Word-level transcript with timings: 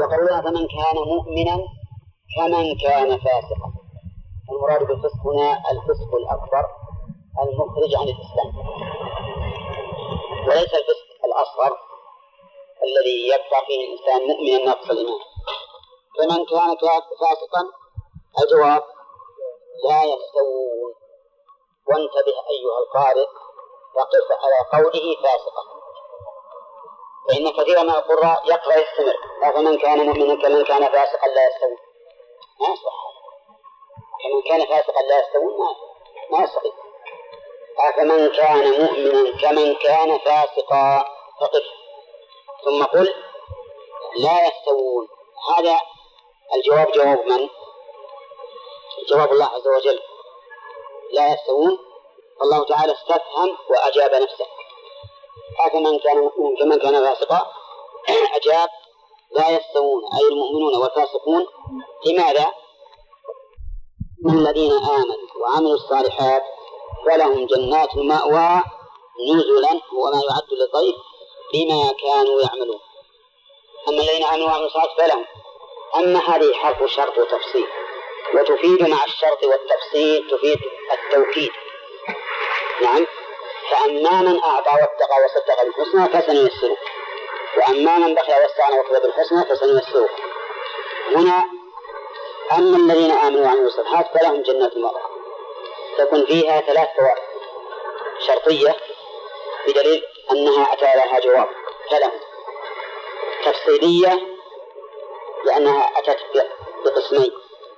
وقولنا 0.00 0.42
فمن 0.42 0.66
كان 0.76 0.96
مؤمنا 1.12 1.56
كمن 2.36 2.78
كان 2.84 3.18
فاسقا. 3.18 3.70
المراد 4.52 4.82
بالفسق 4.86 5.20
هنا 5.26 5.52
الفسق 5.70 6.14
الأكبر 6.14 6.64
المخرج 7.42 7.94
عن 8.00 8.08
الإسلام. 8.14 8.50
وليس 10.48 10.74
الفسق 10.80 11.08
الأصغر 11.24 11.72
الذي 12.86 13.28
يبقى 13.28 13.60
فيه 13.66 13.78
الإنسان 13.84 14.28
مؤمنا 14.28 14.64
ناقص 14.64 14.90
الإيمان. 14.90 15.20
فمن 16.18 16.44
كان 16.44 16.76
فاسقا 17.20 17.62
الجواب 18.42 18.82
لا 19.88 20.04
يستوون. 20.04 20.92
وانتبه 21.88 22.36
أيها 22.54 22.78
القارئ 22.82 23.28
وقف 23.96 24.26
على 24.42 24.58
قوله 24.72 25.06
فاسقا. 25.22 25.79
فإن 27.28 27.50
كثيرا 27.50 27.82
من 27.82 27.90
القراء 27.90 28.42
يقرأ 28.46 28.74
يستمر. 28.76 29.16
فمن 29.54 29.78
كان 29.78 30.06
مؤمنا 30.06 30.42
كمن 30.42 30.64
كان 30.64 30.88
فاسقا 30.88 31.28
لا 31.28 31.48
يستوون 31.48 31.78
ما 32.60 32.68
يصح. 32.68 32.96
كمن 34.22 34.42
كان 34.42 34.66
فاسقا 34.66 35.02
لا 35.02 35.20
يستوون 35.20 35.58
ما 35.58 35.74
ما 36.30 36.44
يستطيع 36.44 36.72
أفمن 37.78 38.28
كان 38.28 38.80
مؤمنا 38.80 39.38
كمن 39.42 39.74
كان 39.74 40.18
فاسقا 40.18 41.04
فقف. 41.40 41.62
ثم 42.64 42.84
قل 42.84 43.14
لا 44.16 44.46
يستوون. 44.46 45.08
هذا 45.56 45.80
الجواب 46.54 46.92
جواب 46.92 47.26
من؟ 47.26 47.48
جواب 49.08 49.32
الله 49.32 49.46
عز 49.46 49.68
وجل. 49.68 50.00
لا 51.12 51.32
يستوون. 51.32 51.78
الله 52.42 52.64
تعالى 52.64 52.92
استفهم 52.92 53.56
وأجاب 53.70 54.14
نفسه. 54.14 54.46
أفمن 55.66 55.98
كان 55.98 56.30
كمن 56.58 56.78
كان 56.78 57.04
فاسقا 57.04 57.46
أجاب 58.34 58.68
لا 59.36 59.48
يستوون 59.48 60.02
أي 60.14 60.28
المؤمنون 60.32 60.76
والفاسقون. 60.76 61.46
لماذا؟ 62.06 62.46
الذين 64.26 64.72
آمنوا 64.72 65.16
وعملوا 65.42 65.74
الصالحات 65.74 66.42
فلهم 67.06 67.46
جنات 67.46 67.94
المأوى 67.94 68.62
نزلا 69.34 69.80
هو 69.94 70.10
ما 70.10 70.20
يعد 70.28 70.48
للضيف 70.52 70.96
بما 71.52 71.92
كانوا 72.02 72.42
يعملون. 72.42 72.80
أما 73.88 74.02
الذين 74.02 74.24
آمنوا 74.24 74.46
وعملوا 74.46 74.66
الصالحات 74.66 74.90
فلهم. 74.98 75.24
أما 75.96 76.18
هذه 76.18 76.52
حرف 76.52 76.90
شرط 76.90 77.18
وتفصيل. 77.18 77.66
وتفيد 78.34 78.88
مع 78.88 79.04
الشرط 79.04 79.44
والتفصيل 79.44 80.30
تفيد 80.30 80.58
التوكيد 80.92 81.50
نعم. 82.82 83.06
فأما 83.80 84.22
من 84.22 84.40
أعطى 84.42 84.70
واتقى 84.70 85.24
وصدق 85.24 85.62
بالحسنى 85.62 86.08
فسنيسره. 86.08 86.76
وأما 87.56 87.98
من 87.98 88.14
بخل 88.14 88.32
واستغنى 88.32 88.80
وكذب 88.80 89.02
بالحسنى 89.02 89.44
فسنيسره. 89.44 90.08
هنا 91.14 91.44
أما 92.52 92.76
الذين 92.76 93.10
آمنوا 93.10 93.44
وعملوا 93.44 93.66
الصالحات 93.66 94.06
فلهم 94.18 94.42
جنات 94.42 94.72
المأوى 94.72 95.00
تكون 95.98 96.26
فيها 96.26 96.60
ثلاث 96.60 96.88
فوائد 96.96 97.22
شرطية 98.26 98.76
بدليل 99.66 100.02
أنها 100.32 100.72
أتى 100.72 100.84
لها 100.84 101.20
جواب. 101.20 101.48
فلهم. 101.90 102.20
تفصيلية 103.44 104.20
لأنها 105.44 105.92
أتت 105.98 106.18
بقسمين. 106.84 107.32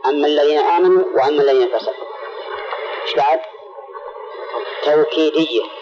أما 0.07 0.27
الذين 0.27 0.59
آمنوا 0.59 1.05
وأما 1.15 1.43
الذين 1.43 1.79
فسقوا. 1.79 2.07
إيش 3.07 3.15
بعد؟ 3.15 3.41
توكيدية. 4.85 5.82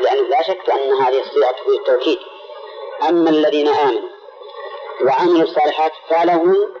لأن 0.00 0.30
لا 0.30 0.42
شك 0.42 0.70
أن 0.70 0.92
هذه 0.92 1.20
الصيغة 1.20 1.50
تفيد 1.52 1.74
التوكيد 1.74 2.18
أما 3.08 3.30
الذين 3.30 3.68
آمنوا 3.68 4.08
وعملوا 5.04 5.42
الصالحات 5.42 5.92
فلهم 6.08 6.74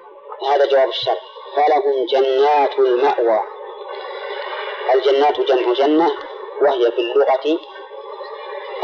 هذا 0.50 0.66
جواب 0.66 0.88
الشرط 0.88 1.18
فلهم 1.56 2.06
جنات 2.06 2.78
المأوى. 2.78 3.40
الجنات 4.94 5.40
جمع 5.40 5.72
جنة 5.72 6.12
وهي 6.62 6.92
في 6.92 6.98
اللغة 6.98 7.58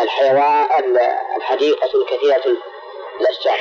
الحيوان 0.00 0.98
الحديقة 1.36 1.90
الكثيرة 1.94 2.56
الأشجار. 3.20 3.58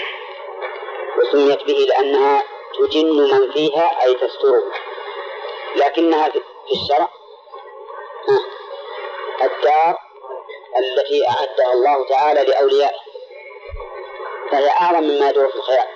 وسميت 1.17 1.63
به 1.63 1.85
لأنها 1.89 2.43
تجن 2.79 3.05
من 3.05 3.51
فيها 3.51 4.03
أي 4.03 4.13
تستره. 4.13 4.63
لكنها 5.75 6.29
في 6.29 6.41
الشرع 6.71 7.09
الدار 9.41 9.97
التي 10.77 11.27
أعدها 11.27 11.73
الله 11.73 12.07
تعالى 12.07 12.43
لأوليائه 12.43 12.99
فهي 14.51 14.69
أعظم 14.69 15.03
مما 15.03 15.29
يدور 15.29 15.47
في 15.49 15.55
الخيال 15.55 15.87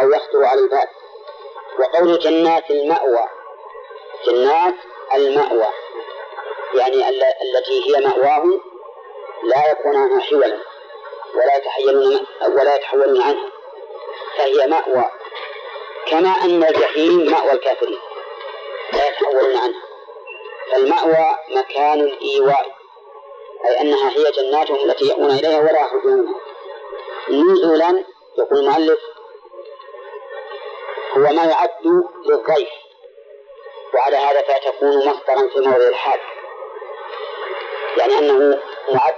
أو 0.00 0.10
يخطر 0.12 0.44
على 0.44 0.60
البال. 0.60 0.88
وقول 1.78 2.18
جنات 2.18 2.70
المأوى 2.70 3.28
جنات 4.26 4.74
المأوى 5.14 5.66
يعني 6.74 7.08
التي 7.42 7.86
هي 7.86 8.00
مأواهم 8.06 8.60
لا 9.44 9.70
يكون 9.70 9.96
عنها 9.96 10.20
حولا 10.20 10.58
ولا 11.34 11.56
يتحيلون 11.56 12.26
ولا 12.48 12.76
يتحولون 12.76 13.22
عنها 13.22 13.50
فهي 14.36 14.66
مأوى 14.66 15.04
كما 16.06 16.28
أن 16.44 16.64
الجحيم 16.64 17.30
مأوى 17.30 17.52
الكافرين 17.52 17.98
لا 18.92 19.08
يتحولون 19.08 19.56
عنها. 19.56 19.82
فالمأوى 20.70 21.38
مكان 21.48 22.00
الإيواء. 22.00 22.77
أي 23.68 23.80
أنها 23.80 24.10
هي 24.10 24.30
جناتهم 24.30 24.90
التي 24.90 25.04
يأوون 25.04 25.30
إليها 25.30 25.58
ولا 25.58 25.80
يخرجون. 25.80 26.34
منها 27.28 27.52
نزلا 27.52 28.04
يقول 28.38 28.58
المؤلف 28.58 28.98
هو 31.16 31.20
ما 31.20 31.44
يعد 31.44 31.70
للضيف. 32.26 32.68
وعلى 33.94 34.16
هذا 34.16 34.42
فتكون 34.42 34.96
مصدرا 34.96 35.48
في 35.48 35.60
موضع 35.60 35.88
الحال 35.88 36.20
يعني 37.98 38.18
أنه 38.18 38.58
معد 38.92 39.14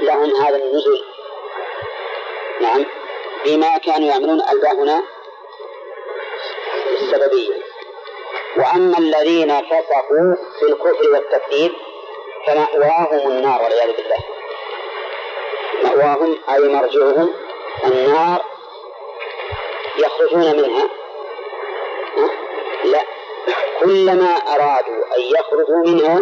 لهم 0.00 0.34
هذا 0.34 0.56
النزل 0.56 1.04
نعم. 2.60 2.84
بما 3.44 3.78
كانوا 3.78 4.08
يعملون 4.08 4.40
ألباه 4.40 4.72
هنا 4.72 5.02
السببية. 6.92 7.54
وأما 8.56 8.98
الذين 8.98 9.62
فسقوا 9.62 10.34
في 10.58 10.66
الكفر 10.66 11.10
والتكذيب 11.12 11.72
فمأواهم 12.46 13.28
النار 13.28 13.62
والعياذ 13.62 13.96
بالله. 13.96 14.18
مأواهم 15.82 16.38
أي 16.48 16.68
مرجعهم 16.68 17.34
النار 17.84 18.44
يخرجون 19.98 20.56
منها. 20.56 20.88
لا. 22.84 23.04
كلما 23.80 24.36
أرادوا 24.36 25.16
أن 25.16 25.20
يخرجوا 25.20 25.86
منها 25.86 26.20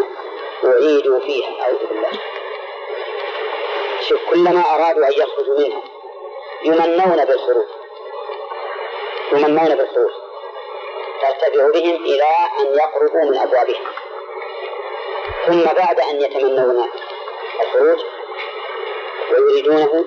أعيدوا 0.64 1.20
فيها. 1.20 1.62
أعوذ 1.62 1.86
بالله. 1.86 2.10
شوف 4.00 4.20
كلما 4.30 4.64
أرادوا 4.74 5.06
أن 5.06 5.12
يخرجوا 5.12 5.58
منها 5.58 5.82
يمنون 6.64 7.24
بالخروج. 7.24 7.66
يمنون 9.32 9.74
بالخروج. 9.74 10.12
ترتفع 11.22 11.70
بهم 11.74 12.04
إلى 12.04 12.28
أن 12.60 12.66
يقربوا 12.74 13.30
من 13.30 13.38
أبوابها 13.38 13.80
ثم 15.48 15.64
بعد 15.64 16.00
أن 16.00 16.20
يتمنون 16.20 16.88
الخروج 17.60 17.98
ويريدونه 19.32 20.04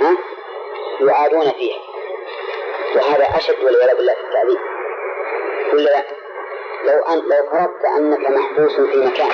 ها؟ 0.00 0.16
يعادون 1.00 1.50
فيها. 1.50 1.78
وهذا 2.96 3.36
أشد 3.36 3.64
والعياذ 3.64 3.96
بالله 3.96 4.14
في 4.14 4.20
التعذيب 4.20 4.58
ولا 5.72 6.04
لو 6.84 7.04
أن 7.04 7.18
لو 7.18 7.50
فرضت 7.50 7.84
أنك 7.96 8.30
محبوس 8.30 8.76
في 8.76 8.96
مكان. 8.96 9.30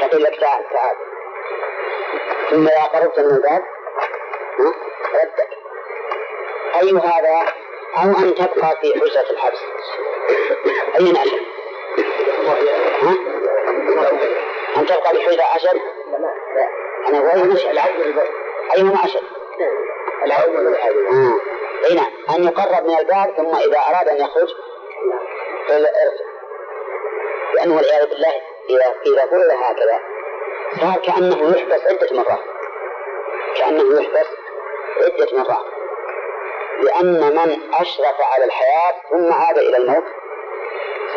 فقيل 0.00 0.22
لك 0.22 0.40
تعال 0.40 0.64
تعال. 0.72 0.96
ثم 2.50 2.68
إذا 2.68 2.82
قربت 2.82 3.18
من 3.18 3.36
الباب 3.36 3.62
ردك. 5.14 5.50
أي 6.82 6.90
هذا؟ 6.90 7.52
أو 7.96 8.24
أن 8.24 8.34
تبقى 8.34 8.78
في 8.80 9.00
حجرة 9.00 9.30
الحبس. 9.30 9.60
أي 10.98 11.12
أشد 11.12 11.46
ها؟ 13.02 13.29
أن 14.76 14.86
في 14.86 15.20
حجرة 15.20 15.42
أشد 15.56 15.80
أنا 17.08 17.22
أشد 17.54 17.80
أيهما 18.76 19.04
آه. 21.12 21.40
اي 21.88 21.94
نعم 21.94 22.36
ان 22.36 22.44
يقرب 22.44 22.86
من 22.86 22.98
الباب 22.98 23.34
ثم 23.36 23.56
اذا 23.56 23.78
اراد 23.78 24.08
ان 24.08 24.16
يخرج 24.16 24.48
ارجع 25.70 26.24
لأنه 27.54 27.76
والعياذ 27.76 28.08
بالله 28.08 28.34
اذا 28.70 28.94
اذا 29.06 29.26
فرض 29.26 29.50
هكذا 29.50 30.00
صار 30.80 31.02
كانه 31.06 31.56
يحبس 31.56 31.80
عده 31.86 32.16
مرات 32.16 32.40
كانه 33.56 34.00
يحبس 34.00 34.26
عده 35.00 35.38
مرات 35.38 35.66
لأن 36.80 37.36
من 37.36 37.74
أشرف 37.74 38.20
على 38.34 38.44
الحياة 38.44 38.94
ثم 39.10 39.32
عاد 39.32 39.58
إلى 39.58 39.76
الموت 39.76 40.04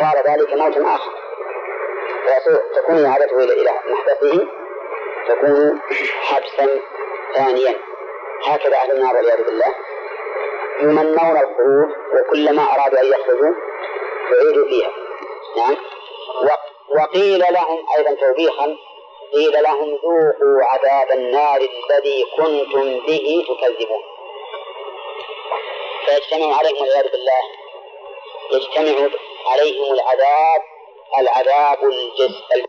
صار 0.00 0.22
ذلك 0.26 0.52
موتا 0.52 0.94
آخر 0.94 1.23
تكون 2.74 3.06
عادته 3.06 3.38
إلى 3.38 3.70
محبسه 3.86 4.46
تكون 5.28 5.80
حبسا 6.20 6.80
ثانيا. 7.34 7.74
هكذا 8.44 8.76
أهل 8.76 8.92
النار 8.92 9.16
والعياذ 9.16 9.44
بالله. 9.44 9.74
يمنون 10.82 11.36
الخروج 11.36 11.90
وكلما 12.14 12.62
أرادوا 12.74 13.00
أن 13.00 13.06
يخرجوا 13.06 13.54
يعيدوا 14.32 14.68
فيها. 14.68 14.90
نعم. 15.56 15.76
وقيل 16.96 17.44
لهم 17.52 17.84
أيضا 17.96 18.14
توبيخا 18.14 18.76
قيل 19.32 19.62
لهم 19.62 19.88
ذوقوا 19.88 20.64
عذاب 20.64 21.18
النار 21.18 21.56
الذي 21.56 22.24
كنتم 22.36 23.06
به 23.06 23.46
تكذبون. 23.48 24.02
فيجتمع 26.06 26.56
عليهم 26.56 26.82
والعياذ 26.82 27.10
بالله 27.10 27.42
يجتمع 28.52 29.08
عليهم 29.46 29.92
العذاب 29.92 30.73
العذاب 31.18 31.84
الجسم 31.84 32.66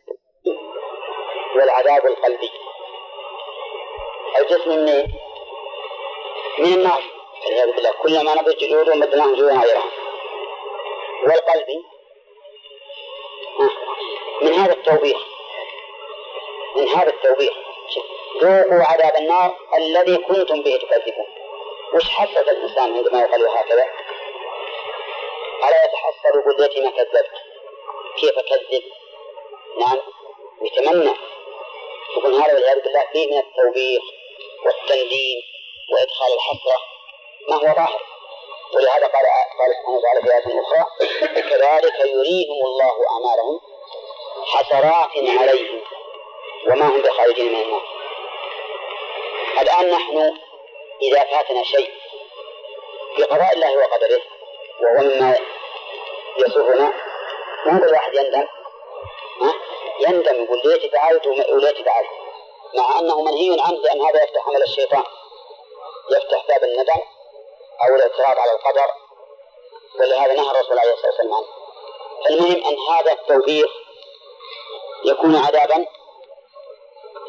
والعذاب 1.56 2.06
القلبي. 2.06 2.52
الجسم 4.40 4.70
من 4.70 5.08
من 6.60 6.74
النار 6.74 7.04
والعياذ 7.46 7.72
بالله 7.76 7.92
كلما 7.92 8.36
نضج 8.36 8.58
جلودهم 8.58 9.00
بدلناهم 9.00 9.36
جلودا 9.36 9.54
غيرها 9.54 9.84
والقلبي 11.28 11.84
من 14.42 14.54
هذا 14.54 14.74
التوبيخ 14.74 15.18
من 16.76 16.88
هذا 16.88 17.10
التوبيخ. 17.10 17.54
ذوقوا 18.42 18.84
عذاب 18.84 19.16
النار 19.16 19.58
الذي 19.78 20.18
كنتم 20.18 20.62
به 20.64 20.78
تكذبون. 20.78 21.26
وش 21.94 22.10
حسد 22.10 22.50
الإنسان 22.50 22.98
عندما 22.98 23.22
يقال 23.22 23.48
هكذا؟ 23.48 23.86
ألا 25.64 25.86
يتحسر 25.86 26.42
قدرتي 26.52 26.82
ما 26.82 26.92
كذبت؟ 26.92 27.32
كيف 28.20 28.38
أكذب 28.38 28.84
نعم 29.80 30.00
يتمنى 30.62 31.14
يقول 32.18 32.34
هذا 32.34 32.54
والعياذ 32.54 32.82
بالله 32.82 33.06
فيه 33.12 33.28
من 33.28 33.38
التوبيخ 33.38 34.04
والتنديم 34.66 35.42
وإدخال 35.94 36.34
الحسرة. 36.34 36.78
ما 37.50 37.56
هو 37.56 37.76
ظاهر؟ 37.76 38.02
ولهذا 38.74 39.08
قال 39.08 39.26
قال 39.60 39.76
سبحانه 39.76 39.98
وتعالى 39.98 40.22
في 40.22 40.34
آية 40.34 40.62
أخرى 40.62 41.42
كذلك 41.50 42.00
يريهم 42.00 42.66
الله 42.66 42.94
أعمالهم 43.12 43.60
حسرات 44.46 45.40
عليهم 45.40 45.82
وما 46.68 46.86
هم 46.88 47.02
بخارجين 47.02 47.54
من 47.54 47.62
النار. 47.62 47.82
الآن 49.62 49.90
نحن 49.90 50.34
إذا 51.02 51.24
فاتنا 51.24 51.64
شيء 51.64 51.92
في 53.16 53.24
قضاء 53.24 53.54
الله 53.54 53.78
وقدره 53.78 54.22
وهو 54.82 55.04
مما 55.04 55.36
يسرنا 56.38 56.94
ماذا 57.66 57.86
الواحد 57.86 58.14
يندم؟ 58.14 58.48
ها؟ 59.42 59.54
يندم 60.08 60.44
يقول 60.44 60.62
ليت 60.66 60.92
فعلت 60.92 61.28
وليت 61.28 61.86
فعلت 61.86 62.10
مع 62.78 63.00
أنه 63.00 63.22
منهي 63.22 63.58
عنه 63.62 63.78
لأن 63.78 64.02
هذا 64.02 64.24
يفتح 64.24 64.48
عمل 64.48 64.64
الشيطان 64.64 65.04
يفتح 66.12 66.48
باب 66.48 66.64
الندم 66.64 67.02
أو 67.88 67.96
الاعتراض 67.96 68.40
على 68.40 68.52
القدر 68.52 68.92
ولهذا 70.00 70.34
نهى 70.34 70.52
الرسول 70.52 70.80
عليه 70.80 70.94
الصلاة 70.94 71.12
والسلام 71.12 71.34
عنه 71.34 71.48
فالمهم 72.26 72.66
أن 72.66 72.78
هذا 72.96 73.12
التوبيخ 73.12 73.70
يكون 75.06 75.36
عذابا 75.36 75.86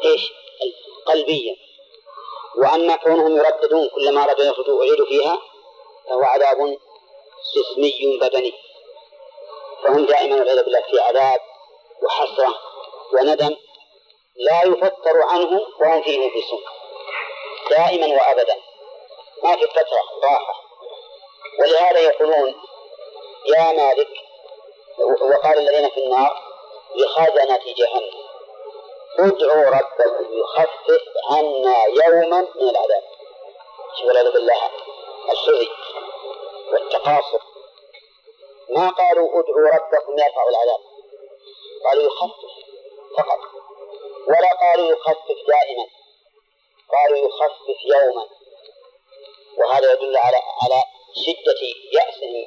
إيش؟ 0.05 0.33
قلبيا 1.05 1.55
وأما 2.57 2.95
كونهم 2.95 3.37
يرددون 3.37 3.89
كلما 3.89 4.21
يخرجوا 4.39 4.81
اعيدوا 4.83 5.05
فيها 5.05 5.41
فهو 6.09 6.23
عذاب 6.23 6.77
جسمي 7.55 8.17
بدني 8.21 8.53
فهم 9.83 10.05
دائما 10.05 10.35
والعياذ 10.35 10.63
بالله 10.63 10.81
في 10.81 10.99
عذاب 10.99 11.39
وحسرة 12.03 12.55
وندم 13.13 13.55
لا 14.35 14.63
يفتر 14.63 15.21
عنه 15.21 15.61
وهم 15.79 16.01
فيه 16.01 16.19
مبلسون. 16.19 16.63
دائما 17.69 18.07
وابدا. 18.07 18.55
ما 19.43 19.55
في 19.55 19.67
فترة 19.67 20.01
راحة. 20.23 20.53
ولهذا 21.59 21.99
يقولون 21.99 22.55
يا 23.45 23.71
مالك 23.71 24.09
وقال 25.21 25.59
الذين 25.59 25.89
في 25.89 26.03
النار 26.03 26.41
لخزنة 26.95 27.61
جهنم. 27.77 28.27
ادعوا 29.19 29.69
ربكم 29.69 30.25
يخفف 30.39 31.01
عنا 31.31 31.85
يوما 31.85 32.47
من 32.55 32.69
العذاب. 32.69 33.03
والعياذ 34.05 34.31
بالله 34.33 34.71
الحزي 35.31 35.69
والتقاصر. 36.71 37.56
ما 38.69 38.89
قالوا 38.89 39.29
ادعوا 39.39 39.69
ربكم 39.75 40.11
يرفع 40.11 40.49
العذاب. 40.49 40.79
قالوا 41.85 42.03
يخفف 42.03 42.51
فقط. 43.17 43.39
ولا 44.27 44.53
قالوا 44.53 44.91
يخفف 44.91 45.37
دائما. 45.47 45.85
قالوا 46.93 47.27
يخفف 47.27 47.85
يوما. 47.85 48.27
وهذا 49.57 49.93
يدل 49.93 50.17
على 50.17 50.37
على 50.61 50.83
شدة 51.15 51.61
يأسهم 51.93 52.45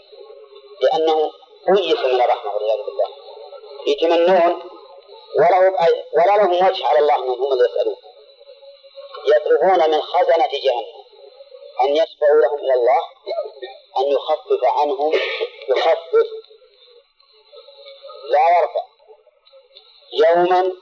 لأنه 0.81 1.31
أيس 1.69 1.99
من 1.99 2.21
الرحمة 2.21 2.55
والعياذ 2.55 2.85
بالله. 2.87 3.09
يتمنون 3.87 4.63
ولا 5.39 6.37
لهم 6.37 6.53
وجه 6.53 6.87
على 6.87 6.99
الله 6.99 7.17
انهم 7.17 7.45
هم 7.45 7.53
اللي 7.53 7.65
يسألون. 7.65 7.97
يطلبون 9.27 9.91
من 9.91 10.03
خزنة 10.03 10.49
جهنم 10.65 11.01
أن 11.83 11.97
يشفعوا 11.97 12.41
لهم 12.41 12.59
إلى 12.59 12.75
الله 12.75 13.01
أن 13.99 14.07
يخفف 14.07 14.65
عنهم 14.65 15.13
يخفف. 15.77 16.29
لا 18.31 18.59
يرفع. 18.59 18.85
يوما 20.13 20.73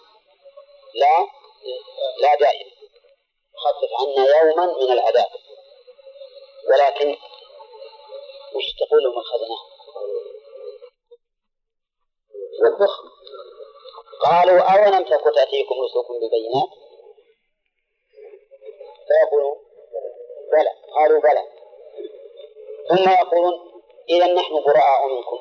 لا 0.94 1.28
لا 2.22 2.34
دائما 2.34 2.70
يخفف 3.54 3.90
عنا 4.00 4.36
يوما 4.38 4.66
من 4.66 4.92
العذاب. 4.92 5.30
ولكن 6.68 7.16
وش 8.54 8.64
تقول 8.80 9.02
لهم 9.02 9.18
الخزنة 9.18 9.56
والبخل 12.62 13.08
قالوا 14.24 14.60
أولم 14.60 15.04
تكن 15.04 15.32
تأتيكم 15.34 15.74
رسلكم 15.84 16.14
ببينات؟ 16.14 16.68
فيقولون 19.08 19.56
بلى. 20.52 20.70
قالوا 20.94 21.20
بلى. 21.20 21.44
ثم 22.88 23.10
يقولون 23.10 23.67
إذا 24.10 24.26
نحن 24.26 24.62
براء 24.62 25.06
منكم. 25.08 25.38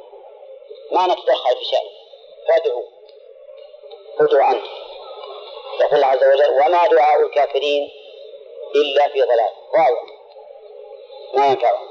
ما 0.91 1.07
نتدخل 1.07 1.57
في 1.57 1.65
شأن. 1.65 1.89
فادعوا. 2.47 2.83
خذوا 4.19 4.43
عنه. 4.43 4.63
يقول 5.81 6.03
عز 6.03 6.23
وجل 6.23 6.51
وما 6.51 6.87
دعاء 6.87 7.21
الكافرين 7.21 7.91
إلا 8.75 9.07
في 9.07 9.21
ضلال. 9.21 9.51
واضح. 9.73 10.03
ما 11.33 11.47
ينفعهم 11.47 11.87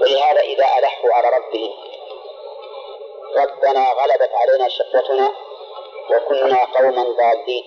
ولهذا 0.00 0.40
إذا 0.40 0.64
ألحوا 0.78 1.12
على 1.12 1.36
ربهم 1.36 1.74
ربنا 3.36 3.92
غلبت 3.92 4.30
علينا 4.34 4.68
شقوتنا 4.68 5.34
وكنا 6.10 6.64
قوما 6.64 7.02
ضالين. 7.02 7.64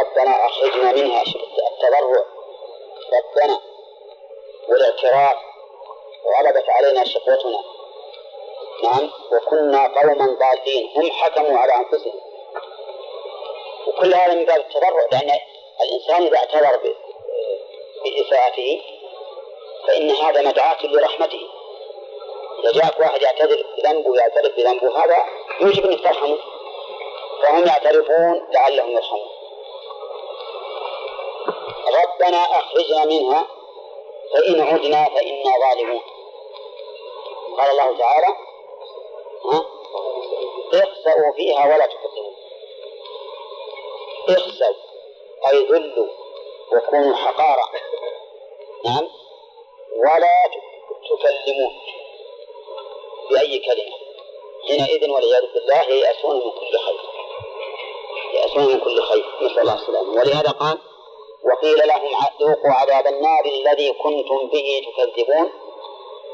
ربنا 0.00 0.46
أخرجنا 0.46 0.92
منها. 0.92 1.22
التضرع. 1.22 2.24
ربنا 3.12 3.60
والاعتراف. 4.68 5.47
غلبت 6.38 6.64
علينا 6.68 7.04
شقوتنا 7.04 7.60
نعم 8.82 9.10
وكنا 9.32 9.86
قوما 9.86 10.38
ضالين. 10.40 10.90
هم 10.96 11.10
حكموا 11.10 11.58
على 11.58 11.72
أنفسهم. 11.74 12.20
وكل 13.86 14.14
هذا 14.14 14.34
من 14.34 14.44
باب 14.44 14.60
التضرع 14.60 15.06
لأن 15.12 15.40
الإنسان 15.82 16.26
إذا 16.26 16.36
اعتذر 16.36 16.80
بإساءته 18.04 18.82
فإن 19.86 20.10
هذا 20.10 20.42
مدعاة 20.42 20.86
لرحمته. 20.86 21.40
إذا 22.60 22.72
جاءك 22.72 23.00
واحد 23.00 23.22
يعتذر 23.22 23.66
بذنبه 23.76 24.16
يعترف 24.16 24.56
بذنبه 24.56 25.04
هذا 25.04 25.16
يوجب 25.60 25.86
أن 25.86 26.02
ترحمه. 26.02 26.38
فهم 27.42 27.66
يعترفون 27.66 28.48
لعلهم 28.50 28.90
يرحمون. 28.90 29.28
ربنا 32.04 32.44
أخرجنا 32.44 33.04
منها. 33.04 33.57
فإن 34.32 34.60
عدنا 34.60 35.04
فإنا 35.04 35.52
ظالمون. 35.60 36.00
قال 37.58 37.70
الله 37.70 37.98
تعالى 37.98 38.36
ها؟ 39.44 39.66
اخسأوا 40.72 41.32
فيها 41.36 41.66
ولا 41.66 41.86
تكذبون 41.86 42.34
اخسأوا 44.28 44.74
أي 45.52 45.66
ذلوا 45.66 46.08
وكونوا 46.72 47.14
حقارا 47.16 47.68
نعم. 48.84 49.08
ولا 49.96 50.50
تكلمون. 51.08 51.72
بأي 53.30 53.58
كلمة؟ 53.58 53.96
حينئذ 54.68 55.10
والعياذ 55.10 55.52
بالله 55.54 55.82
ييأسون 55.82 56.36
من 56.36 56.50
كل 56.50 56.78
خير. 56.78 57.00
يأسون 58.34 58.64
من 58.64 58.80
كل 58.80 59.02
خير. 59.02 59.24
نسأل 59.42 59.58
الله 59.58 59.74
السلامة. 59.74 60.12
ولهذا 60.12 60.50
قال 60.50 60.78
وقيل 61.44 61.88
لهم 61.88 62.08
ذوقوا 62.40 62.72
عذاب 62.72 63.06
النار 63.06 63.44
الذي 63.44 63.92
كنتم 63.92 64.48
به 64.52 64.82
تكذبون 64.96 65.52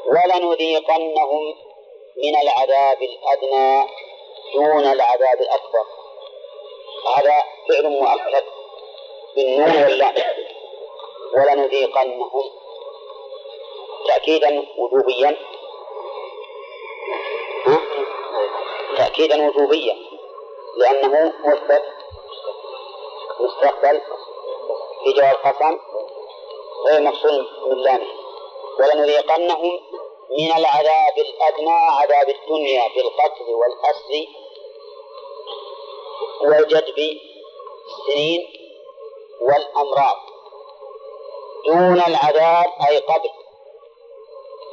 ولنذيقنهم 0.05 1.55
من 2.23 2.35
العذاب 2.41 2.97
الأدنى 3.01 3.87
دون 4.53 4.85
العذاب 4.85 5.41
الأكبر. 5.41 5.85
هذا 7.15 7.43
فعل 7.69 7.89
مؤكد 7.89 8.43
بالنون 9.35 9.83
واللام. 9.83 10.13
ولنذيقنهم. 11.37 12.43
تأكيدا 14.07 14.65
وجوبيا. 14.77 15.37
تأكيدا 18.97 19.47
وجوبيا. 19.47 19.95
لأنه 20.77 21.33
مثبت 21.45 21.83
مستقبل. 23.39 24.01
في 25.05 25.11
جواب 25.11 25.35
القسم 25.35 25.77
غير 26.87 27.01
من 27.01 27.77
لامه 27.83 28.07
ولنذيقنهم 28.79 29.79
من 30.39 30.51
العذاب 30.57 31.17
الأدنى 31.17 31.71
عذاب 31.71 32.29
الدنيا 32.29 32.89
في 32.89 33.01
القتل 33.01 33.43
والأسر 33.49 34.27
والجدب 36.41 37.19
السنين 37.87 38.47
والأمراض. 39.41 40.15
دون 41.65 42.01
العذاب 42.01 42.73
أي 42.89 42.97
قبل 42.97 43.29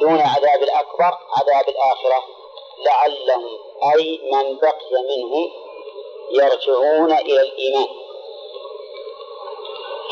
دون 0.01 0.21
عذاب 0.21 0.63
الأكبر 0.63 1.19
عذاب 1.37 1.69
الآخرة. 1.69 2.23
لعلهم 2.79 3.59
أي 3.95 4.21
من 4.33 4.59
بقي 4.59 5.03
منهم 5.11 5.51
يرجعون 6.31 7.13
إلى 7.13 7.41
الإيمان. 7.41 8.02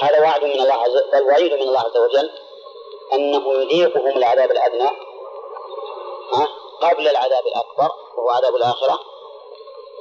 هذا 0.00 0.20
وعد 0.20 0.44
من 0.44 0.60
الله 0.60 0.74
عز 0.74 1.02
بل 1.12 1.22
وعيد 1.22 1.52
من 1.52 1.62
الله 1.62 1.80
عز 1.80 1.96
وجل 1.96 2.30
أنه 3.12 3.54
يذيقهم 3.54 4.16
العذاب 4.16 4.50
الأدنى 4.50 4.90
قبل 6.82 7.08
العذاب 7.08 7.46
الأكبر 7.46 7.90
وهو 8.16 8.30
عذاب 8.30 8.56
الآخرة 8.56 9.00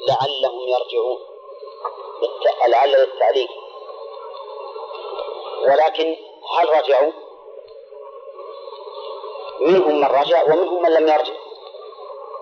لعلهم 0.07 0.67
يرجعون. 0.67 1.19
لعل 2.67 2.91
للتعليم 2.91 3.47
ولكن 5.63 6.15
هل 6.57 6.69
رجعوا؟ 6.69 7.11
منهم 9.59 9.95
من 9.95 10.05
رجع 10.05 10.43
ومنهم 10.43 10.81
من 10.81 10.93
لم 10.93 11.07
يرجع. 11.07 11.33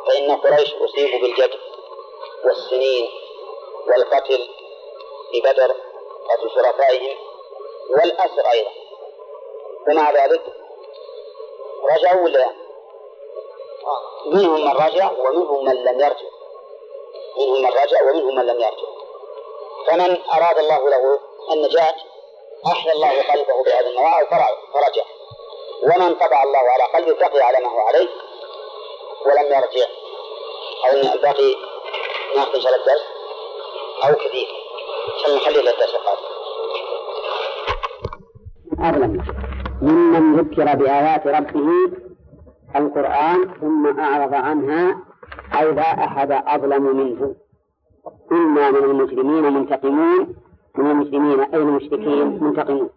فإن 0.08 0.32
قريش 0.32 0.74
أصيبوا 0.74 1.20
بالجد 1.20 1.60
والسنين 2.46 3.10
والقتل 3.88 4.50
في 5.32 5.42
بدر 5.42 5.76
قتل 6.30 6.50
شرفائهم. 6.56 7.18
والأسر 7.90 8.52
أيضا. 8.54 8.72
ومع 9.88 10.12
ذلك 10.12 10.42
رجعوا 11.92 12.24
ولا 12.24 12.54
منهم 14.26 14.66
من 14.66 14.72
رجع 14.72 15.12
ومنهم 15.12 15.66
من 15.66 15.76
لم 15.76 16.00
يرجع. 16.00 16.28
منهم 17.38 17.62
من 17.62 17.68
رجع 17.68 18.02
ومنهم 18.02 18.36
من 18.36 18.46
لم 18.46 18.60
يرجع. 18.60 18.88
فمن 19.88 20.22
أراد 20.34 20.58
الله 20.58 20.90
له 20.90 21.20
النجاة 21.52 21.96
أحيا 22.68 22.94
الله 22.94 23.24
قلبه 23.32 23.64
بهذا 23.64 23.88
النواة 23.88 24.24
فرجع. 24.74 25.04
ومن 25.84 26.16
طبع 26.16 26.44
الله 26.44 26.60
على 26.60 26.84
قلبه 26.84 27.28
بقي 27.28 27.42
على 27.42 27.60
ما 27.60 27.70
هو 27.72 27.80
عليه 27.80 28.08
ولم 29.26 29.46
يرجع. 29.46 29.88
أو 30.86 30.92
الباقي 31.14 31.56
ناخذ 32.36 32.56
إن 32.56 32.62
شاء 32.62 32.76
الله 32.76 32.82
الدرس 32.82 33.04
أو 34.04 34.16
كثير 34.16 34.48
عشان 35.16 35.36
نخلي 35.36 35.62
للدرس 35.62 35.96
القادم. 35.96 36.37
أظلم 38.80 39.24
ممن 39.82 40.36
ذكر 40.36 40.76
بآيات 40.76 41.28
ربه 41.28 41.70
القرآن 42.76 43.54
ثم 43.62 44.00
أعرض 44.00 44.34
عنها 44.34 44.98
أي 45.60 45.72
لا 45.72 46.06
أحد 46.06 46.32
أظلم 46.32 46.98
منه. 46.98 47.36
إنا 48.32 48.72
من 48.72 48.84
المجرمين 48.84 49.54
منتقمون. 49.54 50.36
من 50.76 50.92
المسلمين 50.92 51.40
أي 51.40 51.58
المشركين 51.58 52.44
منتقمون. 52.44 52.90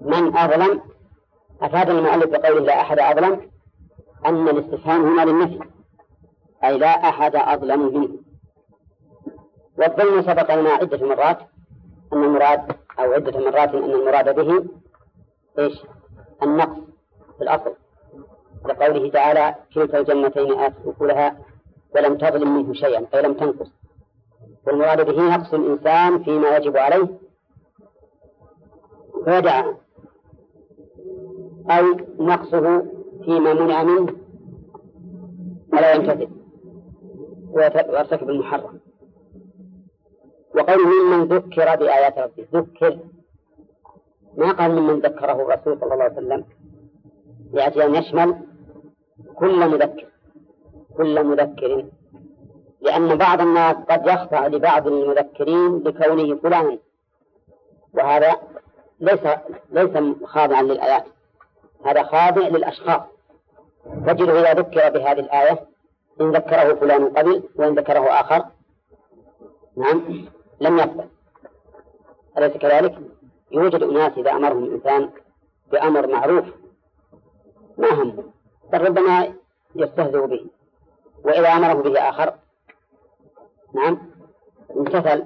من 0.00 0.36
أظلم؟ 0.36 0.80
أفاد 1.62 1.90
المؤلف 1.90 2.26
بقوله 2.26 2.60
لا 2.60 2.80
أحد 2.80 2.98
أظلم؟ 2.98 3.40
أن 4.26 4.48
الاستفهام 4.48 5.06
هنا 5.06 5.30
للنفي. 5.30 5.60
أي 6.64 6.78
لا 6.78 7.08
أحد 7.08 7.36
أظلم 7.36 7.80
منه. 7.94 8.08
والظلم 9.78 10.22
سبق 10.22 10.54
لنا 10.54 10.70
عدة 10.70 11.06
مرات 11.06 11.38
أن 12.12 12.24
المراد 12.24 12.76
أو 12.98 13.12
عدة 13.12 13.40
مرات 13.40 13.74
أن 13.74 13.90
المراد 13.90 14.34
به 14.34 14.64
إيش؟ 15.58 15.82
النقص 16.42 16.78
في 17.38 17.42
الأصل. 17.44 17.74
لقوله 18.64 19.10
تعالى 19.10 19.54
كلتا 19.74 19.98
الجنتين 19.98 20.58
آتت 20.58 20.86
أكلها 20.86 21.38
ولم 21.94 22.16
تظلم 22.16 22.56
منه 22.56 22.72
شيئا 22.72 23.06
أي 23.14 23.22
لم 23.22 23.34
تنقص. 23.34 23.72
والمراد 24.66 25.06
به 25.06 25.36
نقص 25.36 25.54
الإنسان 25.54 26.22
فيما 26.22 26.56
يجب 26.56 26.76
عليه 26.76 27.08
فيدع 29.24 29.72
أو 31.70 31.84
نقصه 32.18 32.86
فيما 33.24 33.54
منع 33.54 33.82
منه 33.82 34.12
ولا 35.72 35.94
يمتثل 35.94 36.28
ويرتكب 37.50 38.30
المحرم. 38.30 38.80
وقوله 40.56 41.02
ممن 41.02 41.24
ذكر 41.24 41.76
بآيات 41.76 42.18
ربه 42.18 42.46
ذكر. 42.54 42.98
ما 44.36 44.52
قال 44.52 44.70
ممن 44.80 45.00
ذكره 45.00 45.32
الرسول 45.32 45.80
صلى 45.80 45.94
الله 45.94 46.04
عليه 46.04 46.14
وسلم 46.14 46.44
يأتي 47.52 47.84
أن 47.84 47.94
يشمل 47.94 48.36
كل 49.34 49.68
مذكر 49.68 50.06
كل 50.96 51.24
مذكر. 51.24 51.84
لأن 52.80 53.18
بعض 53.18 53.40
الناس 53.40 53.76
قد 53.76 54.06
يخضع 54.06 54.46
لبعض 54.46 54.86
المذكرين 54.86 55.78
لكونه 55.78 56.36
فلانا 56.36 56.78
وهذا 57.94 58.36
ليس 59.00 59.20
ليس 59.70 60.24
خاضعا 60.24 60.62
للآيات 60.62 61.04
هذا 61.86 62.02
خاضع 62.02 62.48
للأشخاص. 62.48 63.02
تجده 64.06 64.40
إذا 64.40 64.54
ذكر 64.54 64.90
بهذه 64.90 65.20
الآية 65.20 65.66
إن 66.20 66.30
ذكره 66.30 66.74
فلان 66.74 67.08
قبل 67.08 67.42
وإن 67.56 67.74
ذكره 67.74 68.20
آخر 68.20 68.44
نعم. 69.76 70.28
لم 70.60 70.78
يقبل. 70.78 71.04
أليس 72.38 72.56
كذلك؟ 72.56 72.98
يوجد 73.52 73.82
أناس 73.82 74.12
إذا 74.18 74.30
أمرهم 74.30 74.64
الإنسان 74.64 75.10
بأمر 75.72 76.06
معروف. 76.06 76.44
ما 77.78 77.90
هم؟ 77.90 78.32
بل 78.72 78.80
ربما 78.80 79.34
يستهزئ 79.74 80.26
به. 80.26 80.46
وإذا 81.24 81.48
أمره 81.48 81.82
به 81.82 82.00
آخر 82.00 82.34
نعم 83.74 83.98
امتثل 84.76 85.24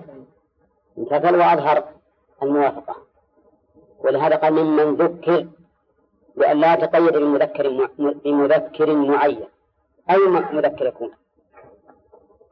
امتثل 0.99 1.37
وأظهر 1.37 1.85
الموافقة. 2.43 2.97
ولهذا 4.05 4.37
قال 4.37 4.53
ممن 4.53 4.95
ذكر 4.95 5.47
بأن 6.37 6.61
لا 6.61 6.75
تقيد 6.75 7.17
بمذكر 7.17 7.89
بمذكر 7.99 8.95
معين 8.95 9.45
أي 10.11 10.19
مذكر 10.53 10.87
يكون؟ 10.87 11.11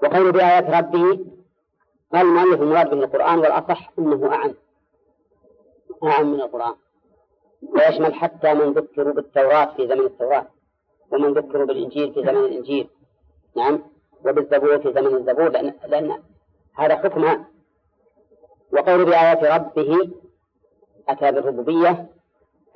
وقول 0.03 0.33
بآيات 0.33 0.71
ربه 0.71 1.19
قال 2.13 2.27
المؤلف 2.27 2.63
المراد 2.63 2.91
به 2.91 3.05
القرآن 3.05 3.39
والأصح 3.39 3.91
أنه 3.99 4.33
أعم. 4.33 4.55
أعم 6.05 6.33
من 6.33 6.41
القرآن. 6.41 6.75
ويشمل 7.63 8.15
حتى 8.15 8.55
من 8.55 8.73
ذكروا 8.73 9.13
بالتوراة 9.13 9.75
في 9.77 9.89
زمن 9.89 10.07
التوراة 10.07 10.47
ومن 11.13 11.33
ذكروا 11.33 11.67
بالإنجيل 11.67 12.15
في 12.15 12.23
زمن 12.23 12.37
الإنجيل. 12.37 12.89
نعم. 13.57 13.83
وبالزبور 14.27 14.79
في 14.79 14.93
زمن 14.93 15.17
الزبور 15.17 15.49
لأن, 15.49 15.75
لأن 15.89 16.23
هذا 16.75 16.97
حكمها 16.97 17.45
وقول 18.73 19.05
بآيات 19.05 19.45
ربه 19.45 20.11
أتى 21.09 21.33
بالربوبية 21.33 22.07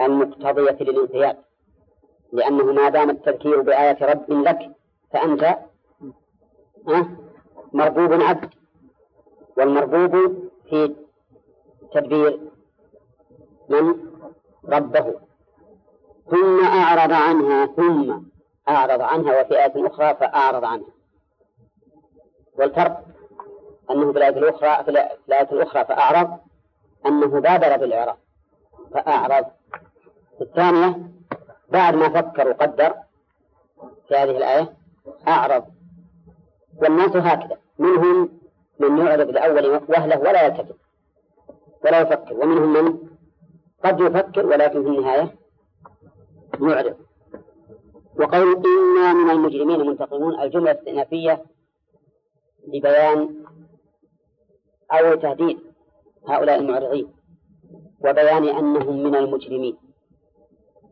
المقتضية 0.00 0.76
للانقياد. 0.80 1.36
لأنه 2.32 2.72
ما 2.72 2.88
دام 2.88 3.10
التذكير 3.10 3.60
بآيات 3.60 4.02
رب 4.02 4.30
لك 4.30 4.70
فأنت 5.12 5.58
مربوب 7.72 8.12
عبد. 8.12 8.61
والمربوب 9.56 10.48
في 10.70 10.94
تدبير 11.94 12.40
من 13.68 13.94
ربه. 14.68 15.14
ثم 16.30 16.64
أعرض 16.64 17.12
عنها 17.12 17.66
ثم 17.66 18.20
أعرض 18.68 19.00
عنها 19.00 19.40
وفي 19.40 19.54
آية 19.54 19.86
أخرى 19.86 20.14
فأعرض 20.14 20.64
عنها. 20.64 20.88
والفرق 22.58 23.04
أنه 23.90 24.12
في 24.12 24.18
الآية 24.18 24.38
الأخرى 24.38 24.84
في 24.84 24.90
الآية 25.28 25.48
الأخرى 25.52 25.84
فأعرض 25.84 26.38
أنه 27.06 27.26
بادر 27.40 27.76
بالإعراض. 27.76 28.18
فأعرض. 28.94 29.44
الثانية 30.40 30.98
بعد 31.68 31.94
ما 31.94 32.08
فكر 32.08 32.48
وقدر 32.48 32.94
في 34.08 34.14
هذه 34.14 34.36
الآية 34.36 34.72
أعرض. 35.28 35.64
والناس 36.82 37.16
هكذا 37.16 37.58
منهم 37.78 38.41
من 38.90 39.06
يعرض 39.06 39.28
الأول 39.28 39.66
وهله 39.66 40.18
ولا 40.18 40.46
يلتفت 40.46 40.76
ولا 41.84 42.00
يفكر 42.00 42.34
ومنهم 42.34 42.72
من 42.72 42.98
قد 43.84 44.00
يفكر 44.00 44.46
ولكن 44.46 44.82
في 44.82 44.88
النهاية 44.88 45.34
يعرض 46.60 46.96
وقول 48.18 48.56
إنا 48.66 49.12
من 49.12 49.30
المجرمين 49.30 49.86
منتقمون 49.86 50.40
الجملة 50.40 50.70
الاستئنافية 50.70 51.44
لبيان 52.68 53.44
أو 54.92 55.14
تهديد 55.14 55.58
هؤلاء 56.28 56.58
المعرضين 56.58 57.08
وبيان 58.04 58.48
أنهم 58.48 59.02
من 59.02 59.14
المجرمين. 59.14 59.76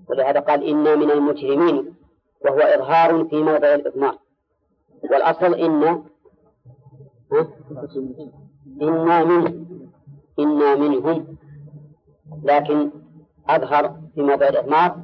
ولهذا 0.09 0.41
قال 0.41 0.65
إنا 0.65 0.97
من 0.97 1.11
المجرمين 1.11 1.95
وهو 2.45 2.59
إظهار 2.59 3.25
في 3.25 3.37
موضع 3.37 3.75
الإضمار. 3.75 4.19
والأصل 5.11 5.55
إن 5.55 6.05
إنا 8.83 9.25
منه 9.25 9.67
إنا 10.39 10.75
منهم 10.75 11.37
لكن 12.43 12.91
أظهر 13.49 13.97
في 14.15 14.23
موضع 14.23 14.49
الإضمار 14.49 14.97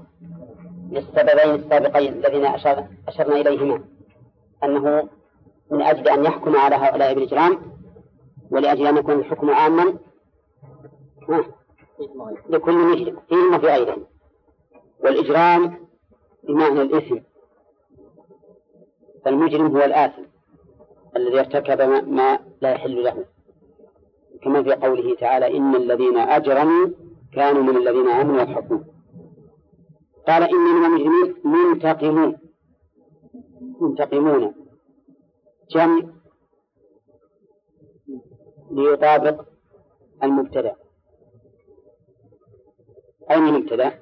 للسببين 0.90 1.54
السابقين 1.54 2.12
الذين 2.12 2.46
أشر 2.46 2.84
أشرنا 3.08 3.36
إليهما 3.36 3.84
أنه 4.64 5.08
من 5.70 5.82
أجل 5.82 6.08
أن 6.08 6.24
يحكم 6.24 6.56
على 6.56 6.76
هؤلاء 6.76 7.14
بالإجرام 7.14 7.58
ولأجل 8.50 8.86
أن 8.86 8.96
يكون 8.96 9.14
الحكم 9.14 9.50
عاما 9.50 9.94
لكل 12.48 12.92
مشرك 12.92 13.14
فيهم 13.28 13.54
وفي 13.54 13.66
غيرهم 13.66 14.06
والإجرام 15.04 15.86
بمعنى 16.48 16.82
الإثم 16.82 17.16
فالمجرم 19.24 19.76
هو 19.76 19.84
الآثم. 19.84 20.22
الذي 21.16 21.40
ارتكب 21.40 21.80
ما 22.08 22.38
لا 22.60 22.70
يحل 22.70 23.04
له. 23.04 23.24
كما 24.42 24.62
في 24.62 24.72
قوله 24.74 25.14
تعالى 25.14 25.56
إن 25.56 25.74
الذين 25.74 26.18
أجرموا 26.18 26.88
كانوا 27.32 27.62
من 27.62 27.76
الذين 27.76 28.08
آمنوا 28.08 28.40
يضحكون 28.40 28.84
قال 30.28 30.42
إني 30.42 30.72
من 30.72 30.84
المجرمين 30.84 31.34
منتقمون. 31.44 32.36
منتقمون. 33.80 34.54
جمع 35.70 36.02
ليطابق 38.70 39.44
المبتدأ. 40.22 40.76
أين 43.30 43.46
المبتدأ؟ 43.48 43.98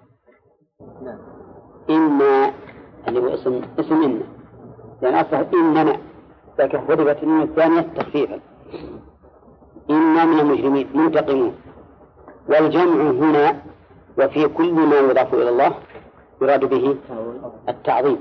إما 1.91 2.55
اللي 3.09 3.21
هو 3.21 3.35
اسم 3.35 3.61
اسم 3.79 4.03
إن 4.03 4.23
لأن 5.03 5.15
أصله 5.15 5.51
إننا 5.55 6.01
لكن 6.59 6.79
حذفت 6.79 7.23
النون 7.23 7.43
الثانية 7.43 7.81
تخفيفا. 7.81 8.41
إنا 9.91 10.25
من 10.25 10.41
المجرمين 10.41 10.89
منتقمون. 10.95 11.55
والجمع 12.49 13.11
هنا 13.11 13.57
وفي 14.19 14.49
كل 14.49 14.73
ما 14.73 14.99
يضاف 14.99 15.35
إلى 15.35 15.49
الله 15.49 15.75
يراد 16.43 16.65
به 16.65 16.97
التعظيم. 17.69 18.21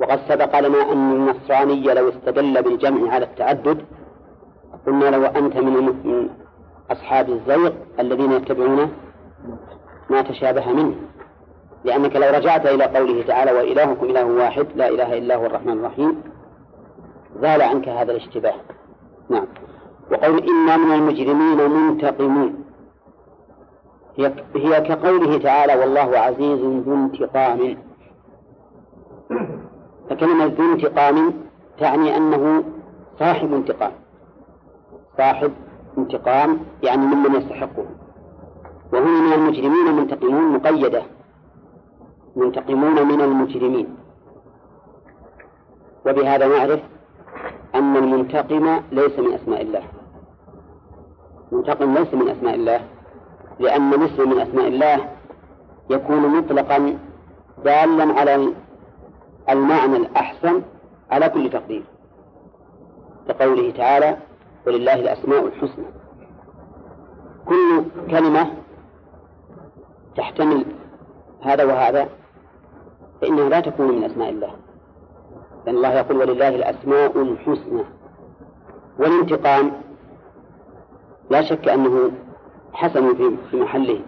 وقد 0.00 0.20
سبق 0.28 0.60
لنا 0.60 0.92
أن 0.92 1.12
النصراني 1.12 1.94
لو 1.94 2.08
استدل 2.08 2.62
بالجمع 2.62 3.12
على 3.12 3.24
التعدد 3.24 3.84
قلنا 4.86 5.04
لو 5.16 5.24
أنت 5.24 5.56
من 5.56 6.28
أصحاب 6.90 7.28
الزيغ 7.28 7.72
الذين 8.00 8.32
يتبعون 8.32 8.92
ما 10.10 10.22
تشابه 10.22 10.72
منه. 10.72 10.94
لأنك 11.84 12.16
لو 12.16 12.30
رجعت 12.36 12.66
إلى 12.66 12.84
قوله 12.84 13.22
تعالى 13.22 13.52
وإلهكم 13.52 14.06
إله 14.06 14.24
واحد 14.24 14.66
لا 14.74 14.88
إله 14.88 15.18
إلا 15.18 15.36
هو 15.36 15.46
الرحمن 15.46 15.72
الرحيم. 15.72 16.22
زال 17.40 17.62
عنك 17.62 17.88
هذا 17.88 18.12
الاشتباه. 18.12 18.54
نعم. 19.30 19.46
وقول 20.12 20.38
إنا 20.38 20.76
من 20.76 20.92
المجرمين 20.92 21.70
منتقمون. 21.70 22.64
هي, 24.16 24.80
كقوله 24.80 25.38
تعالى 25.38 25.74
والله 25.74 26.18
عزيز 26.18 26.58
ذو 26.58 26.94
انتقام. 26.94 27.76
فكلمة 30.10 30.44
ذو 30.44 30.72
انتقام 30.72 31.34
تعني 31.78 32.16
أنه 32.16 32.64
صاحب 33.18 33.54
انتقام. 33.54 33.92
صاحب 35.18 35.52
انتقام 35.98 36.58
يعني 36.82 37.06
ممن 37.06 37.34
يستحقه. 37.34 37.86
وهنا 38.92 39.20
من 39.20 39.32
المجرمين 39.32 39.96
منتقمون 39.96 40.52
مقيدة. 40.52 41.02
منتقمون 42.36 43.08
من 43.08 43.20
المجرمين. 43.20 43.96
وبهذا 46.06 46.48
نعرف 46.48 46.80
أن 47.74 47.96
المنتقم 47.96 48.80
ليس 48.92 49.18
من 49.18 49.32
أسماء 49.32 49.62
الله. 49.62 49.82
منتقم 51.52 51.94
ليس 51.94 52.14
من 52.14 52.28
أسماء 52.28 52.54
الله 52.54 52.80
لأن 53.60 53.94
الاسم 53.94 54.30
من 54.30 54.40
أسماء 54.40 54.68
الله 54.68 55.08
يكون 55.90 56.38
مطلقا 56.38 56.98
دالا 57.64 58.20
على 58.20 58.52
المعنى 59.48 59.96
الأحسن 59.96 60.62
على 61.10 61.28
كل 61.28 61.50
تقدير. 61.50 61.82
كقوله 63.28 63.70
تعالى 63.70 64.16
ولله 64.66 64.94
الأسماء 64.94 65.46
الحسنى. 65.46 65.86
كل 67.46 67.84
كلمة 68.10 68.46
تحتمل 70.16 70.64
هذا 71.42 71.64
وهذا 71.64 72.08
فإنها 73.20 73.48
لا 73.48 73.60
تكون 73.60 73.88
من 73.96 74.04
أسماء 74.04 74.30
الله. 74.30 74.63
لأن 75.66 75.76
الله 75.76 75.92
يقول 75.92 76.16
ولله 76.16 76.48
الأسماء 76.48 77.22
الحسنى. 77.22 77.84
والانتقام 78.98 79.72
لا 81.30 81.42
شك 81.42 81.68
أنه 81.68 82.10
حسن 82.72 83.14
في 83.50 83.56
محله. 83.56 84.00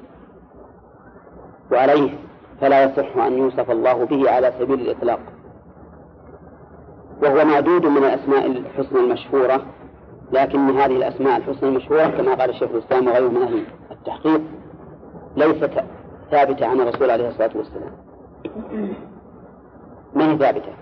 وعليه 1.73 2.19
فلا 2.61 2.85
يصح 2.85 3.17
أن 3.17 3.39
يوصف 3.39 3.71
الله 3.71 4.05
به 4.05 4.31
على 4.31 4.53
سبيل 4.59 4.81
الإطلاق. 4.81 5.21
وهو 7.23 7.45
معدود 7.45 7.87
من 7.87 8.05
الأسماء 8.05 8.47
الحسنى 8.47 9.01
المشهورة 9.01 9.63
لكن 10.33 10.67
من 10.67 10.77
هذه 10.77 10.97
الأسماء 10.97 11.37
الحسنى 11.37 11.69
المشهورة 11.69 12.07
كما 12.07 12.35
قال 12.35 12.51
الشيخ 12.51 12.71
الإسلام 12.71 13.07
وغيره 13.07 13.29
من 13.29 13.43
أهل 13.43 13.65
التحقيق 13.91 14.41
ليست 15.37 15.71
ثابتة 16.31 16.67
عن 16.67 16.81
الرسول 16.81 17.11
عليه 17.11 17.29
الصلاة 17.29 17.51
والسلام. 17.55 17.93
ما 20.15 20.33
هي 20.33 20.39
ثابتة؟ 20.39 20.73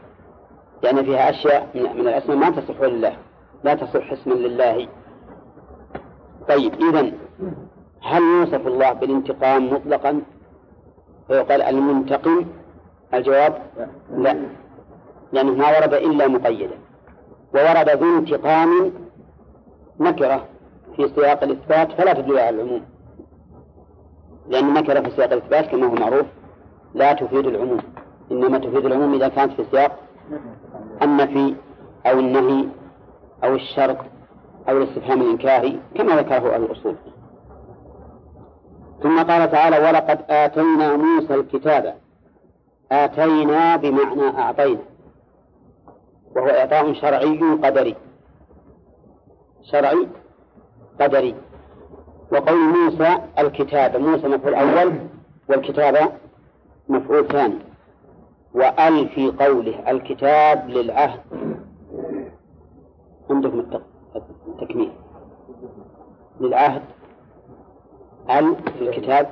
لأن 0.84 1.04
فيها 1.04 1.30
أشياء 1.30 1.68
من 1.74 2.08
الأسماء 2.08 2.36
ما 2.36 2.50
تصح 2.50 2.80
لله 2.80 3.16
لا 3.64 3.74
تصح 3.74 4.12
اسما 4.12 4.34
لله. 4.34 4.88
طيب 6.48 6.74
إذا 6.74 7.12
هل 8.02 8.22
يوصف 8.22 8.66
الله 8.66 8.92
بالانتقام 8.92 9.72
مطلقا؟ 9.72 10.22
فيقال 11.28 11.62
المنتقم 11.62 12.46
الجواب 13.14 13.62
لا. 14.16 14.36
لأنه 15.32 15.54
ما 15.54 15.78
ورد 15.78 15.94
إلا 15.94 16.28
مقيدا. 16.28 16.78
وورد 17.54 17.88
ذو 17.88 18.18
انتقام 18.18 18.92
نكرة 20.00 20.44
في 20.96 21.08
سياق 21.08 21.44
الإثبات 21.44 21.92
فلا 21.92 22.12
تدل 22.12 22.38
على 22.38 22.62
العموم. 22.62 22.84
لأن 24.48 24.74
نكرة 24.74 25.00
في 25.00 25.10
سياق 25.10 25.32
الإثبات 25.32 25.66
كما 25.66 25.86
هو 25.86 25.94
معروف 25.94 26.26
لا 26.94 27.12
تفيد 27.12 27.46
العموم. 27.46 27.80
إنما 28.32 28.58
تفيد 28.58 28.84
العموم 28.86 29.14
إذا 29.14 29.28
كانت 29.28 29.52
في 29.52 29.64
سياق 29.70 29.98
النفي 31.02 31.54
أو 32.06 32.18
النهي 32.18 32.68
أو 33.44 33.54
الشرط 33.54 33.96
أو 34.68 34.76
الاستفهام 34.76 35.22
الإنكاري 35.22 35.80
كما 35.94 36.16
ذكره 36.16 36.54
أهل 36.54 36.62
الأصول. 36.64 36.96
ثم 39.02 39.22
قال 39.22 39.50
تعالى 39.50 39.78
ولقد 39.78 40.24
آتينا 40.30 40.96
موسى 40.96 41.34
الكتاب 41.34 41.94
آتينا 42.92 43.76
بمعنى 43.76 44.38
أعطينا 44.38 44.80
وهو 46.36 46.48
إعطاء 46.48 46.92
شرعي 46.92 47.38
قدري 47.38 47.96
شرعي 49.62 50.08
قدري 51.00 51.34
وقول 52.32 52.58
موسى 52.58 53.18
الكتاب 53.38 53.96
موسى 53.96 54.28
مفعول 54.28 54.54
أول 54.54 54.92
والكتاب 55.48 56.12
مفعول 56.88 57.28
ثاني. 57.28 57.58
وأل 58.54 59.08
في 59.08 59.30
قوله 59.30 59.90
الكتاب 59.90 60.68
للعهد. 60.68 61.20
عندكم 63.30 63.66
التكميل 64.48 64.92
للعهد. 66.40 66.82
أل 68.30 68.56
في 68.78 68.88
الكتاب 68.88 69.30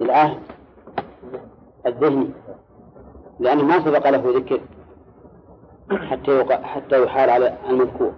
للعهد. 0.00 0.38
الذهني 1.86 2.30
لأنه 3.40 3.62
ما 3.62 3.84
سبق 3.84 4.10
له 4.10 4.22
ذكر 4.36 4.60
حتى 5.90 6.44
حتى 6.62 7.04
يحال 7.04 7.30
على 7.30 7.58
المذكور. 7.68 8.12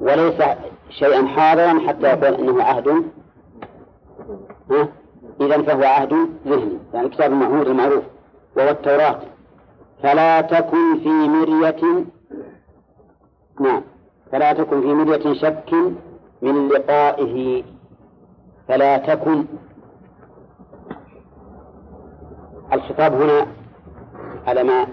وليس 0.00 0.42
شيئا 0.88 1.26
حاضرا 1.26 1.88
حتى 1.88 2.06
يقول 2.06 2.34
إنه 2.34 2.62
عهد. 2.62 3.04
اذا 5.40 5.62
فهو 5.62 5.82
عهد 5.84 6.12
ذهني. 6.46 6.78
يعني 6.94 7.08
كتاب 7.08 7.32
المعهود 7.32 7.66
المعروف. 7.66 8.04
وهو 8.56 8.68
التوراة 8.68 9.20
فلا 10.02 10.40
تكن 10.40 10.98
في 11.02 11.08
مرية 11.08 12.04
نعم. 13.60 13.82
فلا 14.32 14.52
تكن 14.52 14.80
في 14.80 14.94
مرية 14.94 15.32
شك 15.34 15.74
من 16.42 16.68
لقائه. 16.68 17.64
فلا 18.68 18.96
تكن. 18.96 19.44
الخطاب 22.72 23.14
هنا 23.14 23.46
على 24.46 24.62
ما 24.62 24.86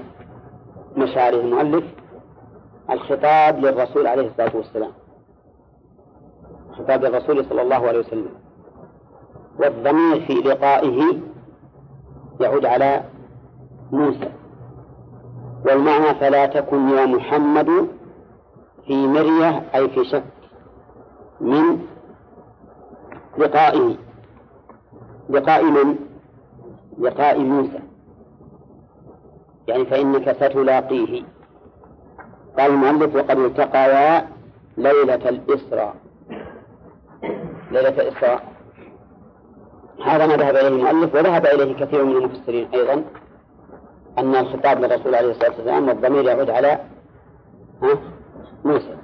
مشى 0.98 1.20
عليه 1.20 1.42
المؤلف. 1.42 1.84
الخطاب 2.90 3.60
للرسول 3.60 4.08
عليه 4.08 4.28
الصلاة 4.28 4.56
والسلام. 4.56 4.92
خطاب 6.78 7.06
الرسول 7.06 7.46
صلى 7.46 7.62
الله 7.62 7.88
عليه 7.88 8.00
وسلم. 8.00 8.30
والضمير 9.60 10.26
في 10.26 10.34
لقائه 10.34 11.20
يعود 12.40 12.66
على 12.66 13.04
موسى. 13.92 14.32
والمعنى 15.66 16.16
فلا 16.16 16.46
تكن 16.46 16.90
يا 16.90 17.06
محمد 17.06 17.88
في 18.88 19.08
مرية 19.08 19.64
أي 19.76 19.90
في 19.90 20.06
شك 20.06 20.24
من 21.42 21.80
لقائه. 23.38 23.96
لقاء 25.30 25.64
من؟ 25.64 25.96
لقاء 27.00 27.40
موسى. 27.40 27.80
يعني 29.68 29.86
فإنك 29.86 30.32
ستلاقيه. 30.32 31.24
قال 32.60 32.72
المؤلف 32.72 33.16
وقد 33.16 33.38
التقيا 33.38 34.28
ليلة 34.78 35.30
الإسراء. 35.30 35.96
ليلة 37.72 37.90
الإسراء. 37.90 38.44
هذا 40.06 40.28
ما 40.28 40.36
ذهب 40.36 40.56
إليه 40.56 40.68
المؤلف 40.68 41.16
وذهب 41.16 41.46
إليه 41.46 41.76
كثير 41.76 42.06
من 42.06 42.16
المفسرين 42.16 42.68
أيضا. 42.74 43.04
أن 44.18 44.36
الخطاب 44.36 44.80
للرسول 44.80 45.16
عليه 45.16 45.32
الصلاة 45.32 45.50
والسلام 45.50 45.88
والضمير 45.88 46.24
يعود 46.26 46.50
على 46.50 46.80
موسى. 48.66 48.98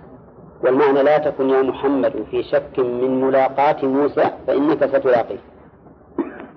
والمعنى 0.64 1.04
لا 1.04 1.18
تكن 1.18 1.50
يا 1.50 1.62
محمد 1.62 2.26
في 2.32 2.44
شك 2.44 2.80
من 2.80 3.22
ملاقاة 3.22 3.86
موسى 3.86 4.30
فإنك 4.48 4.86
ستلاقيه. 4.86 5.40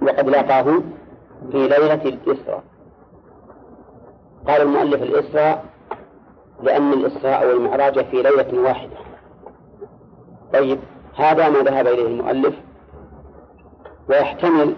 وقد 0.02 0.28
لاقاه 0.28 0.62
في 1.52 1.68
ليلة 1.68 1.94
الإسراء. 2.04 2.62
قال 4.48 4.62
المؤلف 4.62 5.02
الإسراء 5.02 5.64
لأن 6.62 6.92
الإسراء 6.92 7.46
والمعراج 7.46 8.04
في 8.04 8.22
ليلة 8.22 8.60
واحدة. 8.60 8.96
طيب 10.52 10.78
هذا 11.16 11.48
ما 11.48 11.58
ذهب 11.58 11.86
إليه 11.86 12.06
المؤلف. 12.06 12.54
ويحتمل 14.08 14.74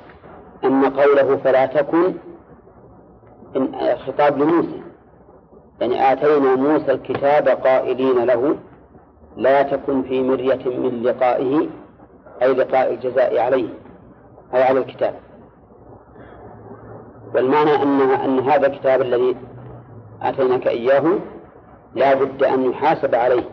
أن 0.65 0.85
قوله 0.85 1.37
فلا 1.37 1.67
تكن 1.67 2.15
إن 3.57 3.97
خطاب 4.07 4.39
لموسى. 4.39 4.83
يعني 5.81 6.13
آتينا 6.13 6.55
موسى 6.57 6.93
الكتاب 6.93 7.49
قائلين 7.49 8.25
له 8.25 8.57
لا 9.37 9.63
تكن 9.63 10.03
في 10.03 10.23
مرية 10.23 10.79
من 10.79 11.03
لقائه 11.03 11.69
أي 12.43 12.53
لقاء 12.53 12.95
الجزاء 12.95 13.39
عليه 13.39 13.69
أو 14.55 14.63
على 14.63 14.79
الكتاب. 14.79 15.15
والمعنى 17.35 17.83
أنها 17.83 18.25
أن 18.25 18.39
هذا 18.39 18.67
الكتاب 18.67 19.03
الذي 19.03 19.37
آتيناك 20.23 20.67
إياه 20.67 21.19
لا 21.95 22.15
بد 22.15 22.43
أن 22.43 22.71
يحاسب 22.71 23.15
عليه 23.15 23.45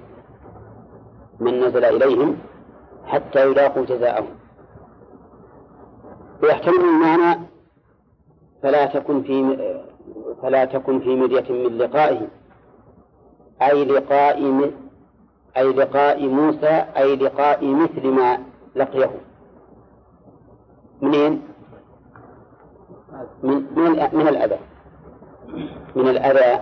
من 1.40 1.60
نزل 1.60 1.86
إليهم 1.86 2.38
حتى 3.06 3.52
يلاقوا 3.52 3.86
جزاءهم 3.86 4.28
ويحتمل 6.44 6.76
المعنى 6.76 7.40
فلا 8.66 8.86
تكن 8.86 9.24
في 9.24 9.58
فلا 10.42 10.66
تكن 10.66 11.00
في 11.00 11.16
مرية 11.16 11.46
من 11.50 11.78
لقائه. 11.78 12.28
أي 13.62 13.86
لقاء 13.86 14.72
أي 15.58 15.74
لقاء 15.74 16.28
موسى 16.28 16.86
أي 16.98 17.16
لقاء 17.16 17.66
مثل 17.66 18.08
ما 18.08 18.40
لقيه. 18.76 19.12
منين؟ 21.02 21.42
من 23.44 23.66
من 23.76 23.92
من 24.14 24.28
الأذى. 24.28 24.60
من 25.96 26.08
الأذى. 26.08 26.62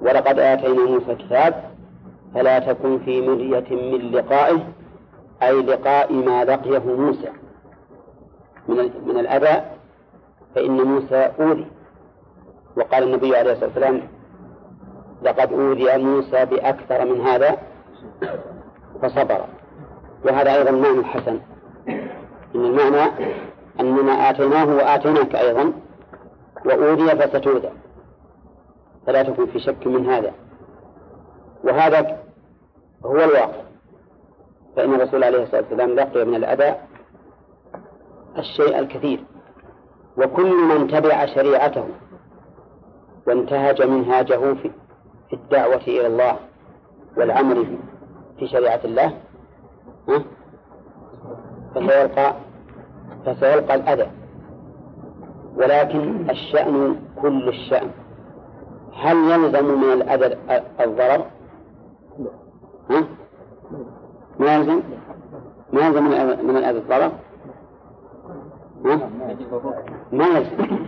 ولقد 0.00 0.38
آتينا 0.38 0.84
موسى 0.84 1.14
كتاب 1.14 1.70
فلا 2.34 2.58
تكن 2.58 2.98
في 2.98 3.28
مرية 3.28 3.70
من 3.70 4.10
لقائه 4.10 4.60
أي 5.42 5.62
لقاء 5.62 6.12
ما 6.12 6.44
لقيه 6.44 6.96
موسى. 6.96 7.32
من 8.68 8.90
من 9.06 9.18
الأذى. 9.18 9.77
فإن 10.58 10.82
موسى 10.82 11.32
أوذي 11.40 11.66
وقال 12.76 13.02
النبي 13.02 13.36
عليه 13.36 13.52
الصلاة 13.52 13.68
والسلام 13.68 14.02
لقد 15.22 15.52
أوذي 15.52 15.98
موسى 15.98 16.44
بأكثر 16.44 17.04
من 17.04 17.20
هذا 17.20 17.58
فصبر. 19.02 19.44
وهذا 20.24 20.54
أيضا 20.54 20.70
معنى 20.70 21.04
حسن. 21.04 21.40
إن 22.54 22.64
المعنى 22.64 23.10
أننا 23.80 24.30
آتيناه 24.30 24.64
وآتيناك 24.64 25.34
أيضا 25.34 25.72
وأوذي 26.64 27.16
فستوذى 27.16 27.70
فلا 29.06 29.22
تكن 29.22 29.46
في 29.46 29.60
شك 29.60 29.86
من 29.86 30.06
هذا. 30.06 30.32
وهذا 31.64 32.18
هو 33.04 33.16
الواقع. 33.16 33.62
فإن 34.76 34.94
الرسول 34.94 35.24
عليه 35.24 35.42
الصلاة 35.42 35.60
والسلام 35.60 35.90
لقي 35.90 36.24
من 36.24 36.34
الأذى 36.34 36.74
الشيء 38.38 38.78
الكثير. 38.78 39.24
وكل 40.18 40.56
من 40.68 40.88
تبع 40.88 41.26
شريعته 41.26 41.84
وانتهج 43.26 43.82
منهاجه 43.82 44.54
في 44.54 44.70
الدعوة 45.32 45.80
إلى 45.88 46.06
الله 46.06 46.36
والعمل 47.16 47.78
في 48.38 48.46
شريعة 48.48 48.80
الله 48.84 49.12
فسيلقى 51.74 52.34
فسيلقى 53.26 53.74
الأذى 53.74 54.10
ولكن 55.56 56.30
الشأن 56.30 56.96
كل 57.22 57.48
الشأن 57.48 57.90
هل 58.94 59.16
يلزم 59.16 59.80
من 59.80 59.92
الأذى 59.92 60.38
الضرر؟ 60.80 61.24
ها؟ 62.90 63.04
ما 64.38 64.54
يلزم؟ 64.54 64.82
ما 65.72 65.86
يلزم 65.86 66.04
من 66.46 66.56
الأذى 66.56 66.78
الضرر؟ 66.78 67.12
ما 70.12 70.26
يلزم 70.26 70.78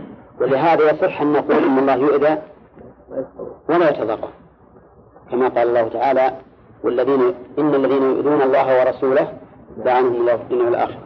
ولهذا 0.41 0.91
يصح 0.91 1.21
أن 1.21 1.31
نقول 1.33 1.63
إن 1.63 1.79
الله 1.79 1.95
يؤذى 1.95 2.41
ولا 3.69 3.89
يتضرر. 3.89 4.29
كما 5.31 5.47
قال 5.47 5.67
الله 5.67 5.87
تعالى 5.87 6.33
والذين 6.83 7.21
إن 7.59 7.75
الذين 7.75 8.03
يؤذون 8.03 8.41
الله 8.41 8.79
ورسوله 8.79 9.33
لعنهم 9.77 10.15
الله 10.15 10.37
في 10.37 10.43
الدنيا 10.43 10.65
والآخرة. 10.65 11.03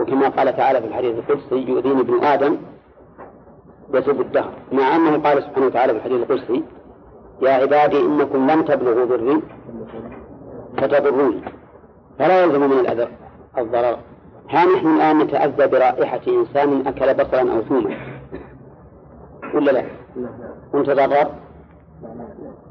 وكما 0.00 0.28
قال 0.28 0.56
تعالى 0.56 0.80
في 0.80 0.86
الحديث 0.86 1.18
القدسي 1.18 1.70
يؤذيني 1.70 2.00
ابن 2.00 2.24
آدم 2.24 2.56
يسب 3.94 4.20
الدهر. 4.20 4.52
مع 4.72 4.96
أنه 4.96 5.18
قال 5.18 5.42
سبحانه 5.42 5.66
وتعالى 5.66 5.92
في 5.92 5.98
الحديث 5.98 6.30
القدسي 6.30 6.64
يا 7.42 7.52
عبادي 7.52 8.00
إنكم 8.00 8.50
لم 8.50 8.62
تبلغوا 8.62 9.04
ضري 9.04 9.42
فتضروني. 10.78 11.42
فلا 12.18 12.42
يلزم 12.42 12.70
من 12.70 12.78
الأذى 12.78 13.08
الضرر. 13.58 13.98
ها 14.50 14.64
نحن 14.64 14.86
الآن 14.86 15.18
نتأذى 15.18 15.66
برائحة 15.66 16.20
إنسان 16.28 16.86
أكل 16.86 17.14
بصرا 17.14 17.40
أو 17.40 17.62
ثوما. 17.62 17.96
ولا 19.54 19.70
لا؟ 19.70 19.84
ونتضرر؟ 20.72 21.30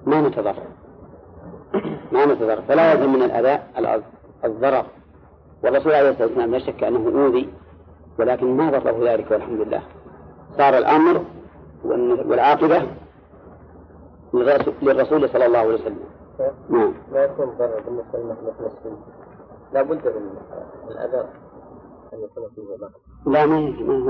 ما 0.05 0.21
نتضرر. 0.21 0.63
ما 2.11 2.25
نتضرر. 2.25 2.61
فلا 2.61 2.93
يلزم 2.93 3.13
من 3.13 3.23
الأذى 3.23 3.63
الضرر. 4.45 4.85
والرسول 5.63 5.93
عليه 5.93 6.09
الصلاة 6.09 6.27
والسلام 6.27 6.51
لا 6.51 6.59
شك 6.59 6.83
أنه 6.83 7.23
أوذي 7.25 7.53
ولكن 8.19 8.57
ما 8.57 8.69
ضره 8.69 9.13
ذلك 9.13 9.31
والحمد 9.31 9.61
لله. 9.61 9.81
صار 10.57 10.77
الأمر 10.77 11.25
والعاقبة 12.25 12.87
للرسول 14.81 15.29
صلى 15.29 15.45
الله 15.45 15.59
عليه 15.59 15.73
وسلم. 15.73 15.99
نعم. 16.69 16.93
لا 17.13 17.23
يكون 17.23 17.45
ضرر 17.45 17.81
بالنسبة 17.85 18.19
مسلم 18.59 18.97
لا 19.73 19.81
بد 19.81 20.05
من 20.05 20.91
الأذى. 20.91 21.23
أن 22.13 22.19
يكون 22.19 22.43
فيه 22.55 22.61
لا 23.31 23.45
ما 23.45 23.55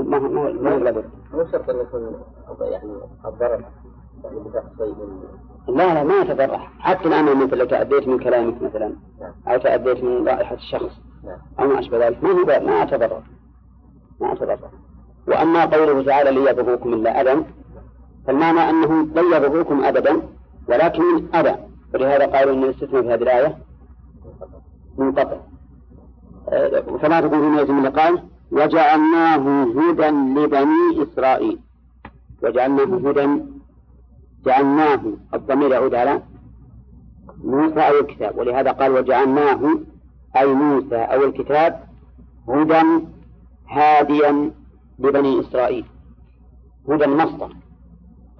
ما 0.02 0.18
ما 0.18 0.50
ما 0.50 0.78
ما 0.78 1.04
مو 1.32 1.46
شرط 1.52 1.70
أن 1.70 1.80
يكون 1.80 2.22
يعني 2.60 2.90
الضرر 3.26 3.64
يعني 4.24 4.36
من 4.36 5.76
لا 5.76 5.94
لا 5.94 6.02
ما 6.02 6.14
يتضرر. 6.14 6.58
حتى 6.78 7.08
الآن 7.08 7.36
مثل 7.36 7.56
لو 7.56 7.64
تأديت 7.64 8.08
من 8.08 8.18
كلامك 8.18 8.62
مثلا 8.62 8.96
أو 9.48 9.58
تأديت 9.58 10.04
من 10.04 10.28
رائحة 10.28 10.54
الشخص 10.54 11.00
أو 11.60 11.66
ما 11.66 11.78
أشبه 11.78 12.06
ذلك. 12.06 12.24
ما 12.24 12.30
هو 12.30 12.66
ما 12.66 12.82
أتضرر. 12.82 13.22
ما 14.20 14.32
أتضرر. 14.32 14.70
وأما 15.28 15.64
قوله 15.64 16.02
تعالى 16.02 16.30
ليضروكم 16.30 16.94
إلا 16.94 17.20
أذى 17.20 17.44
فالمعنى 18.26 18.70
أنهم 18.70 19.12
لن 19.14 19.32
يضروكم 19.32 19.84
أبدا 19.84 20.22
ولكن 20.68 21.02
من 21.02 21.34
أذى. 21.34 21.56
ولهذا 21.94 22.26
قالوا 22.26 22.54
أن 22.54 22.64
الاستثناء 22.64 23.02
في 23.02 23.08
هذه 23.08 23.22
الآية 23.22 23.58
منقطع. 24.98 25.36
فلا 27.02 27.20
تكون 27.20 27.40
في 27.40 27.48
نية 27.48 27.80
من 27.80 27.86
قال 27.86 28.22
وجعلناه 28.50 29.62
هدى 29.62 30.08
لبني 30.08 31.02
إسرائيل. 31.02 31.58
وجعلناه 32.42 33.10
هدى 33.10 33.42
جعلناه 34.46 35.00
الضمير 35.34 35.70
يعود 35.70 35.94
على 35.94 36.22
موسى 37.44 37.80
أو 37.80 38.00
الكتاب. 38.00 38.38
ولهذا 38.38 38.70
قال 38.70 38.92
وجعلناه 38.92 39.78
أي 40.36 40.46
موسى 40.46 40.96
أو 40.96 41.24
الكتاب 41.24 41.84
هدى 42.48 42.82
هاديا 43.68 44.50
لبني 44.98 45.40
إسرائيل. 45.40 45.84
هدى 46.88 47.04
المصدر. 47.04 47.56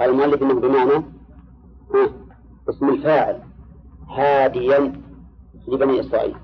قال 0.01 0.11
المؤلف 0.11 0.43
إنه 0.43 0.55
بمعنى 0.55 1.05
اسم 2.69 2.89
الفاعل 2.89 3.41
هاديا 4.09 4.93
لبني 5.69 6.01
إسرائيل. 6.01 6.35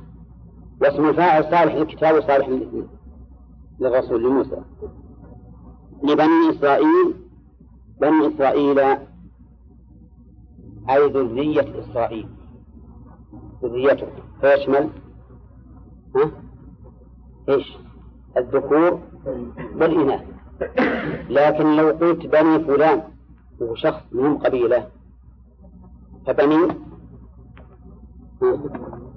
واسم 0.80 1.08
الفاعل 1.08 1.44
صالح 1.44 1.74
للكتاب 1.74 2.14
وصالح 2.14 2.48
للرسول 3.80 4.22
لموسى. 4.22 4.62
لبني 6.02 6.50
إسرائيل 6.50 7.14
بني 8.00 8.34
إسرائيل 8.34 8.78
أي 10.90 11.06
ذرية 11.06 11.78
إسرائيل. 11.78 12.28
ذريته. 13.62 14.06
فيشمل 14.40 14.90
ها؟ 16.16 16.30
إيش؟ 17.48 17.76
الذكور 18.36 19.00
والإناث. 19.76 20.24
لكن 21.30 21.76
لو 21.76 21.88
قلت 21.88 22.26
بني 22.26 22.64
فلان 22.64 23.02
وهو 23.60 23.74
شخص 23.74 24.02
من 24.12 24.38
قبيلة 24.38 24.88
فبني 26.26 26.68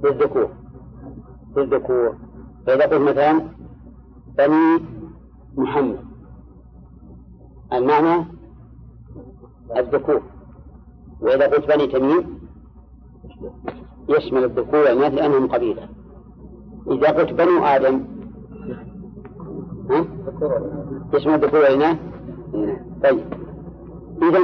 للذكور. 0.03 0.60
للذكور 1.57 2.15
فإذا 2.67 2.85
قلت 2.85 3.09
مثلا 3.09 3.41
بني 4.37 4.83
محمد 5.57 5.99
المعنى 7.73 8.25
الذكور. 9.77 10.21
وإذا 11.21 11.47
قلت 11.47 11.67
بني 11.75 11.87
تميم 11.87 12.39
يشمل 14.09 14.43
الذكور 14.43 14.79
والإناث 14.79 15.13
لأنهم 15.13 15.47
قبيلة. 15.47 15.89
إذا 16.91 17.07
قلت 17.07 17.33
بنو 17.33 17.65
آدم 17.65 18.05
ها؟ 19.89 20.05
يشمل 21.13 21.33
الذكور 21.33 21.59
والإناث 21.59 21.97
طيب. 23.03 23.33
إذا 24.21 24.39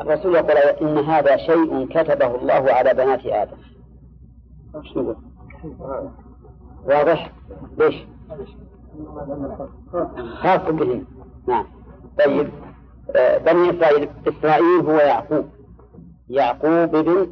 الرسول 0.00 0.34
يقول 0.34 0.50
إن 0.56 0.98
هذا 0.98 1.36
شيء 1.36 1.86
كتبه 1.86 2.34
الله 2.34 2.72
على 2.72 2.94
بنات 2.94 3.26
آدم. 3.26 3.56
إيش 4.76 4.96
نقول؟ 4.96 5.16
واضح؟ 6.86 7.32
ليش؟ 7.78 7.94
خاص 10.42 10.60
بهم 10.60 11.04
نعم. 11.48 11.66
طيب 12.18 12.50
آه، 13.16 13.38
بني 13.38 13.70
إسرائيل 13.70 14.08
إسرائيل 14.28 14.80
هو 14.80 14.92
يعقوب. 14.92 15.44
يعقوب 16.28 16.96
بن 16.96 17.26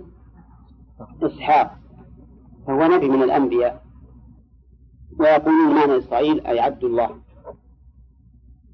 إسحاق. 1.22 1.78
فهو 2.66 2.82
نبي 2.84 3.08
من 3.08 3.22
الأنبياء. 3.22 3.82
ويقولون 5.18 5.74
معنى 5.74 5.98
إسرائيل 5.98 6.46
أي 6.46 6.60
عبد 6.60 6.84
الله. 6.84 7.10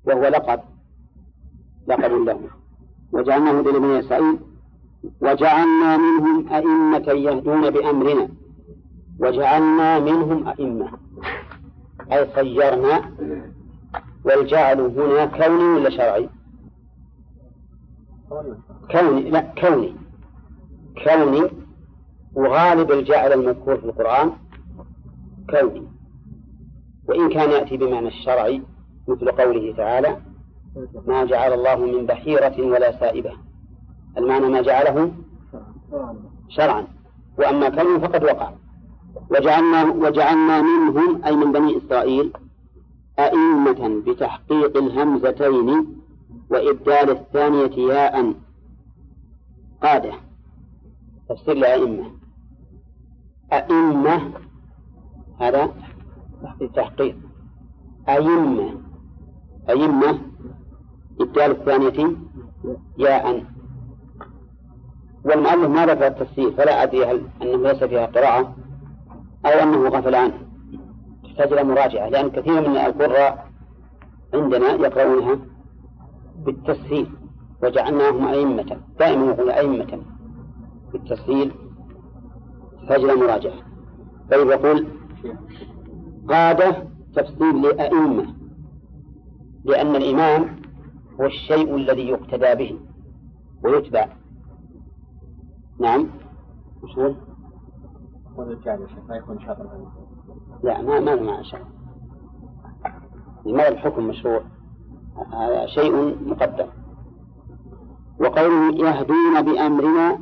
وهو 0.05 0.23
لقب. 0.23 0.61
لقب 1.89 2.13
له. 2.13 2.41
وجعلناه 3.13 3.53
لبني 3.53 3.99
إسرائيل. 3.99 4.39
وجعلنا 5.21 5.97
منهم 5.97 6.53
أئمة 6.53 7.13
يهدون 7.13 7.71
بأمرنا. 7.71 8.29
وجعلنا 9.19 9.99
منهم 9.99 10.49
أئمة. 10.49 10.91
أي 12.13 12.29
صيرنا 12.35 13.11
والجعل 14.25 14.81
هنا 14.81 15.27
كوني 15.27 15.65
ولا 15.65 15.91
شرعي؟ 15.91 16.29
كوني 18.91 19.31
لا 19.31 19.41
كوني. 19.41 19.95
كوني 21.05 21.51
وغالب 22.35 22.93
الجعل 22.93 23.33
المذكور 23.33 23.77
في 23.77 23.85
القرآن 23.85 24.33
كوني. 25.51 25.89
وإن 27.09 27.29
كان 27.31 27.51
يأتي 27.51 27.77
بمعنى 27.77 28.09
الشرعي 28.09 28.63
مثل 29.09 29.31
قوله 29.31 29.75
تعالى 29.77 30.17
ما 31.07 31.25
جعل 31.25 31.53
الله 31.53 31.77
من 31.77 32.07
بحيرة 32.07 32.63
ولا 32.67 33.01
سائبة. 33.01 33.33
المعنى 34.19 34.49
ما 34.49 34.63
جعله؟ 34.63 35.13
شرعا. 36.49 36.87
وأما 37.39 37.69
كونه 37.69 37.99
فقد 37.99 38.25
وقع. 38.25 38.53
وجعلنا 39.31 39.85
وجعلنا 39.85 40.63
منهم 40.63 41.25
أي 41.25 41.37
من 41.37 41.53
بني 41.53 41.79
إسرائيل 41.79 42.33
أئمة 43.19 44.03
بتحقيق 44.07 44.77
الهمزتين 44.77 45.87
وإبدال 46.51 47.11
الثانية 47.11 47.93
ياء 47.93 48.35
قادة. 49.83 50.13
تفسير 51.29 51.55
لأئمة. 51.55 52.11
أئمة 53.53 54.33
هذا 55.41 55.75
تحقيق 56.75 57.17
أئمة. 58.09 58.75
أئمة 59.71 60.19
إبدال 61.21 61.51
الثانية 61.51 62.17
ياء. 62.99 63.45
والمؤلف 65.25 65.71
ما 65.71 65.87
ذكر 65.87 66.07
التفسير 66.07 66.51
فلا 66.51 66.83
أدري 66.83 67.05
هل 67.05 67.23
أنه 67.43 67.57
ليس 67.57 67.85
فيها 67.85 68.07
قراءة. 68.07 68.57
أو 69.47 69.51
أنه 69.51 69.89
غفل 69.89 70.15
عنه 70.15 70.35
تحتاج 71.25 71.53
إلى 71.53 71.65
مراجعة 71.65 72.09
لأن 72.09 72.31
كثير 72.31 72.69
من 72.69 72.77
القراء 72.77 73.49
عندنا 74.35 74.69
يقرؤونها 74.69 75.39
بالتسهيل 76.45 77.11
وجعلناهم 77.63 78.29
أئمة 78.29 78.81
دائما 78.99 79.27
يقول 79.27 79.51
أئمة 79.51 80.03
بالتسهيل. 80.93 81.53
تحتاج 82.83 83.05
إلى 83.05 83.15
مراجعة. 83.15 83.55
طيب 84.31 84.49
يقول 84.49 84.87
قادة 86.29 86.89
تفسير 87.15 87.53
لأئمة 87.53 88.35
لأن 89.65 89.97
الإمام 89.97 90.63
هو 91.21 91.27
الشيء 91.27 91.77
الذي 91.77 92.09
يقتدى 92.09 92.55
به 92.55 92.79
ويتبع. 93.65 94.09
نعم. 95.81 96.09
ما 99.09 99.17
يكون 99.17 99.39
لا 100.63 100.83
ما 100.83 101.01
ما 101.01 101.15
معنى 101.15 101.45
شرع 101.45 101.67
لماذا 103.47 103.69
الحكم 103.69 104.09
مشروع. 104.09 104.43
هذا 105.33 105.67
شيء 105.67 105.93
مقدر 106.29 106.69
وقوله 108.21 108.75
يهدون 108.75 109.43
بأمرنا 109.43 110.19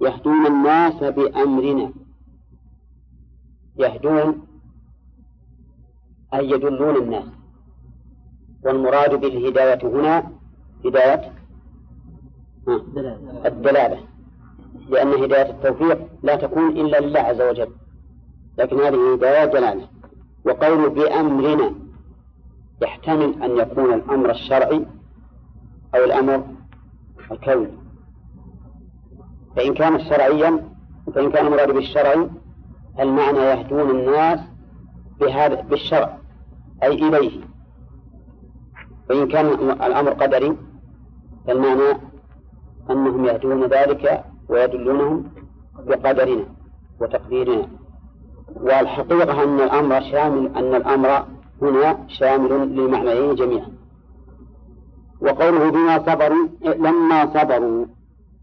يهدون 0.00 0.46
الناس 0.46 1.02
بأمرنا. 1.02 1.92
يهدون 3.76 4.46
أي 6.34 6.50
يدلون 6.50 6.96
الناس. 6.96 7.28
والمراد 8.64 9.20
بالهداية 9.20 9.82
هنا 9.84 10.32
هداية؟ 10.84 11.32
الدلالة. 13.46 14.09
لأن 14.90 15.08
هداية 15.22 15.50
التوفيق 15.50 15.98
لا 16.22 16.36
تكون 16.36 16.68
إلا 16.68 17.00
لله 17.00 17.20
عز 17.20 17.40
وجل. 17.40 17.68
لكن 18.58 18.80
هذه 18.80 19.14
هداية 19.14 19.44
دلالة. 19.44 19.88
وقول 20.44 20.90
بأمرنا 20.90 21.74
يحتمل 22.82 23.42
أن 23.42 23.56
يكون 23.58 23.94
الأمر 23.94 24.30
الشرعي 24.30 24.86
أو 25.94 26.04
الأمر 26.04 26.44
الكوني 27.30 27.68
فإن 29.56 29.74
كان 29.74 30.04
شرعيا 30.04 30.68
فإن 31.14 31.30
كان 31.30 31.46
المراد 31.46 31.70
بالشرع 31.70 32.28
المعنى 33.00 33.38
يهدون 33.38 33.90
الناس 33.90 34.40
بهذا 35.20 35.60
بالشرع 35.60 36.18
أي 36.82 36.92
إليه. 37.08 37.40
وإن 39.10 39.28
كان 39.28 39.46
الأمر 39.70 40.10
قدري 40.10 40.56
فالمعنى 41.46 42.00
أنهم 42.90 43.24
يهدون 43.24 43.64
ذلك 43.64 44.24
ويدلونهم 44.50 45.24
بقدرنا 45.86 46.44
وتقديرنا. 47.00 47.66
والحقيقة 48.56 49.42
أن 49.44 49.60
الأمر 49.60 50.00
شامل 50.00 50.56
أن 50.56 50.74
الأمر 50.74 51.24
هنا 51.62 51.98
شامل 52.08 52.52
للمعنيين 52.76 53.34
جميعا. 53.34 53.70
وقوله 55.20 55.70
بما 55.70 55.98
صبروا 55.98 56.46
لما 56.64 57.26
صبروا 57.34 57.86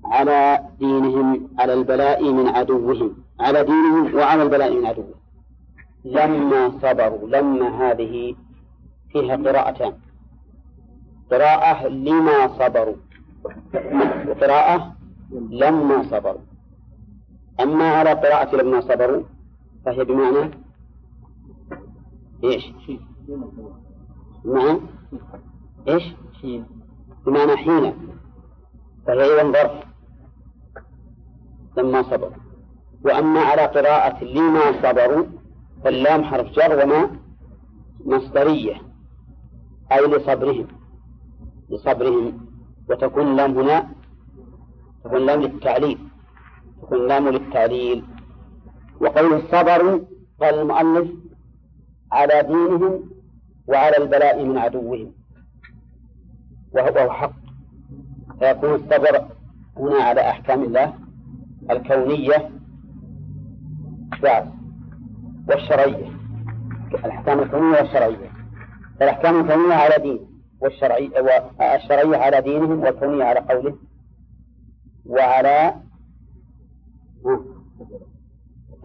على 0.06 0.60
دينهم 0.80 1.48
على 1.60 1.74
البلاء 1.74 2.32
من 2.32 2.48
عدوهم 2.48 3.16
على 3.40 3.64
دينهم 3.64 4.16
وعلى 4.16 4.44
البلاء 4.44 4.74
من 4.74 4.86
عدوهم. 4.86 5.18
لما 6.06 6.72
صبروا 6.82 7.30
لما 7.30 7.68
هذه 7.82 8.36
فيها 9.12 9.36
قراءتان 9.36 9.94
قراءة 11.32 11.88
لما 11.88 12.48
صبروا. 12.48 12.96
وقراءة 14.28 14.97
لما 15.32 16.04
صبروا. 16.04 16.42
أما 17.60 17.90
على 17.90 18.10
قراءة 18.10 18.56
لما 18.56 18.82
صبروا 18.82 19.24
فهي 19.86 20.04
بمعنى 20.04 20.52
إيش؟ 22.44 22.74
بمعنى 24.46 24.80
إيش؟ 25.88 26.04
بمعنى 27.26 27.58
حين. 27.58 27.94
فهي 29.08 29.24
أيضا 29.24 29.52
ظرف. 29.52 29.84
لما 31.78 32.04
صبروا. 32.04 32.32
وأما 33.06 33.40
على 33.40 33.62
قراءة 33.62 34.24
لما 34.24 34.82
صبروا 34.84 35.26
فاللام 35.84 36.24
حرف 36.24 36.52
جر 36.52 36.84
وما 36.84 37.10
مصدرية. 38.06 38.82
أي 39.92 40.08
لصبرهم. 40.08 40.68
لصبرهم. 41.70 42.48
وتكون 42.90 43.36
لام 43.36 43.60
هنا 43.60 43.97
تكون 45.04 45.26
لام 45.26 45.42
للتعليل 45.42 45.98
تكون 46.82 47.08
لام 47.08 47.30
للتعليل. 47.30 48.04
وقول 49.02 49.34
الصبر 49.34 50.02
قال 50.42 50.60
المؤلف 50.60 51.12
على 52.12 52.44
دينهم 52.44 53.10
وعلى 53.68 53.98
البلاء 53.98 54.46
من 54.46 54.58
عدوهم. 54.58 55.12
وهو 56.72 57.12
حق. 57.12 57.34
فيكون 58.40 58.76
الصبر 58.76 59.28
هنا 59.78 60.04
على 60.04 60.22
أحكام 60.22 60.64
الله 60.64 60.94
الكونية 61.72 62.50
والشرعية. 65.50 66.12
الأحكام 66.94 67.40
الكونية 67.40 67.78
والشرعية. 67.78 68.32
الأحكام 69.02 69.40
الكونية 69.40 69.74
على 69.74 70.04
دين 70.04 70.20
والشرعية 70.62 71.22
والشرعية 71.60 72.18
على 72.18 72.42
دينهم 72.42 72.80
والكونية 72.80 73.24
على 73.24 73.40
قوله 73.40 73.76
وعلى 75.10 75.76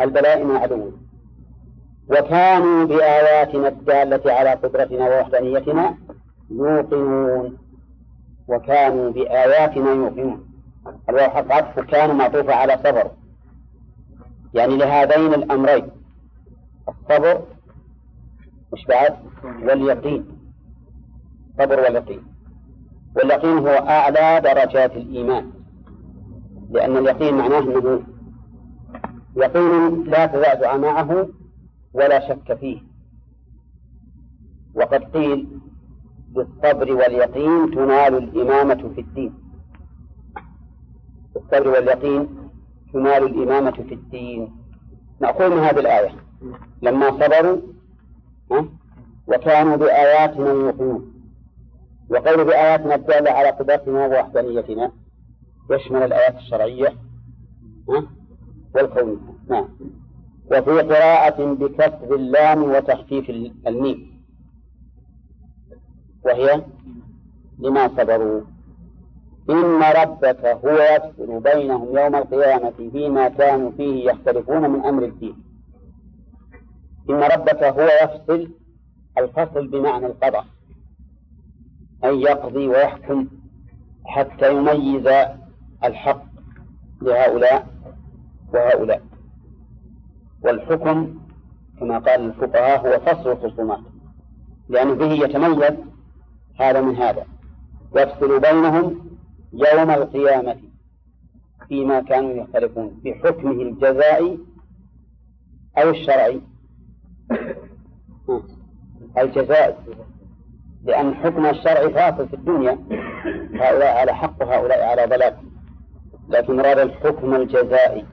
البلاء 0.01 0.45
من 0.45 0.57
عدوهم 0.57 1.03
وكانوا 2.09 2.85
بآياتنا 2.85 3.69
الدالة 3.69 4.33
على 4.33 4.51
قدرتنا 4.51 5.09
ووحدانيتنا 5.09 5.95
يوقنون. 6.51 7.59
وكانوا 8.49 9.11
بآياتنا 9.11 9.91
يوقنون. 9.91 10.47
الواو 11.09 11.31
حق 11.31 11.53
عطف 11.53 11.81
كان 11.81 12.17
معطوفة 12.17 12.55
على 12.55 12.79
صبر. 12.85 13.11
يعني 14.55 14.77
لهذين 14.77 15.35
الأمرين. 15.35 15.91
الصبر 16.89 17.43
مش 18.73 18.87
بعد 18.87 19.17
واليقين. 19.63 20.27
الصبر 21.51 21.81
واليقين. 21.81 22.23
واليقين 23.17 23.59
هو 23.59 23.69
أعلى 23.69 24.41
درجات 24.41 24.97
الإيمان. 24.97 25.53
لأن 26.73 26.97
اليقين 26.97 27.35
معناه 27.35 27.59
أنه 27.59 28.03
يقين 29.37 30.05
لا 30.05 30.27
تزعزع 30.27 30.77
معه 30.77 31.29
ولا 31.95 32.29
شك 32.29 32.55
فيه. 32.55 32.81
وقد 34.75 35.05
قيل 35.05 35.49
بالصبر 36.29 36.93
واليقين 36.93 37.71
تنال 37.71 38.15
الإمامة 38.15 38.91
في 38.95 39.01
الدين. 39.01 39.35
بالصبر 41.35 41.69
واليقين 41.69 42.29
تنال 42.93 43.23
الإمامة 43.23 43.71
في 43.71 43.95
الدين. 43.95 44.55
نأخذ 45.21 45.51
من 45.51 45.59
هذه 45.59 45.81
الآية. 45.81 46.15
لما 46.83 47.11
صبروا 47.11 47.59
وكانوا 49.27 49.77
بآياتنا 49.77 50.51
يوقنون. 50.51 51.13
وقول 52.11 52.45
بآياتنا 52.45 52.95
الدالة 52.95 53.31
على 53.31 53.51
قدرتنا 53.51 54.07
ووحدانيتنا 54.07 54.93
يشمل 55.71 56.03
الآيات 56.03 56.37
الشرعية؟ 56.37 56.97
والكونية 58.75 59.17
نعم. 59.49 59.69
وفي 60.47 60.81
قراءة 60.81 61.55
بكسر 61.55 62.15
اللام 62.15 62.63
وتخفيف 62.63 63.31
الميم. 63.67 64.23
وهي 66.25 66.63
لما 67.59 67.89
صبروا. 67.89 68.41
إن 69.51 69.83
ربك 69.83 70.47
هو 70.47 70.71
يفصل 70.71 71.41
بينهم 71.41 71.99
يوم 71.99 72.15
القيامة 72.15 72.91
فيما 72.93 73.29
كانوا 73.29 73.71
فيه 73.71 74.11
يختلفون 74.11 74.71
من 74.71 74.85
أمر 74.85 75.05
الدين. 75.05 75.45
إن 77.11 77.23
ربك 77.23 77.63
هو 77.65 77.89
يفصل 78.03 78.51
الفصل 79.19 79.69
بمعنى 79.69 80.07
القضاء. 80.07 80.47
أن 82.05 82.15
يقضي 82.15 82.69
ويحكم 82.69 83.29
حتى 84.05 84.53
يميز 84.53 85.07
الحق 85.85 86.25
لهؤلاء 87.03 87.67
وهؤلاء. 88.55 89.03
والحكم 90.45 91.19
كما 91.81 91.99
قال 91.99 92.21
الفقهاء 92.21 92.87
هو 92.87 93.01
فصل 93.01 93.31
الخصومات 93.31 93.81
لأنه 94.69 94.95
به 94.95 95.13
يتميز 95.13 95.75
هذا 96.61 96.81
من 96.81 96.97
هذا. 96.97 97.27
يفصل 97.97 98.41
بينهم 98.41 99.11
يوم 99.53 99.91
القيامة 99.91 100.57
فيما 101.69 102.01
كانوا 102.01 102.31
يختلفون 102.31 103.01
بحكمه 103.05 103.51
الجزائي 103.51 104.39
أو 105.79 105.91
الشرعي. 105.91 106.41
الجزائي 109.19 109.77
لأن 110.85 111.15
حكم 111.15 111.47
الشرع 111.47 111.89
فاصل 111.89 112.29
في 112.29 112.35
الدنيا. 112.35 112.79
هؤلاء 113.55 113.97
على 113.97 114.15
حق 114.15 114.43
وهؤلاء 114.43 114.89
على 114.89 115.07
ضلال. 115.07 115.52
لكن 116.33 116.61
أراد 116.61 116.79
الحكم 116.79 117.35
الجزائي 117.35 118.05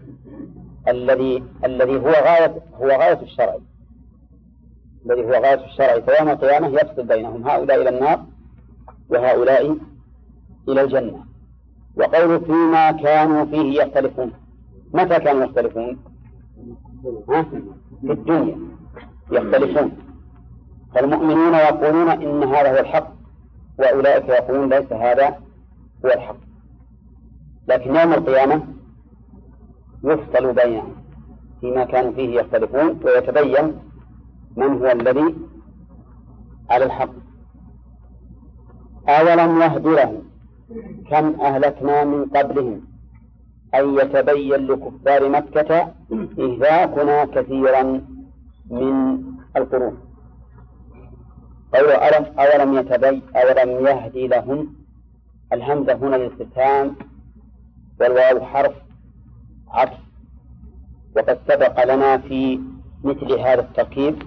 الذي 0.88 1.43
الذي 1.65 1.95
هو 1.95 2.10
غاية 2.10 2.55
هو 2.82 2.88
غاية 2.88 3.21
الشرع. 3.21 3.55
الذي 5.05 5.25
هو 5.25 5.32
غاية 5.32 5.65
الشرع. 5.65 5.99
فيوم 5.99 6.29
القيامة 6.29 6.67
يفصل 6.67 7.03
بينهم. 7.03 7.47
هؤلاء 7.47 7.82
إلى 7.82 7.89
النار 7.89 8.25
وهؤلاء 9.10 9.77
إلى 10.69 10.82
الجنة. 10.82 11.25
وقول 11.95 12.45
فيما 12.45 12.91
كانوا 12.91 13.45
فيه 13.45 13.82
يختلفون. 13.82 14.32
متى 14.93 15.19
كانوا 15.19 15.43
يختلفون؟ 15.45 15.99
ها؟ 17.29 17.43
في 18.01 18.12
الدنيا. 18.12 18.58
يختلفون. 19.32 19.91
فالمؤمنون 20.95 21.53
يقولون 21.53 22.10
إن 22.10 22.43
هذا 22.43 22.71
هو 22.75 22.79
الحق 22.79 23.12
وأولئك 23.79 24.29
يقولون 24.29 24.69
ليس 24.69 24.93
هذا 24.93 25.27
هو 26.05 26.10
الحق. 26.10 26.48
لكن 27.69 27.95
يوم 27.95 28.13
القيامة 28.13 28.58
يفصل 30.03 30.53
بينهم 30.53 30.95
فيما 31.62 31.84
كانوا 31.86 32.12
فيه 32.12 32.39
يختلفون 32.39 32.99
ويتبين 33.03 33.65
من 34.58 34.69
هو 34.79 34.91
الذي 34.91 35.36
على 36.69 36.86
الحق. 36.86 37.13
أولم 39.10 39.62
يهد 39.62 39.88
لهم 39.88 40.23
كم 41.10 41.41
أهلكنا 41.41 42.03
من 42.03 42.25
قبلهم 42.25 42.82
أن 43.75 43.95
يتبين 43.99 44.67
لكفار 44.67 45.29
مكة 45.29 45.71
إهلاكنا 46.39 47.25
كثيرا 47.25 47.84
من 48.69 49.23
القرون. 49.58 49.97
قول 51.73 51.89
ألم 52.08 52.25
أولم 52.39 52.73
يتبين 52.79 53.21
أولم 53.36 53.69
يهدي 53.88 54.27
لهم 54.27 54.75
الهمزة 55.53 55.93
هنا 55.93 56.15
للاستفهام 56.15 56.95
والواو 57.99 58.45
حرف 58.45 58.75
عطف. 59.67 59.99
وقد 61.15 61.39
سبق 61.47 61.93
لنا 61.93 62.17
في 62.17 62.59
مثل 63.03 63.39
هذا 63.39 63.62
التركيب 63.62 64.23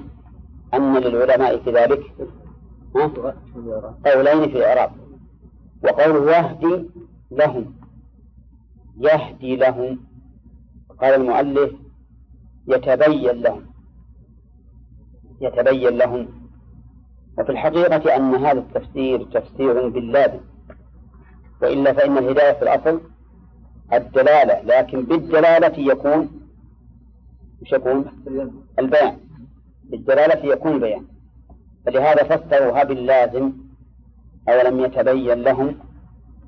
أن 0.75 0.97
للعلماء 0.97 1.59
في 1.59 1.71
ذلك 1.71 2.03
قولين 4.07 4.51
في 4.51 4.59
الإعراب. 4.59 4.91
وقوله 5.85 6.37
يهدي 6.37 6.91
لهم 7.31 7.75
يهدي 8.99 9.57
لهم. 9.57 10.01
قال 11.01 11.15
المؤلف 11.15 11.73
يتبين 12.69 13.43
لهم 13.43 13.67
يتبين 15.41 15.99
لهم. 15.99 16.29
وفي 17.39 17.53
الحقيقة 17.53 18.17
أن 18.17 18.35
هذا 18.35 18.59
التفسير 18.59 19.25
تفسير 19.25 19.89
باللازم 19.89 20.41
وإلا 21.63 21.93
فإن 21.93 22.19
الهداية 22.19 22.53
في 22.53 22.63
الأصل 22.63 23.01
الدلالة 23.93 24.61
لكن 24.63 25.03
بالدلالة 25.05 25.79
يكون 25.93 26.29
مش 27.63 27.73
يكون؟ 27.73 28.05
البيان. 28.79 29.19
بالدلالة 29.85 30.53
يكون 30.53 30.81
بيان. 30.81 31.05
فلهذا 31.87 32.23
فسروها 32.37 32.85
باللازم 32.85 33.53
أولم 34.49 34.81
يتبين 34.81 35.43
لهم 35.43 35.79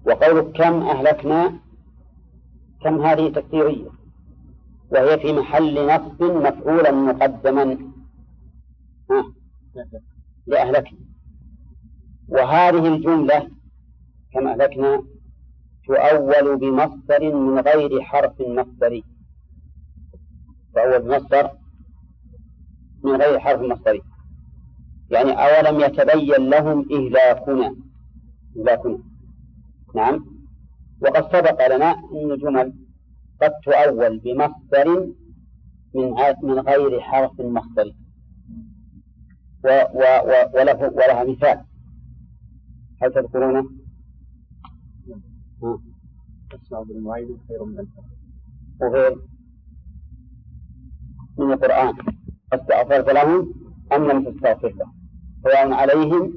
وقول 0.07 0.41
كم 0.53 0.83
أهلكنا 0.83 1.53
كم 2.83 3.03
هذه 3.07 3.29
تكثيرية 3.29 3.89
وهي 4.91 5.19
في 5.19 5.33
محل 5.33 5.87
نصب 5.87 6.23
مفعولا 6.23 6.91
مقدما. 6.93 7.79
لأهلكنا. 10.47 10.99
وهذه 12.29 12.87
الجملة 12.95 13.49
كم 14.33 14.49
أهلكنا؟ 14.49 15.03
تؤول 15.87 16.57
بمصدر 16.57 17.35
من 17.35 17.59
غير 17.59 18.01
حرف 18.03 18.41
مصدري 18.41 19.05
تؤول 20.75 21.03
بمصدر 21.03 21.51
من 23.05 23.17
غير 23.17 23.39
حرف 23.39 23.61
مصدري 23.61 24.03
يعني 25.11 25.33
أولم 25.33 25.81
يتبين 25.81 26.51
لهم 26.51 26.87
إهلاكنا. 26.93 27.77
إهلاكنا. 28.59 28.99
نعم. 29.95 30.27
وقد 31.03 31.33
سبق 31.33 31.77
لنا 31.77 31.91
أن 31.91 32.37
جمل 32.37 32.73
قد 33.43 33.53
تؤول 33.65 34.19
بمصدر 34.19 34.89
من 35.95 36.15
من 36.43 36.59
غير 36.59 37.01
حرف 37.01 37.41
مصدري 37.41 37.97
و 39.65 39.69
و 39.95 40.03
و 40.31 40.33
وله 40.55 40.81
ولها 40.99 41.25
مثال. 41.25 41.65
هل 43.03 43.13
تذكرونه؟ 43.13 43.84
بالمعيد 46.89 47.29
خير 47.49 47.65
من 47.65 47.87
وغير 48.81 49.17
من 51.39 51.53
القرآن 51.53 51.95
استغفرت 52.53 53.09
لهم 53.09 53.55
أم 53.93 54.05
لم 54.11 54.25
تستغفر 54.25 54.69
لهم 54.69 54.95
سواء 55.43 55.73
عليهم 55.73 56.35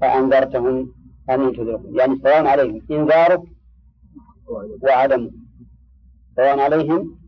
فأنذرتهم 0.00 0.92
أم 1.30 1.52
تنذرهم 1.52 1.96
يعني 1.98 2.18
سواء 2.18 2.46
عليهم 2.46 2.82
إنذارك 2.90 3.42
وعدمه 4.82 5.30
سواء 6.36 6.58
عليهم 6.60 7.18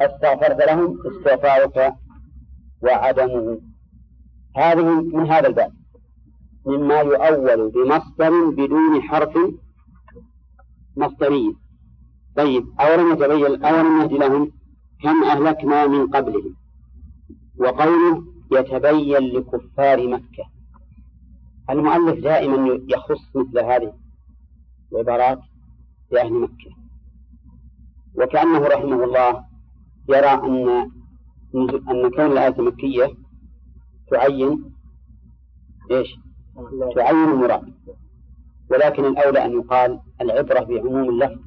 استغفرت 0.00 0.66
لهم 0.68 0.98
استغفارك 1.06 1.94
وعدمه 2.82 3.60
هذه 4.56 5.00
من 5.00 5.26
هذا 5.26 5.46
الباب. 5.48 5.72
مما 6.66 7.00
يؤول 7.00 7.70
بمصدر 7.70 8.50
بدون 8.50 9.02
حرف 9.02 9.34
مصدري 10.96 11.56
طيب 12.36 12.64
أولم 12.80 13.12
يتبين 13.12 13.64
أولم 13.64 14.00
يهد 14.00 14.12
لهم 14.12 14.52
كم 15.02 15.24
أهلكنا 15.24 15.86
من 15.86 16.06
قبلهم. 16.06 16.56
وقوله 17.58 18.24
يتبين 18.52 19.18
لكفار 19.18 20.08
مكة. 20.08 20.44
المؤلف 21.70 22.22
دائما 22.24 22.80
يخص 22.88 23.36
مثل 23.36 23.58
هذه 23.58 23.92
العبارات 24.92 25.40
لأهل 26.10 26.32
مكة. 26.32 26.70
وكأنه 28.14 28.58
رحمه 28.58 29.04
الله 29.04 29.44
يرى 30.08 30.32
أن 30.32 30.90
أن 31.90 32.10
كون 32.10 32.32
الآية 32.32 32.60
مكية 32.60 33.16
تعين 34.10 34.74
إيش؟ 35.90 36.08
تعين 36.96 37.24
المراد. 37.24 37.74
ولكن 38.70 39.04
الأولى 39.04 39.44
أن 39.44 39.52
يقال 39.52 40.00
العبرة 40.20 40.60
بعموم 40.60 41.08
اللفظ 41.10 41.40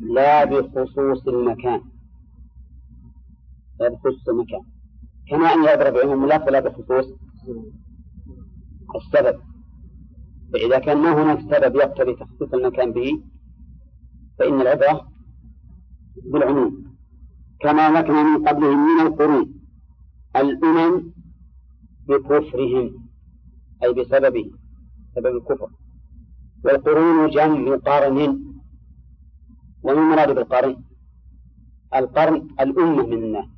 لا 0.00 0.44
بخصوص 0.44 1.28
المكان 1.28 1.80
لا 3.80 3.88
بخصوص 3.88 4.28
المكان. 4.28 4.60
كما 5.30 5.54
أن 5.54 5.64
يعبر 5.64 5.90
بعموم 5.90 6.24
اللفظ 6.24 6.48
لا 6.48 6.60
بخصوص 6.60 7.06
السبب. 8.96 9.40
فإذا 10.52 10.78
كان 10.78 10.98
ما 10.98 11.22
هناك 11.22 11.40
سبب 11.40 11.76
يقتضي 11.76 12.14
تخصيص 12.14 12.54
المكان 12.54 12.92
به 12.92 13.22
فإن 14.38 14.60
العبرة 14.60 15.08
بالعموم. 16.32 16.84
كما 17.60 17.90
لكنا 17.90 18.22
من 18.22 18.48
قبلهم 18.48 18.96
من 18.96 19.06
القرون 19.06 19.54
الأمم 20.36 21.12
بكفرهم 22.08 23.08
أي 23.84 23.92
بسببه 23.92 24.50
سبب 25.14 25.36
الكفر. 25.36 25.70
والقرون 26.64 27.30
جمع 27.30 27.76
قرن 27.76 28.18
وما 29.82 29.92
المراد 29.92 30.34
بالقرن؟ 30.34 30.76
القرن 31.94 32.48
الأمة 32.60 33.06
من 33.06 33.12
الناس. 33.12 33.48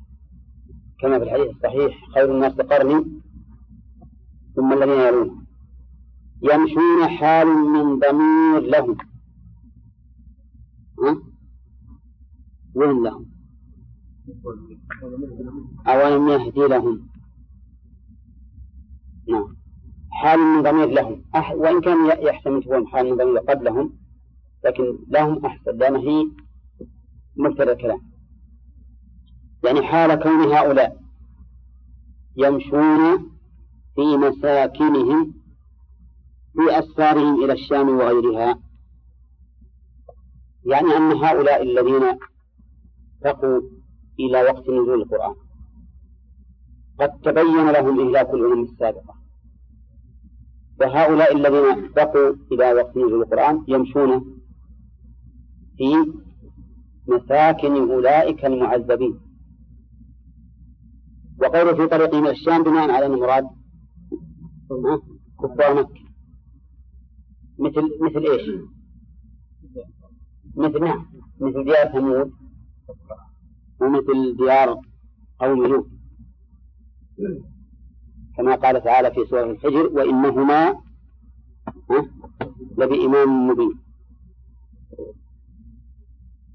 كما 0.99 1.19
في 1.19 1.25
الحديث 1.25 1.49
الصحيح 1.55 2.09
خير 2.13 2.35
الناس 2.35 2.53
قرني 2.53 3.21
ثم 4.55 4.73
الذين 4.73 4.99
يلون. 4.99 5.45
يمشون 6.41 7.07
حال 7.07 7.47
من 7.47 7.99
ضمير 7.99 8.59
لهم. 8.59 8.97
ها؟ 11.03 11.21
وين 12.75 13.03
لهم؟ 13.03 13.25
أولم 15.87 16.27
يهدي 16.29 16.67
لهم؟ 16.67 17.07
نعم. 19.29 19.56
حال 20.17 20.39
من 20.39 20.61
ضمير 20.61 20.87
لهم. 20.87 21.21
أح... 21.35 21.51
وإن 21.51 21.81
كان 21.81 22.05
يحتمل 22.07 22.63
تكون 22.63 22.87
حال 22.87 23.09
من 23.09 23.17
ضمير 23.17 23.37
قبلهم 23.37 23.93
لكن 24.65 24.83
لهم 25.07 25.45
أحسن 25.45 25.77
لأن 25.77 25.95
هي 25.95 26.25
مبتدأ 27.37 27.71
الكلام. 27.71 27.99
يعني 29.63 29.83
حال 29.83 30.15
كون 30.15 30.51
هؤلاء 30.53 30.97
يمشون 32.37 33.17
في 33.95 34.17
مساكنهم 34.17 35.33
في 36.53 36.79
أسفارهم 36.79 37.43
إلى 37.43 37.53
الشام 37.53 37.89
وغيرها 37.89 38.59
يعني 40.65 40.97
أن 40.97 41.11
هؤلاء 41.11 41.61
الذين 41.63 42.19
تقوا 43.21 43.61
إلى 44.19 44.43
وقت 44.43 44.69
نزول 44.69 45.01
القرآن 45.01 45.35
قد 46.99 47.09
تبين 47.23 47.69
لهم 47.69 47.99
إهلاك 47.99 48.29
الأمم 48.29 48.63
السابقة. 48.63 49.16
وهؤلاء 50.79 51.35
الذين 51.35 51.91
بقوا 51.95 52.35
إلى 52.51 52.73
وقت 52.73 52.97
نزول 52.97 53.21
القرآن 53.21 53.63
يمشون 53.67 54.39
في 55.77 56.13
مساكن 57.07 57.91
أولئك 57.91 58.45
المعذبين. 58.45 59.19
وقوله 61.41 61.73
في 61.75 61.87
طريق 61.87 62.15
من 62.15 62.27
الشام 62.27 62.63
بناء 62.63 62.91
على 62.91 63.05
المراد 63.05 63.47
كفار 65.41 65.73
مكة. 65.73 66.01
مثل 67.59 67.81
مثل 68.01 68.31
إيش؟ 68.31 68.49
مثل 70.55 70.83
نعم 70.83 71.05
مثل 71.41 71.63
ديار 71.63 71.91
ثمود 71.91 72.31
ومثل 73.81 74.37
ديار 74.37 74.81
قوم 75.39 75.65
لوط. 75.65 75.87
كما 78.37 78.55
قال 78.55 78.83
تعالى 78.83 79.11
في 79.11 79.25
سورة 79.29 79.51
الحجر 79.51 79.87
وإنهما 79.93 80.81
لبإمام 82.77 83.47
مبين. 83.47 83.79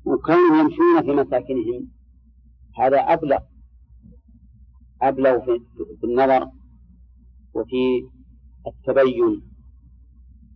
وكانوا 0.04 0.60
يمشون 0.60 1.02
في 1.02 1.12
مساكنهم. 1.12 1.88
هذا 2.78 2.98
أبلغ 3.00 3.38
أبلغ 5.02 5.40
في, 5.44 5.60
النظر 6.04 6.48
وفي 7.54 8.08
التبين 8.66 9.42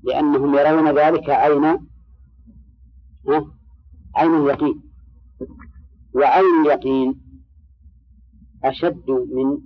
لأنهم 0.03 0.55
يرون 0.55 0.99
ذلك 0.99 1.31
عين 1.31 1.65
عين 4.17 4.35
اليقين؟ 4.35 4.83
وعين 6.15 6.67
اليقين؟ 6.67 7.21
أشد 8.65 9.11
من 9.11 9.59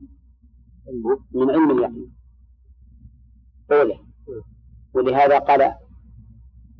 من 1.32 1.50
علم 1.50 1.70
اليقين 1.70 2.12
أولى 3.72 3.98
ولهذا 4.94 5.38
قال 5.38 5.74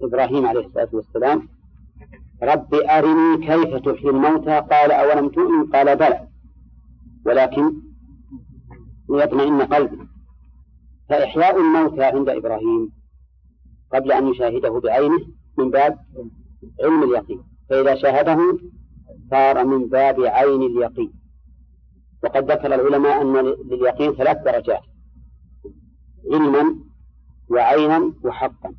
إبراهيم 0.03 0.47
عليه 0.47 0.67
الصلاة 0.67 0.89
والسلام 0.93 1.49
رب 2.43 2.75
أرني 2.75 3.47
كيف 3.47 3.75
تحيي 3.77 4.11
الموتى؟ 4.11 4.61
قال 4.71 4.93
أولم 4.93 5.29
تؤمن؟ 5.29 5.67
قال 5.67 5.97
بلى. 5.97 6.29
ولكن 7.27 7.73
ليطمئن 9.11 9.63
قلبي. 9.63 10.09
فإحياء 11.09 11.61
الموتى 11.61 12.05
عند 12.05 12.29
إبراهيم 12.29 12.93
قبل 13.93 14.13
أن 14.13 14.29
يشاهده 14.29 14.81
بعينه 14.81 15.27
من 15.59 15.71
باب 15.71 15.99
علم 16.85 17.03
اليقين. 17.03 17.43
فإذا 17.71 17.95
شاهده 17.95 18.59
صار 19.31 19.65
من 19.65 19.89
باب 19.89 20.21
عين 20.21 20.63
اليقين. 20.63 21.13
وقد 22.23 22.51
ذكر 22.51 22.75
العلماء 22.75 23.23
أن 23.23 23.37
لليقين 23.71 24.15
ثلاث 24.15 24.37
درجات 24.45 24.83
علما 26.33 26.77
وعينا 27.49 28.13
وحقا 28.23 28.75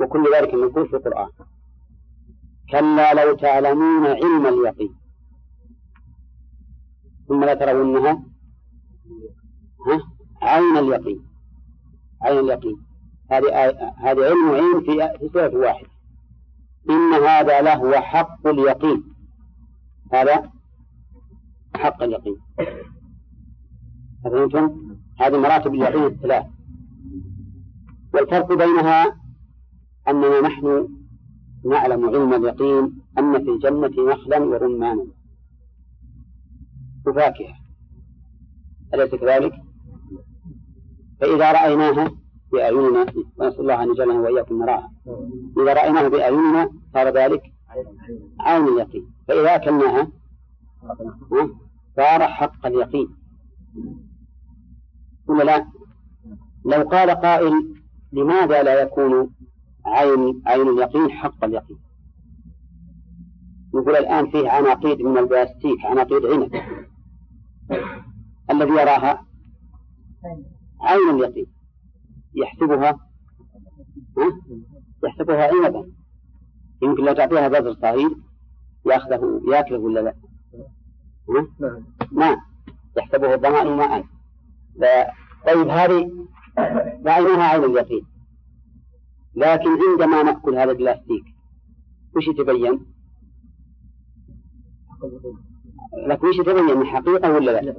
وكل 0.00 0.24
ذلك 0.34 0.54
منقول 0.54 0.88
في 0.88 0.96
القرآن. 0.96 1.30
كلا 2.70 3.14
لو 3.14 3.36
تعلمون 3.36 4.06
علم 4.06 4.46
اليقين. 4.46 4.94
ثم 7.28 7.44
لا 7.44 7.54
ترونها 7.54 8.22
ها؟ 9.86 10.00
عين 10.42 10.76
اليقين. 10.76 11.26
عين 12.22 12.38
اليقين. 12.38 12.76
هذه 13.30 13.70
هذه 13.96 14.24
علم 14.24 14.50
وعين 14.50 14.80
في 14.80 15.18
في 15.18 15.28
سورة 15.32 15.56
واحدة 15.56 15.88
إن 16.90 17.12
هذا 17.12 17.60
لهو 17.60 17.92
حق 17.92 18.46
اليقين. 18.46 19.04
هذا 20.12 20.50
حق 21.78 22.02
اليقين. 22.02 22.36
أفهمتم؟ 24.26 24.96
هذه 25.20 25.38
مراتب 25.38 25.74
اليقين 25.74 26.04
الثلاث. 26.04 26.46
والفرق 28.14 28.52
بينها 28.52 29.16
أننا 30.08 30.40
نحن 30.40 30.88
نعلم 31.64 32.04
علم 32.04 32.34
اليقين 32.34 33.02
أن 33.18 33.44
في 33.44 33.50
الجنة 33.50 34.12
نخلا 34.12 34.38
ورمانا 34.38 35.06
وفاكهة. 37.06 37.54
أليس 38.94 39.14
كذلك؟ 39.14 39.52
فإذا 41.20 41.52
رأيناها 41.52 42.10
بأعيننا 42.52 43.06
ونسأل 43.36 43.60
الله 43.60 43.82
أن 43.82 43.90
يجعلنا 43.90 44.20
وإياكم 44.20 44.62
نراها. 44.62 44.92
إذا 45.58 45.72
رأيناها 45.72 46.08
بأعيننا 46.08 46.70
صار 46.94 47.08
ذلك 47.08 47.42
عين 48.40 48.68
اليقين. 48.68 49.12
فإذا 49.28 49.54
أكلناها 49.54 50.08
صار 51.98 52.28
حق 52.28 52.66
اليقين 52.66 53.08
ولا 55.28 55.42
لا؟ 55.44 55.66
لو 56.64 56.88
قال 56.88 57.10
قائل 57.10 57.74
لماذا 58.12 58.62
لا 58.62 58.82
يكون 58.82 59.34
عين 59.86 60.42
عين 60.46 60.68
اليقين 60.68 61.10
حق 61.10 61.44
اليقين 61.44 61.78
نقول 63.74 63.96
الآن 63.96 64.30
فيه 64.30 64.50
عناقيد 64.50 65.02
من 65.02 65.18
البلاستيك 65.18 65.84
عناقيد 65.84 66.26
عنب 66.26 66.54
الذي 68.50 68.70
يراها 68.70 69.26
عين 70.80 71.10
اليقين 71.10 71.46
يحسبها 72.34 72.90
ها؟ 74.18 74.32
يحسبها 75.04 75.48
عنبا 75.54 75.90
يمكن 76.82 77.04
لو 77.04 77.12
تعطيها 77.12 77.48
بذر 77.48 77.74
صغير 77.74 78.10
يأخذه 78.86 79.40
يأكله 79.48 79.78
ولا 79.78 80.00
لا؟ 80.00 80.14
نعم. 81.60 81.84
نعم 82.12 82.36
يحسبه 82.96 83.34
الظمأ 83.34 83.64
ماء 83.64 84.04
طيب 85.46 85.68
هذه 85.68 86.10
رأيناها 87.06 87.42
عين 87.42 87.64
اليقين. 87.64 88.06
لكن 89.34 89.68
عندما 89.90 90.22
نأكل 90.22 90.54
هذا 90.54 90.70
البلاستيك 90.70 91.24
وش 92.16 92.28
يتبين؟ 92.28 92.86
لكن 96.06 96.26
وش 96.26 96.38
يتبين 96.38 96.84
حقيقة 96.84 97.32
ولا 97.32 97.50
لا؟ 97.50 97.74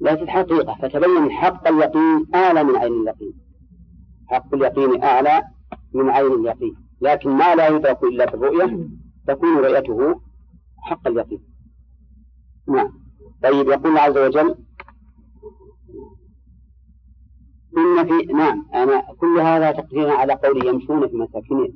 ليست 0.00 0.28
حقيقة. 0.28 0.74
فتبين 0.82 1.30
حق 1.30 1.68
اليقين 1.68 2.26
أعلى 2.34 2.64
من 2.64 2.76
عين 2.76 2.92
اليقين. 2.92 3.34
حق 4.26 4.54
اليقين 4.54 5.02
أعلى 5.02 5.42
من 5.94 6.10
عين 6.10 6.32
اليقين. 6.32 6.76
لكن 7.00 7.30
ما 7.30 7.54
لا 7.54 7.68
يدرك 7.68 8.02
إلا 8.02 8.30
بالرؤية 8.30 8.88
تكون 9.26 9.56
رؤيته 9.56 10.20
حق 10.78 11.08
اليقين. 11.08 11.53
نعم. 12.68 12.92
طيب 13.42 13.68
يقول 13.68 13.98
عز 13.98 14.18
وجل 14.18 14.56
إن 17.78 18.04
في 18.06 18.32
نعم 18.32 18.66
أنا 18.74 19.02
كل 19.20 19.40
هذا 19.40 19.72
تقديرا 19.72 20.12
على 20.12 20.32
قول 20.32 20.66
يمشون 20.66 21.08
في 21.08 21.16
مساكنهم 21.16 21.74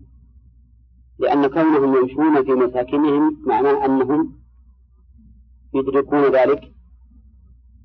لأن 1.19 1.47
كونهم 1.47 1.97
يمشون 1.97 2.45
في 2.45 2.51
مساكنهم 2.51 3.43
معناه 3.47 3.85
أنهم 3.85 4.39
يدركون 5.75 6.23
ذلك. 6.23 6.73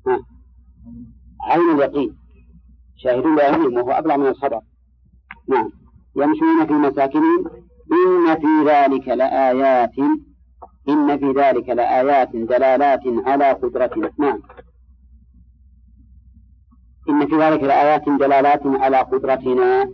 ها 0.06 0.18
عين 1.42 1.70
اليقين. 1.70 2.16
شاهدون 2.96 3.36
بعينهم 3.36 3.74
وهو 3.74 3.90
أبلغ 3.90 4.16
من 4.16 4.26
الخبر. 4.26 4.60
نعم. 5.48 5.70
يمشون 6.16 6.66
في 6.66 6.72
مساكنهم 6.72 7.46
إن 7.92 8.34
في 8.34 8.70
ذلك 8.70 9.08
لآيات 9.08 9.94
إن 10.88 11.18
في 11.18 11.40
ذلك 11.40 11.68
لآيات 11.68 12.36
دلالات 12.36 13.02
على 13.26 13.52
قدرتنا 13.52 14.10
نعم 14.18 14.42
إن 17.08 17.26
في 17.26 17.36
ذلك 17.36 17.62
لآيات 17.62 18.08
دلالات 18.08 18.66
على 18.66 18.96
قدرتنا. 18.96 19.90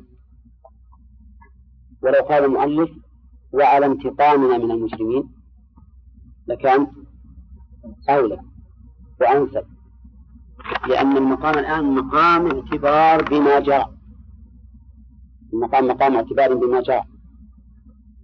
ولو 2.03 2.23
قال 2.29 2.45
المؤلف 2.45 2.91
وعلى 3.53 3.87
انتقامنا 3.87 4.59
من 4.59 4.71
المسلمين 4.71 5.31
لكان 6.47 6.87
أولى 8.09 8.39
وأنسب. 9.21 9.65
لأن 10.89 11.17
المقام 11.17 11.59
الآن 11.59 11.95
مقام 11.95 12.47
اعتبار 12.47 13.23
بما 13.23 13.61
جاء. 13.61 13.95
المقام 15.53 15.87
مقام 15.87 16.17
اعتبار 16.17 16.55
بما 16.55 16.81
جاء. 16.81 17.07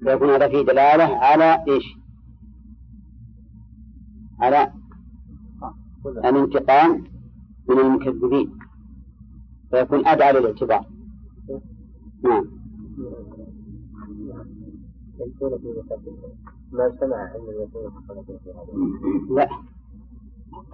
فيكون 0.05 0.31
هذا 0.31 0.49
فيه 0.49 0.62
دلالة 0.62 1.17
على 1.17 1.64
إيش؟ 1.69 2.06
على 4.41 4.72
الانتقام 6.24 7.05
من 7.68 7.78
المكذبين. 7.78 8.59
فيكون 9.70 10.07
أدعى 10.07 10.32
للاعتبار. 10.32 10.87
نعم. 12.24 12.45
ما 16.72 16.97
سمع 17.01 17.22
أن 17.34 17.41
اليقين 17.49 17.91
لا. 19.30 19.49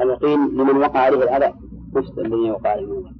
اليقين 0.01 0.49
لمن 0.49 0.77
وقع 0.77 1.01
عليه 1.01 1.23
الأذى 1.23 1.55
نفس 1.95 2.19
الذي 2.19 2.51
وقع 2.51 2.71
عليه 2.71 2.85
الأذى. 2.85 3.15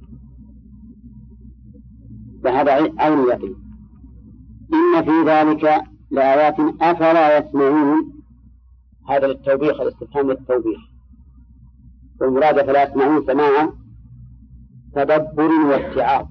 فهذا 2.43 2.71
عين 2.71 3.19
اليقين. 3.19 3.55
إن 4.73 5.03
في 5.03 5.29
ذلك 5.29 5.83
لآيات 6.11 6.59
أفلا 6.81 7.37
يسمعون 7.37 8.12
هذا 9.09 9.27
للتوبيخ 9.27 9.81
الاستفهام 9.81 10.31
للتوبيخ. 10.31 10.79
والمراد 12.21 12.65
فلا 12.65 12.83
يسمعون 12.83 13.25
سماعا 13.25 13.73
تدبر 14.95 15.51
واتعاظ 15.51 16.25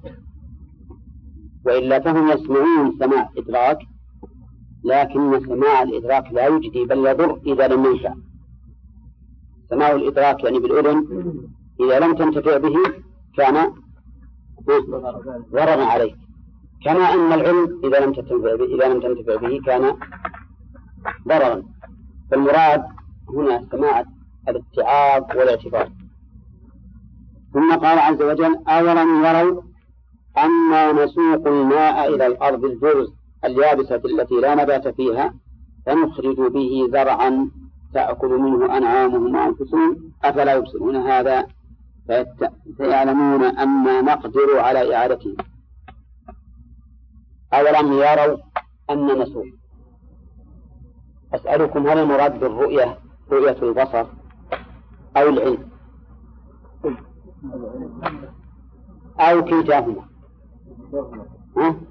وإلا 1.65 1.99
فهم 1.99 2.29
يسمعون 2.29 2.97
سماع 2.99 3.29
إدراك 3.37 3.79
لكن 4.83 5.39
سماع 5.45 5.83
الإدراك 5.83 6.31
لا 6.31 6.47
يجدي 6.47 6.85
بل 6.85 7.07
يضر 7.07 7.41
إذا 7.45 7.67
لم 7.67 7.85
ينفع 7.85 8.13
سماع 9.69 9.91
الإدراك 9.91 10.43
يعني 10.43 10.59
بالأذن 10.59 11.07
إذا 11.79 11.99
لم 11.99 12.15
تنتفع 12.15 12.57
به 12.57 12.75
كان 13.37 13.73
ضررا 15.51 15.85
عليك. 15.85 16.15
كما 16.85 17.13
أن 17.13 17.33
العلم 17.33 17.81
إذا 17.83 18.05
لم 18.05 18.13
تنتفع 18.13 18.55
به 18.55 18.75
إذا 18.75 18.87
لم 18.87 19.01
تنتفع 19.01 19.35
به 19.35 19.61
كان 19.65 19.95
ضررا. 21.27 21.72
فالمراد 22.33 22.83
هنا 23.29 23.65
سماع 23.71 24.03
الاتعاظ 24.49 25.23
والاعتبار. 25.37 25.89
ثم 27.53 27.75
قال 27.75 27.99
عز 27.99 28.21
وجل 28.21 28.57
أولم 28.67 29.25
يروا 29.25 29.61
أنا 30.37 30.91
نسوق 30.91 31.47
الماء 31.47 32.15
إلى 32.15 32.27
الأرض 32.27 32.65
الجرز 32.65 33.13
اليابسة 33.45 33.95
التي 33.95 34.35
لا 34.35 34.55
نبات 34.55 34.87
فيها 34.87 35.33
فنخرج 35.85 36.35
به 36.35 36.87
زرعا 36.91 37.49
تأكل 37.93 38.29
منه 38.29 38.77
أنعامهم 38.77 39.35
وأنفسهم 39.35 40.11
أفلا 40.23 40.53
يبصرون 40.53 40.95
هذا؟ 40.95 41.47
فيعلمون 42.77 43.43
أنا 43.43 44.01
نقدر 44.01 44.59
على 44.59 44.95
إعادته 44.95 45.35
أولم 47.53 47.93
يروا 47.93 48.37
أن 48.89 49.21
نسوق 49.21 49.62
أسألكم 51.33 51.87
هل 51.87 51.97
المراد 51.97 52.39
بالرؤية 52.39 52.97
رؤية 53.31 53.57
البصر 53.61 54.05
أو 55.17 55.29
العلم 55.29 55.69
أو 59.19 59.45
كلتاهما؟ 59.45 60.05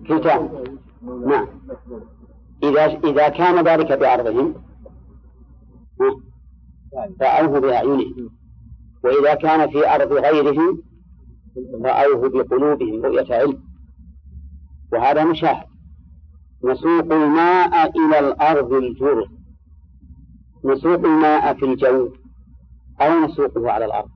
كلتاهما 0.09 0.65
نعم. 1.27 1.47
إذا 2.63 2.85
إذا 2.85 3.29
كان 3.29 3.65
ذلك 3.65 3.93
بعرضهم 3.93 4.55
رأوه 7.23 7.61
بأعينهم. 7.61 8.31
وإذا 9.05 9.35
كان 9.35 9.71
في 9.71 9.95
أرض 9.95 10.13
غيرهم 10.13 10.83
رأوه 11.85 12.29
بقلوبهم 12.29 13.05
رؤية 13.05 13.35
علم. 13.35 13.63
وهذا 14.93 15.25
مشاهد. 15.25 15.72
نسوق 16.65 17.13
الماء 17.13 17.91
إلى 17.99 18.19
الأرض 18.19 18.73
الجرز 18.73 19.29
نسوق 20.65 20.99
الماء 20.99 21.55
في 21.55 21.65
الجو. 21.65 22.13
أو 23.01 23.25
نسوقه 23.25 23.71
على 23.71 23.85
الأرض. 23.85 24.11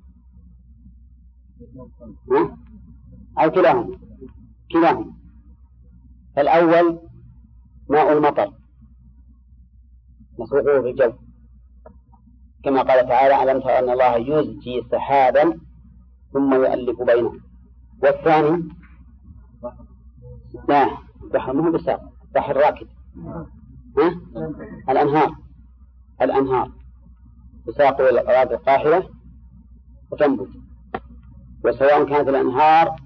أو 3.39 3.51
كلاهما. 3.51 3.99
كلاهما. 4.73 5.13
الأول 6.39 6.99
ماء 7.89 8.13
المطر. 8.13 8.53
نسوقه 10.41 10.83
في 10.83 10.91
الجو. 10.91 11.13
كما 12.65 12.83
قال 12.83 13.09
تعالى 13.09 13.43
ألم 13.43 13.61
تر 13.61 13.79
أن 13.79 13.91
الله 13.91 14.17
يزجي 14.17 14.83
سحابا 14.93 15.59
ثم 16.33 16.55
يؤلف 16.55 17.03
بينهم. 17.03 17.41
والثاني؟ 18.03 18.69
لا 20.69 20.91
بحر 21.33 21.53
مو 21.53 21.71
بساق 21.71 22.16
بحر 22.37 22.57
راكد 22.57 22.87
ها؟ 23.99 24.21
الأنهار. 24.89 25.37
الأنهار. 26.23 26.71
تساق 27.67 28.01
إلى 28.01 28.21
الأراضي 28.21 28.55
القاحلة 28.55 29.09
وتنبت. 30.11 30.49
وسواء 31.65 32.05
كانت 32.05 32.29
الأنهار 32.29 32.97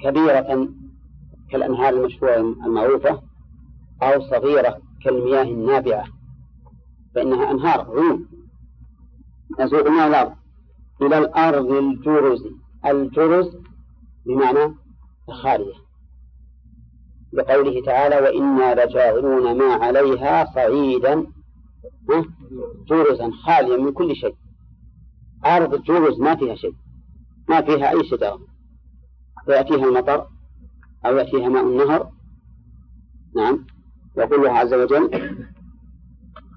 كبيرة 0.00 0.68
كالأنهار 1.50 1.94
المشهورة 1.94 2.36
المعروفة 2.36 3.22
أو 4.02 4.20
صغيرة 4.20 4.78
كالمياه 5.04 5.42
النابعة 5.42 6.04
فإنها 7.14 7.50
أنهار 7.50 7.80
عيون. 7.80 8.28
نسوق 9.60 9.86
الماء 9.86 10.08
الأرض. 10.08 10.34
إلى 11.02 11.18
الأرض 11.18 11.70
الجرز. 11.70 12.42
الجرز 12.86 13.56
بمعنى 14.26 14.74
الخالية 15.28 15.83
بقوله 17.34 17.82
تعالى 17.82 18.16
وإنا 18.16 18.84
لجاعلون 18.84 19.58
ما 19.58 19.74
عليها 19.74 20.44
صعيدا 20.54 21.26
جرزا 22.88 23.30
خاليا 23.30 23.76
من 23.76 23.92
كل 23.92 24.16
شيء. 24.16 24.34
أرض 25.46 25.74
الجرز 25.74 26.20
ما 26.20 26.34
فيها 26.36 26.54
شيء 26.54 26.74
ما 27.48 27.60
فيها 27.60 27.90
أي 27.90 28.04
شجرة 28.04 28.38
فيأتيها 29.46 29.84
المطر 29.84 30.26
أو 31.06 31.16
يأتيها 31.16 31.48
ماء 31.48 31.62
النهر. 31.62 32.10
نعم. 33.36 33.66
يقول 34.16 34.34
الله 34.34 34.58
عز 34.58 34.74
وجل 34.74 35.10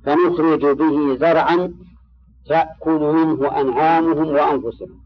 فنخرج 0.05 0.65
به 0.65 1.15
زرعا 1.15 1.73
تأكل 2.45 2.99
منه 2.99 3.61
أنعامهم 3.61 4.27
وأنفسهم. 4.27 4.99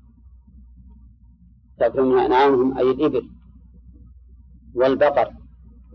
تأكل 1.79 2.01
منها 2.01 2.25
أنعامهم 2.25 2.77
أي 2.77 2.91
الإبل 2.91 3.29
والبقر. 4.75 5.40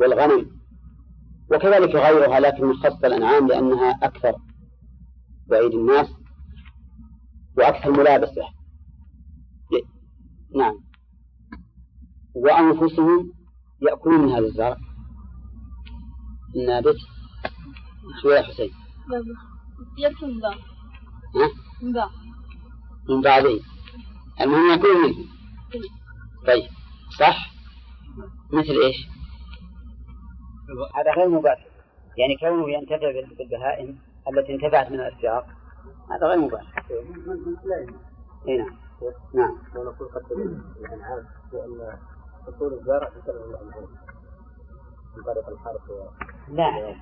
والغنم 0.01 0.51
وكذلك 1.53 1.95
غيرها 1.95 2.41
لكن 2.41 2.67
مخصص 2.67 3.05
الأنعام 3.05 3.47
لأنها 3.47 3.91
أكثر 4.03 4.35
بأيدي 5.47 5.77
الناس 5.77 6.09
وأكثر 7.59 7.91
ملابسة. 7.91 8.43
نعم. 10.57 10.75
وأنفسهم 12.35 13.33
يأكلون 13.83 14.21
من 14.21 14.29
هذا 14.29 14.47
الزرع. 14.47 14.77
النابت 16.57 16.97
شو 18.23 18.31
يا 18.31 18.43
حسين؟ 18.43 18.71
يأكل 19.99 20.35
من 20.35 20.41
بعض؟ 20.41 20.59
من 21.83 21.93
بعض. 21.93 22.11
من 23.09 23.21
بعضهم. 23.21 23.61
المهم 24.41 24.71
يأكلون 24.71 25.03
منه 25.03 25.17
طيب 26.47 26.71
صح؟ 27.19 27.51
مثل 28.53 28.71
إيش؟ 28.71 29.16
هذا 30.95 31.13
غير 31.13 31.29
مباشر. 31.29 31.67
يعني 32.17 32.37
كونه 32.37 32.71
ينتفع 32.71 33.13
بالبهائم 33.39 33.99
التي 34.33 34.55
انتفعت 34.55 34.91
من 34.91 35.01
الاشجار 35.01 35.47
هذا 36.11 36.27
غير 36.27 36.39
مباشر. 36.39 36.83
اي 38.49 38.57
نعم. 38.59 38.77
نعم. 39.35 39.59
ونقول 39.77 40.09
قد 40.09 40.23
الانعام 40.33 41.27
لأن 41.53 41.99
اصول 42.49 42.73
الزرع 42.73 43.09
بسبب 43.09 43.51
الانعام 43.51 43.87
من 45.17 45.23
طريق 45.23 45.49
الحرث 45.49 45.81
لا 46.49 46.71
لا, 46.71 46.97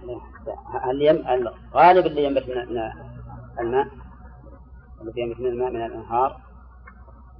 لا. 0.92 1.10
يم... 1.10 1.28
الغالب 1.28 2.06
اللي 2.06 2.24
ينبت 2.24 2.48
من 2.48 2.58
الماء 2.58 3.88
الذي 5.02 5.20
ينبت 5.20 5.40
من 5.40 5.46
الماء 5.46 5.70
من 5.70 5.84
الأنهار 5.84 6.40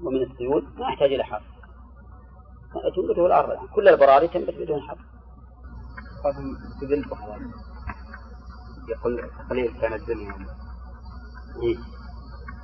ومن 0.03 0.22
السيول 0.22 0.64
ما 0.79 0.89
يحتاج 0.89 1.12
إلى 1.12 1.25
حرث 1.25 1.43
تنبته 2.97 3.27
الأرض 3.27 3.68
كل 3.75 3.89
البراري 3.89 4.29
تنبت 4.29 4.55
بدون 4.55 4.81
حرث 4.81 4.99
يقول 8.89 9.31
قليل 9.51 9.81
كان 9.81 9.93
الدنيا. 9.93 10.35
إيه؟ 11.62 11.77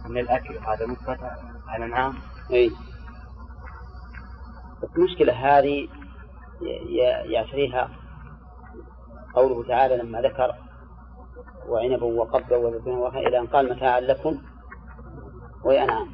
من 0.08 0.18
الأكل. 0.18 0.58
هذا 0.58 0.86
مثبت 0.86 1.18
على 1.68 1.84
بس 4.82 4.88
المشكلة 4.96 5.32
هذه 5.32 5.88
يعتريها 7.24 7.90
قوله 9.34 9.68
تعالى 9.68 9.96
لما 9.96 10.20
ذكر 10.20 10.54
وعنبا 11.68 12.06
وقبا 12.06 12.56
وزيتونا 12.56 13.18
إلى 13.18 13.38
أن 13.38 13.46
قال 13.46 13.76
متاعا 13.76 14.00
لكم 14.00 14.38
وأنعام 15.64 16.08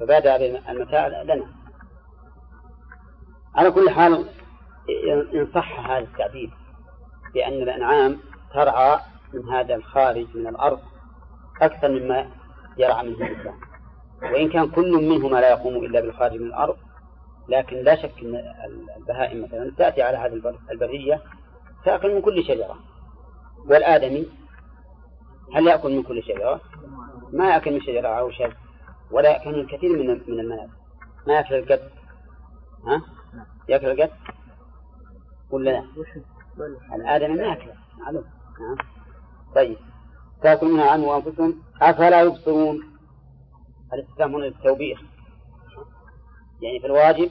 فبدأ 0.00 0.38
بالمتاع 0.38 1.06
لنا. 1.06 1.46
على 3.54 3.70
كل 3.70 3.90
حال 3.90 4.37
إن 5.34 5.48
صح 5.54 5.90
هذا 5.90 5.98
التعبير 5.98 6.50
بأن 7.34 7.52
الأنعام 7.52 8.18
ترعى 8.54 8.98
من 9.34 9.48
هذا 9.48 9.74
الخارج 9.74 10.26
من 10.34 10.46
الأرض 10.46 10.80
أكثر 11.62 11.88
مما 11.88 12.30
يرعى 12.78 13.06
منه 13.06 13.16
الإنسان. 13.16 13.54
وإن 14.22 14.48
كان 14.48 14.68
كل 14.68 14.92
منهما 14.92 15.38
لا 15.38 15.50
يقوم 15.50 15.76
إلا 15.76 16.00
بالخارج 16.00 16.40
من 16.40 16.46
الأرض 16.46 16.76
لكن 17.48 17.76
لا 17.76 17.96
شك 17.96 18.12
أن 18.22 18.86
البهائم 18.96 19.42
مثلا 19.42 19.72
تأتي 19.78 20.02
على 20.02 20.16
هذه 20.16 20.54
البرية 20.70 21.22
تأكل 21.84 22.14
من 22.14 22.20
كل 22.20 22.44
شجرة. 22.44 22.78
والآدمي 23.66 24.26
هل 25.54 25.66
يأكل 25.66 25.96
من 25.96 26.02
كل 26.02 26.22
شجرة؟ 26.22 26.60
ما 27.32 27.50
يأكل 27.50 27.72
من 27.72 27.80
شجرة 27.80 28.08
أو 28.08 28.30
شجر 28.30 28.56
ولا 29.10 29.30
يأكل 29.30 29.56
من 29.56 29.66
كثير 29.66 29.90
من 29.90 30.06
من 30.06 30.40
المنازل. 30.40 30.72
ما 31.26 31.34
يأكل 31.34 31.54
القد؟ 31.54 31.90
ها؟ 32.86 33.02
يأكل 33.68 33.86
القد؟ 33.86 34.10
ولا 35.50 35.70
لا؟ 35.70 35.84
الآدمي 36.94 37.34
ما 37.34 37.42
يأكل. 37.42 37.70
معلوم. 37.98 38.24
نعم. 38.60 38.76
طيب. 39.54 39.76
تأكل 40.42 40.72
منها 40.72 40.90
عنه 40.90 41.06
وأنفسهم 41.06 41.62
أفلا 41.82 42.20
يبصرون؟ 42.20 42.82
الاستفهام 43.92 44.34
هنا 44.34 44.44
للتوبيخ؟ 44.44 45.00
يعني 46.62 46.80
في 46.80 46.86
الواجب 46.86 47.30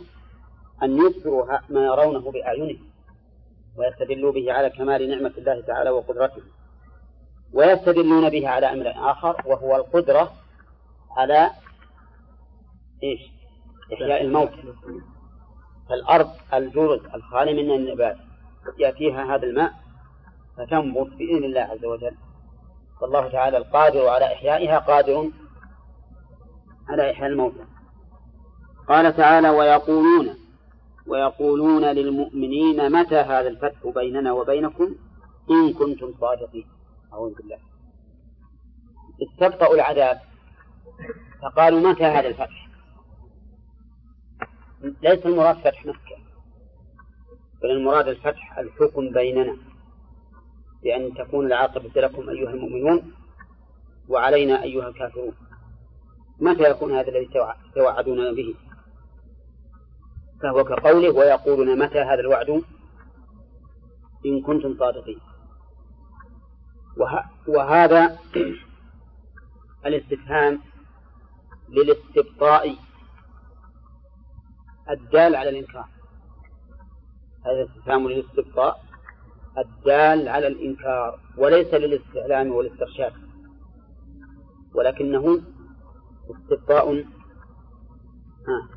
أن 0.84 0.97
يبصروا 0.97 1.45
ما 1.70 1.86
يرونه 1.86 2.32
بأعينهم 2.32 2.88
ويستدلوا 3.78 4.32
به 4.32 4.53
على 4.53 4.70
كمال 4.70 5.09
نعمة 5.09 5.34
الله 5.38 5.61
تعالى 5.61 5.89
وقدرته 5.89 6.41
ويستدلون 7.53 8.30
به 8.30 8.49
على 8.49 8.65
أمر 8.65 9.11
آخر 9.11 9.41
وهو 9.45 9.76
القدرة 9.76 10.32
على 11.18 11.51
إيش؟ 13.03 13.20
إحياء 13.93 14.22
الموت. 14.22 14.51
فالأرض 15.89 16.29
الجرز 16.53 16.99
الخالي 17.15 17.63
من 17.63 17.71
النبات 17.71 18.17
يأتيها 18.79 19.35
هذا 19.35 19.43
الماء 19.45 19.73
فتنبت 20.57 21.13
بإذن 21.13 21.43
الله 21.43 21.61
عز 21.61 21.85
وجل. 21.85 22.15
والله 23.01 23.27
تعالى 23.27 23.57
القادر 23.57 24.07
على 24.07 24.25
إحيائها 24.25 24.79
قادر 24.79 25.31
على 26.89 27.11
إحياء 27.11 27.29
الموتى. 27.29 27.65
قال 28.88 29.15
تعالى 29.15 29.49
ويقولون 29.49 30.35
ويقولون 31.07 31.85
للمؤمنين 31.85 32.91
متى 32.91 33.15
هذا 33.15 33.47
الفتح 33.47 33.88
بيننا 33.95 34.31
وبينكم؟ 34.31 34.95
إن 35.49 35.73
كنتم 35.73 36.13
صادقين. 36.21 36.67
أعوذ 37.13 37.35
بالله. 37.35 37.57
استبطأوا 39.21 39.75
العذاب. 39.75 40.19
فقالوا 41.41 41.79
متى 41.79 42.05
هذا 42.05 42.27
الفتح؟ 42.27 42.66
ليس 44.82 45.25
المراد 45.25 45.55
فتح 45.55 45.86
مكة 45.86 46.17
بل 47.63 47.71
المراد 47.71 48.07
الفتح 48.07 48.57
الحكم 48.57 49.09
بيننا 49.09 49.57
بأن 50.84 51.13
تكون 51.13 51.45
العاقبة 51.45 52.01
لكم 52.01 52.30
أيها 52.30 52.49
المؤمنون 52.49 53.13
وعلينا 54.09 54.63
أيها 54.63 54.88
الكافرون. 54.88 55.34
متى 56.39 56.69
يكون 56.69 56.91
هذا 56.91 57.09
الذي 57.09 57.30
توعدون 57.75 58.36
به؟ 58.36 58.55
فهو 60.41 60.63
كقوله 60.63 61.09
ويقولون 61.09 61.80
متى 61.80 61.99
هذا 61.99 62.19
الوعد؟ 62.19 62.49
إن 64.25 64.41
كنتم 64.41 64.75
صادقين. 64.80 65.19
وه 66.97 67.23
وهذا 67.47 68.19
الاستفهام 69.86 70.61
للاستبطاء 71.69 72.75
الدال 74.89 75.35
على 75.35 75.49
الإنكار. 75.49 75.88
هذا 77.45 77.61
الاستفهام 77.61 78.07
للاستبطاء 78.07 78.83
الدال 79.57 80.27
على 80.27 80.47
الإنكار 80.47 81.19
وليس 81.38 81.73
للاستعلام 81.73 82.51
والاسترشاد. 82.51 83.13
ولكنه 84.75 85.41
استبطاء 86.31 86.93
ها. 88.47 88.69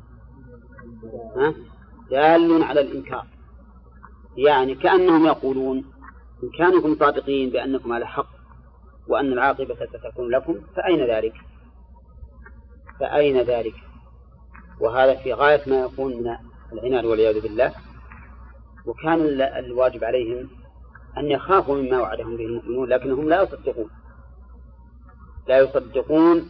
ها. 1.35 1.53
دال 2.09 2.63
على 2.63 2.81
الإنكار. 2.81 3.27
يعني 4.37 4.75
كأنهم 4.75 5.25
يقولون 5.25 5.77
إن 6.43 6.49
كانوا 6.57 6.95
صادقين 6.99 7.49
بأنكم 7.49 7.93
على 7.93 8.07
حق 8.07 8.29
وأن 9.07 9.33
العاقبة 9.33 9.75
ستكون 9.75 10.31
لكم 10.31 10.55
فأين 10.75 10.99
ذلك؟ 10.99 11.33
فأين 12.99 13.41
ذلك؟ 13.41 13.73
وهذا 14.81 15.15
في 15.15 15.33
غاية 15.33 15.69
ما 15.69 15.75
يكون 15.75 16.13
من 16.17 16.35
العناد 16.73 17.05
والعياذ 17.05 17.41
بالله. 17.41 17.73
وكان 18.85 19.19
الواجب 19.41 20.03
عليهم 20.03 20.49
أن 21.17 21.31
يخافوا 21.31 21.75
مما 21.75 21.99
وعدهم 21.99 22.37
به 22.37 22.45
المؤمنون 22.45 22.89
لكنهم 22.89 23.29
لا 23.29 23.41
يصدقون. 23.43 23.89
لا 25.47 25.59
يصدقون 25.59 26.49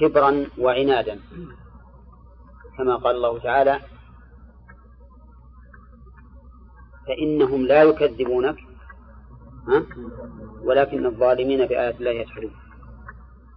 كبرا 0.00 0.46
وعنادا. 0.58 1.20
كما 2.78 2.96
قال 2.96 3.16
الله 3.16 3.38
تعالى 3.38 3.80
فإنهم 7.06 7.66
لا 7.66 7.82
يكذبونك 7.82 8.56
ها؟ 9.68 9.82
ولكن 10.62 11.06
الظالمين 11.06 11.66
بآيات 11.66 12.00
الله 12.00 12.10
يجحدون. 12.10 12.50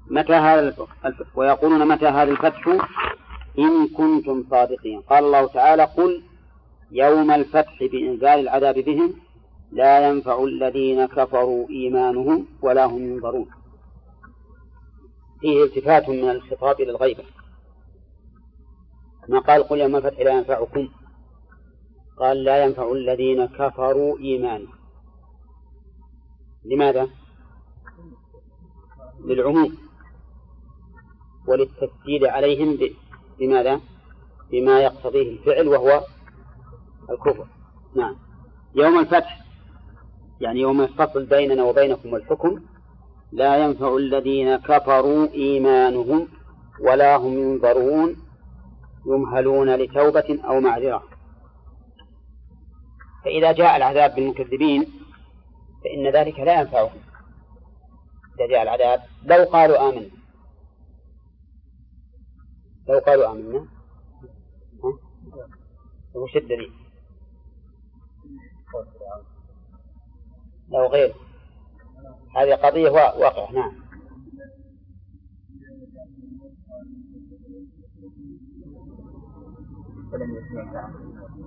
متى 0.08 0.34
هذا 0.34 0.60
الفتح 1.06 1.38
ويقولون 1.38 1.88
متى 1.88 2.08
هذا 2.08 2.32
الفتح؟ 2.32 2.68
إن 3.60 3.88
كنتم 3.88 4.44
صادقين. 4.50 5.02
قال 5.02 5.24
الله 5.24 5.48
تعالى 5.48 5.84
قل 5.84 6.24
يوم 6.92 7.32
الفتح 7.32 7.80
بإنزال 7.80 8.40
العذاب 8.40 8.80
بهم 8.80 9.14
لا 9.72 10.10
ينفع 10.10 10.44
الذين 10.44 11.06
كفروا 11.06 11.70
إيمانهم 11.70 12.48
ولا 12.62 12.86
هم 12.86 13.14
ينظرون. 13.14 13.50
فيه 15.42 15.64
التفات 15.64 16.10
من 16.10 16.30
الخطاب 16.30 16.82
إلى 16.82 16.92
الغيبة. 16.92 17.24
ما 19.30 19.40
قال 19.40 19.64
قل 19.64 19.80
يوم 19.80 19.96
الفتح 19.96 20.20
لا 20.20 20.32
ينفعكم. 20.32 20.88
قال 22.18 22.44
لا 22.44 22.66
ينفع 22.66 22.92
الذين 22.92 23.46
كفروا 23.46 24.20
إيمانهم. 24.20 24.74
لماذا؟ 26.66 27.10
للعموم 29.26 29.78
وللتسديد 31.48 32.24
عليهم 32.24 32.76
بماذا؟ 33.42 33.82
بما 34.52 34.82
يقتضيه 34.82 35.32
الفعل 35.32 35.68
وهو 35.68 36.04
الكفر. 37.10 37.46
نعم. 37.96 38.16
يوم 38.76 39.00
الفتح 39.00 39.42
يعني 40.42 40.60
يوم 40.60 40.82
الفصل 40.82 41.26
بيننا 41.26 41.64
وبينكم 41.64 42.16
الحكم 42.16 42.62
لا 43.32 43.58
ينفع 43.58 43.96
الذين 43.96 44.56
كفروا 44.56 45.28
إيمانهم 45.34 46.28
ولا 46.82 47.16
هم 47.16 47.34
ينظرون 47.34 48.16
يمهلون 49.06 49.76
لتوبة 49.76 50.40
أو 50.46 50.60
معذرة. 50.60 51.04
فإذا 53.26 53.52
جاء 53.52 53.78
العذاب 53.78 54.16
بالمكذبين 54.16 54.88
فإن 55.84 56.08
ذلك 56.08 56.40
لا 56.40 56.62
ينفعهم. 56.62 57.00
إذا 58.40 58.48
جاء 58.48 58.64
العذاب 58.64 59.02
لو 59.26 59.44
قالوا 59.44 59.90
آمنا 59.90 60.21
لو 62.90 63.00
قالوا 63.00 63.32
آمنا. 63.32 63.66
وش 66.16 66.38
الدليل؟ 66.38 66.72
لو 70.70 70.88
غير. 70.88 71.14
هذه 72.36 72.54
قضية 72.54 72.90
واقعة 72.90 73.52
نعم. 73.52 73.72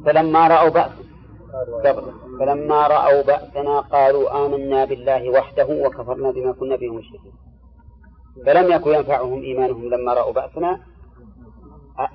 فلما 0.07 0.49
رأوا 0.49 0.68
بأس 0.68 0.93
فلما 2.41 2.87
رأوا 2.87 3.22
بأسنا 3.22 3.80
قالوا 3.80 4.47
آمنا 4.47 4.85
بالله 4.85 5.30
وحده 5.30 5.66
وكفرنا 5.87 6.30
بما 6.30 6.53
كنا 6.53 6.76
به 6.76 6.93
مشركين. 6.93 7.32
فلم 8.47 8.72
يكن 8.72 8.91
ينفعهم 8.91 9.43
إيمانهم 9.43 9.85
لما 9.85 10.14
رأوا 10.14 10.32
بأسنا 10.32 10.93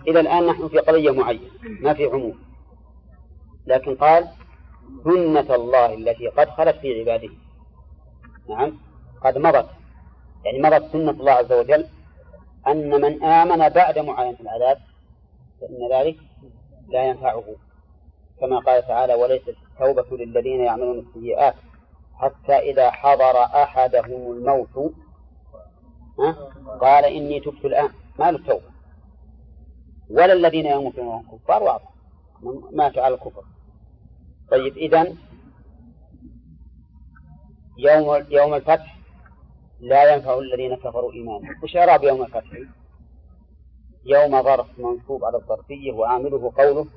إلى 0.08 0.20
الآن 0.20 0.46
نحن 0.46 0.68
في 0.68 0.80
قضية 0.80 1.12
معينة 1.12 1.50
ما 1.62 1.94
في 1.94 2.06
عموم. 2.06 2.40
لكن 3.68 3.96
قال 3.96 4.28
سنة 5.04 5.56
الله 5.56 5.94
التي 5.94 6.28
قد 6.28 6.50
خلت 6.50 6.76
في 6.76 7.00
عباده. 7.00 7.30
نعم 8.50 8.80
قد 9.24 9.38
مضت. 9.38 9.70
يعني 10.46 10.60
مضت 10.60 10.92
سنة 10.92 11.12
الله 11.12 11.32
عز 11.32 11.52
وجل 11.54 11.86
أن 12.68 13.02
من 13.02 13.24
آمن 13.24 13.70
بعد 13.70 14.00
معاينة 14.00 14.38
العذاب 14.40 14.78
فإن 15.62 15.90
ذلك 15.92 16.18
لا 16.90 17.04
ينفعه. 17.04 17.44
كما 18.40 18.60
قال 18.60 18.88
تعالى 18.88 19.14
وليست 19.14 19.56
التوبة 19.80 20.18
للذين 20.18 20.60
يعملون 20.60 21.00
السيئات 21.00 21.56
حتى 22.16 22.54
إذا 22.54 22.92
حضر 22.92 23.44
أحدهم 23.44 24.32
الموت. 24.32 24.94
قال 26.82 27.06
إني 27.06 27.40
تبت 27.40 27.66
الآن. 27.66 27.90
ما 28.20 28.32
له 28.32 28.62
ولا 30.10 30.34
الذين 30.34 30.66
يموتون 30.66 31.07
وهم 31.07 31.38
كفار 31.38 31.64
واضح. 31.64 31.89
ماتوا 32.72 33.03
على 33.03 33.16
الكفر. 33.16 33.43
طيب 34.51 34.78
إذا 34.78 35.16
يوم 37.78 38.26
يوم 38.30 38.53
الفتح 38.53 38.97
لا 39.80 40.14
ينفع 40.14 40.39
الذين 40.39 40.76
كفروا 40.76 41.14
إيمانهم 41.14 41.64
وش 41.64 41.78
إعراب 41.78 42.03
يوم 42.03 42.22
الفتح؟ 42.22 42.57
يوم 44.05 44.43
ظرف 44.43 44.80
منصوب 44.80 45.26
على 45.26 45.38
الظرفية 45.38 45.91
وعامله 45.91 46.51
قوله 46.57 46.88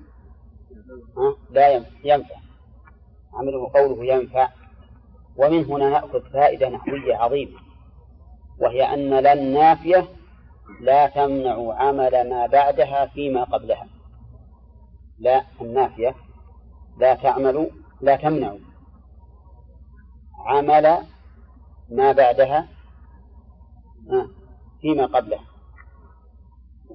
لا 1.50 1.84
ينفع 2.04 2.36
عامله 3.34 3.70
قوله 3.74 4.04
ينفع. 4.04 4.48
ومن 5.36 5.64
هنا 5.64 5.90
نأخذ 5.90 6.30
فائدة 6.32 6.68
نحوية 6.68 7.16
عظيمة 7.16 7.58
وهي 8.58 8.94
أن 8.94 9.10
لا 9.10 9.32
النافية 9.32 10.08
لا 10.80 11.06
تمنع 11.06 11.74
عمل 11.74 12.30
ما 12.30 12.46
بعدها 12.46 13.06
فيما 13.06 13.44
قبلها. 13.44 13.86
لا 15.18 15.44
النافية. 15.60 16.14
لا 16.98 17.14
تعمل 17.14 17.70
لا 18.00 18.16
تمنع 18.16 18.54
عمل 20.46 20.98
ما 21.90 22.12
بعدها 22.12 22.68
فيما 24.80 25.06
قبلها. 25.06 25.44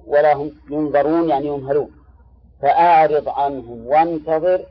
ولا 0.06 0.36
هم 0.36 0.52
ينظرون 0.70 1.28
يعني 1.28 1.46
يمهلون. 1.46 1.90
فأعرض 2.62 3.28
عنهم 3.28 3.86
وانتظر 3.86 4.66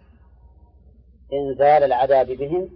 إنزال 1.34 1.84
العذاب 1.84 2.28
بهم 2.28 2.70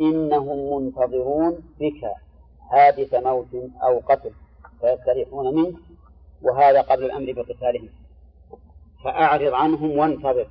إنهم 0.00 0.74
منتظرون 0.76 1.52
بك 1.80 2.12
حادث 2.70 3.14
موت 3.14 3.54
أو 3.82 3.98
قتل. 3.98 4.32
فيستريحون 4.82 5.54
منه 5.54 5.78
وهذا 6.42 6.80
قبل 6.80 7.04
الأمر 7.04 7.32
بقتالهم. 7.32 7.88
فأعرض 9.04 9.54
عنهم 9.54 9.90
وانتظر. 9.90 10.46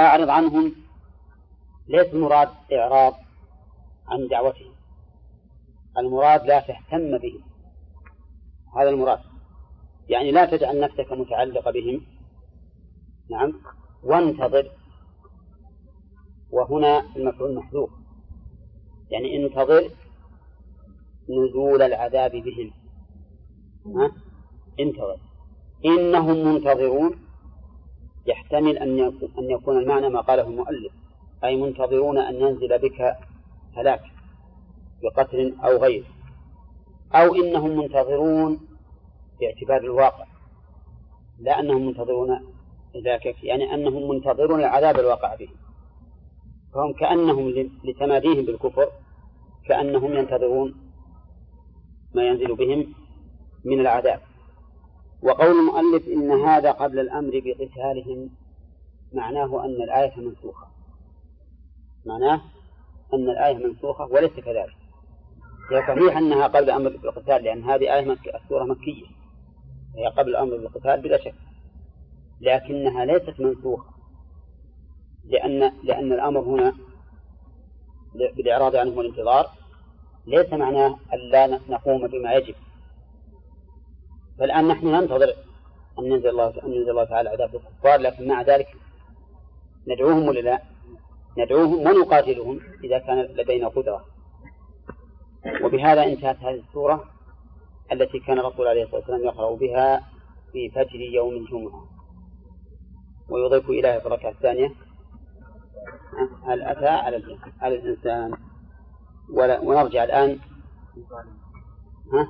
أعرض 0.00 0.28
عنهم 0.28 0.74
ليس 1.88 2.14
المراد 2.14 2.48
إعراض 2.72 3.14
عن 4.08 4.28
دعوتهم. 4.28 4.72
المراد 5.98 6.46
لا 6.46 6.60
تهتم 6.60 7.18
بهم. 7.18 7.42
هذا 8.76 8.90
المراد. 8.90 9.20
يعني 10.08 10.32
لا 10.32 10.44
تجعل 10.44 10.80
نفسك 10.80 11.12
متعلقة 11.12 11.70
بهم. 11.70 12.06
نعم. 13.30 13.52
وانتظر. 14.02 14.70
وهنا 16.50 17.16
المفعول 17.16 17.54
محذوف. 17.54 17.90
يعني 19.10 19.36
انتظر 19.36 19.90
نزول 21.28 21.82
العذاب 21.82 22.30
بهم؟ 22.30 22.70
انتظر. 24.80 25.16
إنهم 25.84 26.54
منتظرون. 26.54 27.18
يحتمل 28.26 28.78
أن 28.78 29.00
أن 29.38 29.50
يكون 29.50 29.78
المعنى 29.78 30.08
ما 30.08 30.20
قاله 30.20 30.48
المؤلف. 30.48 30.92
أي 31.44 31.56
منتظرون 31.56 32.18
أن 32.18 32.34
ينزل 32.34 32.78
بك 32.78 33.16
هلاك 33.76 34.02
بقتل 35.02 35.54
أو 35.64 35.76
غيره. 35.76 36.06
أو 37.14 37.34
إنهم 37.34 37.78
منتظرون 37.78 38.60
باعتبار 39.40 39.80
الواقع. 39.80 40.26
لا 41.38 41.60
أنهم 41.60 41.86
منتظرون 41.86 42.54
ذاك 43.04 43.44
يعني 43.44 43.74
أنهم 43.74 44.08
منتظرون 44.08 44.60
العذاب 44.60 45.00
الواقع 45.00 45.34
بهم 45.34 45.56
فهم 46.74 46.92
كأنهم 46.92 47.70
لتماديهم 47.84 48.44
بالكفر 48.44 48.88
كأنهم 49.68 50.12
ينتظرون 50.12 50.74
ما 52.14 52.22
ينزل 52.28 52.54
بهم 52.56 52.94
من 53.64 53.80
العذاب. 53.80 54.20
وقول 55.22 55.58
المؤلف 55.58 56.08
إن 56.08 56.30
هذا 56.30 56.72
قبل 56.72 56.98
الأمر 56.98 57.30
بقتالهم 57.44 58.30
معناه 59.12 59.64
أن 59.64 59.82
الآية 59.82 60.16
منسوخة. 60.16 60.66
معناه 62.06 62.40
أن 63.14 63.30
الآية 63.30 63.66
منسوخة 63.66 64.04
وليس 64.04 64.32
كذلك. 64.32 64.76
هي 65.72 65.80
صحيح 65.80 66.16
أنها 66.16 66.46
قبل 66.46 66.64
الأمر 66.64 66.90
بالقتال 66.90 67.44
لأن 67.44 67.64
هذه 67.64 67.94
آية 67.94 68.04
مك... 68.04 68.34
السورة 68.34 68.64
مكية. 68.64 69.06
هي 69.96 70.06
قبل 70.06 70.30
الأمر 70.30 70.56
بالقتال 70.56 71.00
بلا 71.00 71.18
شك. 71.18 71.34
لكنها 72.40 73.04
ليست 73.04 73.40
منسوخة. 73.40 73.94
لأن 75.24 75.72
لأن 75.82 76.12
الأمر 76.12 76.40
هنا 76.40 76.74
بالإعراض 78.36 78.76
عنه 78.76 78.98
والانتظار 78.98 79.46
ليس 80.26 80.52
معناه 80.52 80.98
أن 81.14 81.18
لا 81.30 81.46
نقوم 81.46 82.06
بما 82.06 82.32
يجب. 82.32 82.54
فالآن 84.38 84.68
نحن 84.68 84.86
ننتظر 84.86 85.32
أن 85.98 86.04
ينزل 86.04 86.28
الله 86.28 86.48
أن 86.64 86.72
ينزل 86.72 86.90
الله 86.90 87.04
تعالى 87.04 87.28
عذاب 87.28 87.54
الكفار 87.54 88.00
لكن 88.00 88.28
مع 88.28 88.42
ذلك 88.42 88.68
ندعوهم 89.88 90.28
ولا 90.28 90.40
لا؟ 90.40 90.62
ندعوهم 91.38 91.86
ونقاتلهم 91.86 92.60
إذا 92.84 92.98
كان 92.98 93.18
لدينا 93.18 93.68
قدرة. 93.68 94.04
وبهذا 95.64 96.04
انتهت 96.04 96.36
هذه 96.36 96.62
السورة 96.68 97.04
التي 97.92 98.18
كان 98.18 98.38
الرسول 98.38 98.66
عليه 98.66 98.84
الصلاة 98.84 99.00
والسلام 99.00 99.24
يقرأ 99.24 99.56
بها 99.56 100.00
في 100.52 100.70
فجر 100.70 101.00
يوم 101.00 101.34
الجمعة. 101.34 101.84
ويضيف 103.28 103.70
إليها 103.70 104.06
الركعة 104.06 104.30
الثانية. 104.30 104.72
هل 106.46 106.62
أتى 106.62 106.88
على 106.88 107.38
على 107.60 107.74
الإنسان. 107.74 108.32
ولا 109.30 109.60
ونرجع 109.60 110.04
الآن. 110.04 110.38
ها؟ 112.12 112.28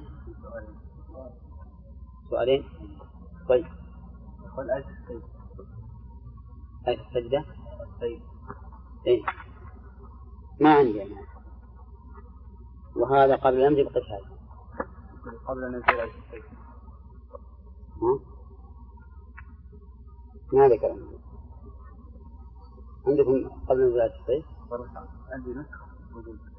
سؤالين؟ 2.30 2.64
طيب. 3.48 3.66
آية 4.58 4.84
السيد 4.88 5.22
آية 6.88 7.00
السجدة 7.08 7.44
إيه. 9.06 9.22
ما 10.60 10.74
عندي 10.74 11.02
أنا. 11.02 11.16
وهذا 12.96 13.36
قبل 13.36 13.56
الأمر 13.56 13.82
بقتال 13.82 14.24
قبل 15.48 15.64
أن 15.64 15.74
ينزل 15.74 16.00
آية 16.00 16.04
السيد 16.04 16.44
ها؟ 18.02 18.18
ما 20.52 20.68
ذكر. 20.68 20.96
عندكم 23.06 23.48
قبل 23.68 23.88
نزول 23.88 24.00
آية 24.00 24.20
السيف 24.20 24.46
عندي 25.32 25.50
نسخ 25.50 25.84
موجود 26.12 26.53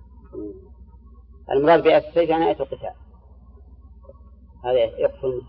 المراد 1.51 1.83
بآية 1.83 2.09
السيف 2.09 2.29
يعني 2.29 2.45
آية 2.45 2.59
القتال. 2.59 2.93
هذا 4.63 4.79
يقصد 4.79 5.41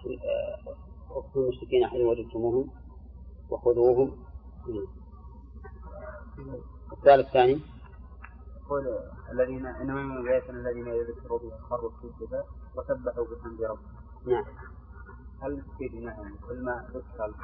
اقتلوا 1.11 1.45
المشركين 1.45 1.87
حيث 1.87 2.01
وجدتموهم 2.01 2.71
وخذوهم. 3.51 4.17
الثالث 6.93 7.27
الثاني. 7.27 7.61
يقول 8.67 8.99
الذين 9.33 9.67
إنما 9.67 10.03
من 10.03 10.17
الآيات 10.17 10.51
الذين 10.51 10.87
يذكروا 10.87 11.39
بها 11.39 11.59
خروا 11.59 11.91
السجدة 11.91 12.45
وسبحوا 12.77 13.25
بحمد 13.25 13.63
ربهم. 13.63 13.97
نعم. 14.27 14.45
هل 15.43 15.63
تفيد 15.63 15.95
معهم 15.95 16.37
كل 16.49 16.65
ما 16.65 16.89
ذكر 16.95 17.35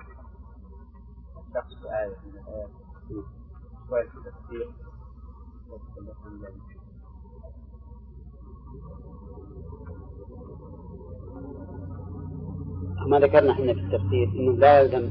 الشخص 1.49 1.83
بآية 1.83 2.17
من 2.25 2.39
الآيات؟ 2.39 2.71
شوية 3.89 4.05
بحمد 4.05 4.27
الله 6.27 6.49
ما 13.07 13.19
ذكرنا 13.19 13.53
إحنا 13.53 13.75
في 13.75 13.81
التفسير 13.81 14.29
إنه 14.29 14.53
لا 14.53 14.81
يلزم 14.81 15.11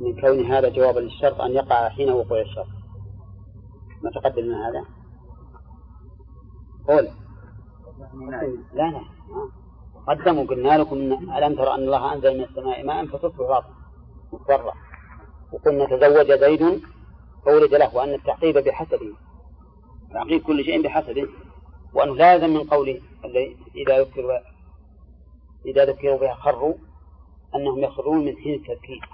من 0.00 0.20
كون 0.20 0.44
هذا 0.44 0.68
جوابا 0.68 1.00
للشرط 1.00 1.40
أن 1.40 1.50
يقع 1.50 1.88
حين 1.88 2.10
وقوع 2.10 2.40
الشرط. 2.40 2.66
ما 4.02 4.10
تقدم 4.10 4.44
من 4.46 4.54
هذا؟ 4.54 4.84
قول. 6.88 7.08
لا 8.74 8.90
لا. 8.90 9.00
قدموا 10.08 10.44
قلنا 10.44 10.78
لكم 10.78 10.96
ألم 11.36 11.54
ترى 11.54 11.74
أن 11.74 11.80
الله 11.80 12.14
أنزل 12.14 12.38
من 12.38 12.44
السماء 12.44 12.86
ماء 12.86 13.06
فتصبح 13.06 13.68
مضطرة 14.32 14.72
وقلنا 15.52 15.86
تزوج 15.86 16.32
زيد 16.32 16.82
فولد 17.44 17.74
له 17.74 17.96
وأن 17.96 18.14
التعقيب 18.14 18.58
بحسبه. 18.58 19.12
تعقيب 20.12 20.42
كل 20.42 20.64
شيء 20.64 20.82
بحسبه. 20.82 21.28
وأنه 21.94 22.14
لازم 22.16 22.50
من 22.50 22.64
قوله 22.64 23.00
إذا 23.76 24.00
ذكروا 24.00 24.38
إذا 25.66 25.84
ذكروا 25.84 26.18
بها 26.18 26.34
خروا 26.34 26.74
أنهم 27.54 27.78
يخرون 27.78 28.24
من 28.24 28.36
حين 28.36 28.54
التذكير 28.54 29.08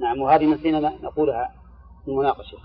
نعم 0.00 0.20
وهذه 0.20 0.44
نسينا 0.44 0.80
نقولها 0.80 1.54
في 2.04 2.10
المناقشة. 2.10 2.58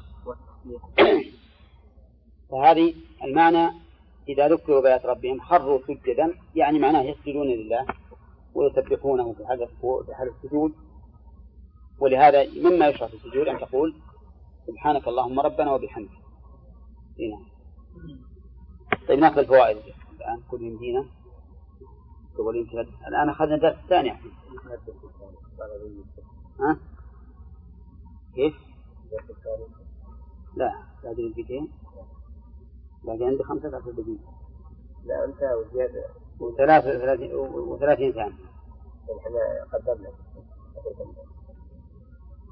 فهذه 2.51 2.93
المعنى 3.23 3.71
إذا 4.29 4.47
ذكروا 4.47 4.81
بآيات 4.81 5.05
ربهم 5.05 5.39
خروا 5.39 5.79
سجدا 5.88 6.33
يعني 6.55 6.79
معناه 6.79 7.01
يسجدون 7.01 7.47
لله 7.47 7.85
ويسبحونه 8.53 9.35
حال 10.13 10.29
السجود. 10.29 10.73
ولهذا 11.99 12.47
مما 12.49 12.88
يشرع 12.88 13.07
في 13.07 13.13
السجود 13.13 13.47
أن 13.47 13.59
تقول 13.59 13.95
سبحانك 14.67 15.07
اللهم 15.07 15.39
ربنا 15.39 15.71
وبحمدك. 15.73 16.09
هنا 17.19 17.39
طيب 19.08 19.20
ناخذ 19.20 19.38
الفوائد. 19.38 19.78
الآن 20.20 20.41
كل 20.51 20.62
يمدينا. 20.62 21.05
الآن 23.08 23.30
أخذنا 23.30 23.55
الدرس 23.55 23.76
الثاني 23.84 24.12
ها؟ 26.60 26.78
كيف؟ 28.36 28.55
لا 30.55 30.84
هذه 31.03 31.32
دقيقتين 31.32 31.72
باقي 33.03 33.26
عندي 33.26 33.43
خمسة 33.43 33.68
عشر 33.68 33.91
دقيقة 33.91 34.34
لا 35.05 35.26
أنت 35.26 35.41
وزيادة. 35.41 36.05
وثلاث 36.39 36.86
وثلاثين 37.43 38.12
ثانية 38.12 38.34
إحنا 39.20 39.39
قدمنا 39.74 40.10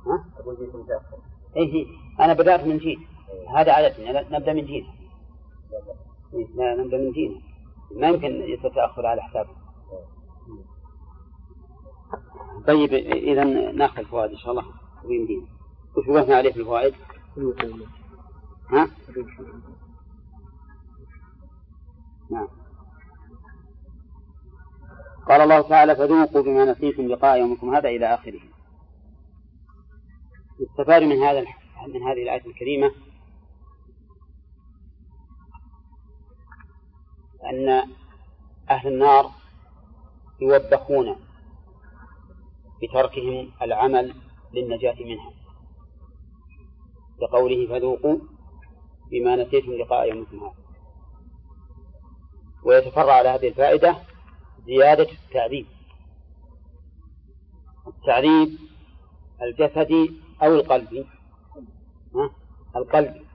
ها؟ 0.05 0.25
أقول 0.39 0.57
جيت 0.57 0.75
متأخر. 0.75 1.17
إيه 1.55 1.87
أنا 2.19 2.33
بدأت 2.33 2.63
من 2.63 2.77
جيل 2.77 3.07
هذا 3.55 3.71
عادتنا. 3.71 4.21
نبدأ 4.21 4.53
من 4.53 4.65
جيل 4.65 4.85
لا 6.55 6.75
نبدأ 6.75 6.97
من 6.97 7.11
جيل 7.11 7.41
ما 7.91 8.07
يمكن 8.07 8.41
يتأخر 8.41 9.05
على 9.05 9.21
حسابه. 9.21 9.49
طيب 12.67 12.93
إذا 12.93 13.43
نأخذ 13.71 13.99
الفوائد 13.99 14.31
إن 14.31 14.37
شاء 14.37 14.51
الله. 14.51 14.65
ويمدينا 15.05 15.47
وش 15.97 16.07
وقفنا 16.07 16.35
عليه 16.35 16.51
في 16.53 16.59
الفوائد؟ 16.59 16.93
ها؟ 18.71 18.89
نعم. 22.31 22.47
قال 25.27 25.41
الله 25.41 25.61
تعالى 25.61 25.95
فذوقوا 25.95 26.41
بما 26.41 26.65
نسيتم 26.65 27.07
لقاء 27.07 27.39
يومكم 27.39 27.75
هذا 27.75 27.89
إلى 27.89 28.13
آخره. 28.13 28.39
يستفاد 30.59 31.03
من 31.03 31.23
هذا 31.23 31.45
من 31.87 32.03
هذه 32.03 32.23
الآية 32.23 32.45
الكريمة 32.45 32.91
أن 37.49 37.87
أهل 38.69 38.87
النار 38.87 39.31
يوبخون 40.41 41.15
بتركهم 42.81 43.51
العمل 43.61 44.13
للنجاة 44.53 44.95
منها. 44.99 45.31
لقوله 47.21 47.67
فذوقوا 47.67 48.17
بما 49.11 49.35
نسيتم 49.35 49.71
لقاء 49.71 50.09
يومكم 50.09 50.39
هذا 50.39 50.53
ويتفرع 52.63 53.13
على 53.13 53.29
هذه 53.29 53.47
الفائدة 53.47 53.95
زيادة 54.65 55.07
التعذيب. 55.11 55.65
التعذيب 57.87 58.57
الجسدي 59.41 60.11
أو 60.43 60.55
القلبي 60.55 61.05
ها؟ 62.15 62.29
القلب. 62.75 63.25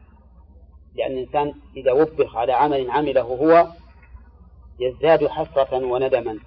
لأن 0.94 1.12
الإنسان 1.12 1.54
إذا 1.76 1.92
وبخ 1.92 2.36
على 2.36 2.52
عمل 2.52 2.90
عمله 2.90 3.22
هو 3.22 3.72
يزداد 4.80 5.26
حسرة 5.26 5.86
وندما. 5.86 6.38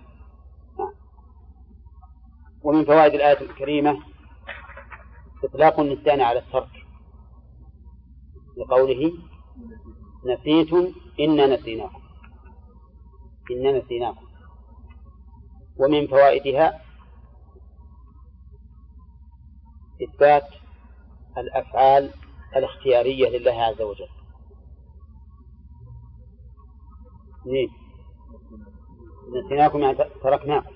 ومن 2.63 2.85
فوائد 2.85 3.13
الآية 3.13 3.41
الكريمة 3.41 4.03
إطلاق 5.43 5.79
النسيان 5.79 6.21
على 6.21 6.39
الترك. 6.39 6.85
لقوله 8.57 9.11
نسيتم 10.25 10.93
إنا 11.19 11.45
نسيناكم. 11.45 12.01
إنا 13.51 13.79
نسيناكم. 13.79 14.25
ومن 15.77 16.07
فوائدها 16.07 16.81
إثبات 20.03 20.47
الأفعال 21.37 22.13
الاختيارية 22.55 23.29
لله 23.29 23.61
عز 23.61 23.81
وجل. 23.81 24.07
نعم. 27.45 27.82
نسيناكم 29.31 29.79
يعني 29.79 29.97
تركناكم 30.23 30.71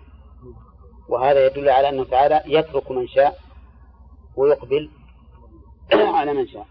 وهذا 1.09 1.45
يدل 1.45 1.69
على 1.69 1.89
أنه 1.89 2.03
تعالى 2.03 2.43
يترك 2.45 2.91
من 2.91 3.07
شاء 3.07 3.39
ويقبل 4.35 4.89
على 6.17 6.33
من 6.33 6.47
شاء. 6.47 6.67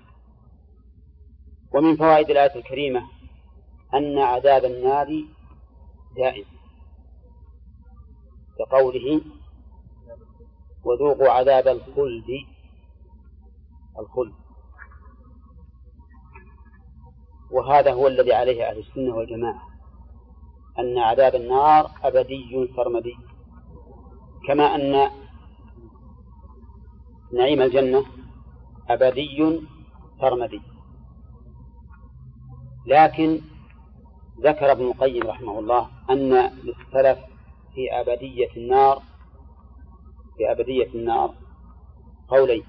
ومن 1.74 1.96
فوائد 1.96 2.30
الآية 2.30 2.56
الكريمة 2.56 3.02
أن 3.94 4.18
عذاب 4.18 4.64
النار 4.64 5.24
دائم. 6.16 6.44
كقوله 8.58 9.20
وذوقوا 10.84 11.28
عذاب 11.28 11.68
الخلد 11.68 12.26
الخلد. 13.98 14.34
وهذا 17.50 17.92
هو 17.92 18.06
الذي 18.06 18.32
عليه 18.32 18.68
أهل 18.68 18.78
السنة 18.78 19.14
والجماعة. 19.14 19.65
أن 20.78 20.98
عذاب 20.98 21.34
النار 21.34 21.90
أبدي 22.04 22.68
سرمدي 22.76 23.16
كما 24.46 24.74
أن 24.74 25.10
نعيم 27.32 27.60
الجنة 27.62 28.04
أبدي 28.88 29.60
سرمدي 30.20 30.60
لكن 32.86 33.40
ذكر 34.40 34.72
ابن 34.72 34.84
القيم 34.84 35.26
رحمه 35.26 35.58
الله 35.58 35.88
أن 36.10 36.32
للسلف 36.34 37.18
في 37.74 38.00
أبدية 38.00 38.50
النار 38.56 39.02
في 40.36 40.52
أبدية 40.52 40.94
النار 40.94 41.34
قولين 42.28 42.62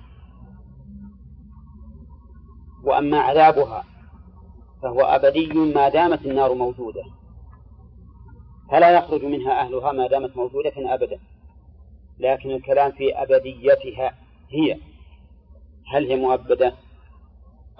وأما 2.83 3.19
عذابها 3.19 3.83
فهو 4.81 5.01
أبدي 5.01 5.53
ما 5.53 5.89
دامت 5.89 6.25
النار 6.25 6.53
موجودة. 6.53 7.03
فلا 8.71 8.89
يخرج 8.91 9.23
منها 9.23 9.61
أهلها 9.61 9.91
ما 9.91 10.07
دامت 10.07 10.37
موجودة 10.37 10.73
أبدا. 10.77 11.19
لكن 12.19 12.51
الكلام 12.51 12.91
في 12.91 13.21
أبديتها 13.21 14.13
هي 14.49 14.77
هل 15.93 16.07
هي 16.07 16.15
مؤبدة 16.15 16.73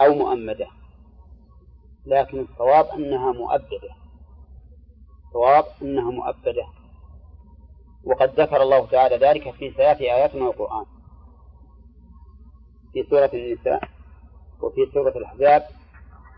أو 0.02 0.14
مؤمدة؟ 0.14 0.68
لكن 2.06 2.40
الصواب 2.40 2.86
أنها 2.86 3.32
مؤبدة. 3.32 3.90
الصواب 5.26 5.66
أنها 5.82 6.12
مؤبدة. 6.12 6.68
وقد 8.04 8.40
ذكر 8.40 8.62
الله 8.62 8.86
تعالى 8.86 9.18
ذلك 9.18 9.52
في 9.52 9.72
ثلاث 9.72 10.02
آيات 10.02 10.36
من 10.36 10.42
القرآن. 10.42 10.86
في 12.94 13.04
سورة 13.10 13.30
النساء 13.34 13.90
وفي 14.62 14.92
سورة 14.94 15.18
الأحزاب 15.18 15.64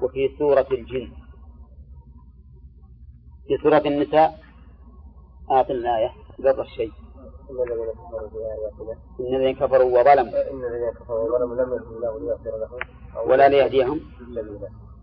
وفي 0.02 0.30
سورة 0.40 0.68
الجن. 0.72 1.12
في 3.50 3.58
سورة 3.64 3.82
النساء 3.86 4.40
آت 5.52 5.72
الآية 5.72 6.12
قبل 6.38 6.62
الشيء. 6.62 6.92
إن 9.20 9.36
الذين 9.36 9.56
كفروا 9.56 10.00
وظلموا. 10.00 10.52
إن 10.52 10.64
الذين 10.66 10.92
كفروا 10.92 11.30
وظلموا 11.30 11.56
لم 11.56 11.74
يكن 11.74 11.96
الله 11.96 12.20
ليغفر 12.20 12.58
لهم 12.58 13.30
ولا 13.30 13.50
ليهديهم 13.50 14.02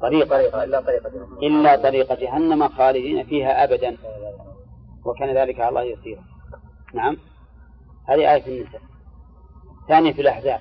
طريقة 0.01 0.65
إلا 0.65 0.81
طريقة 0.81 1.11
إلا 1.43 1.77
طريق 1.77 2.21
جهنم 2.21 2.69
خالدين 2.69 3.27
فيها 3.27 3.65
أبدا. 3.65 3.97
وكان 5.05 5.37
ذلك 5.37 5.61
على 5.61 5.69
الله 5.69 5.83
يسيرا. 5.83 6.25
نعم. 6.95 7.17
هذه 8.09 8.35
آية 8.35 8.47
النساء. 8.47 8.81
ثانية 9.89 10.13
في 10.13 10.21
الأحزاب. 10.21 10.61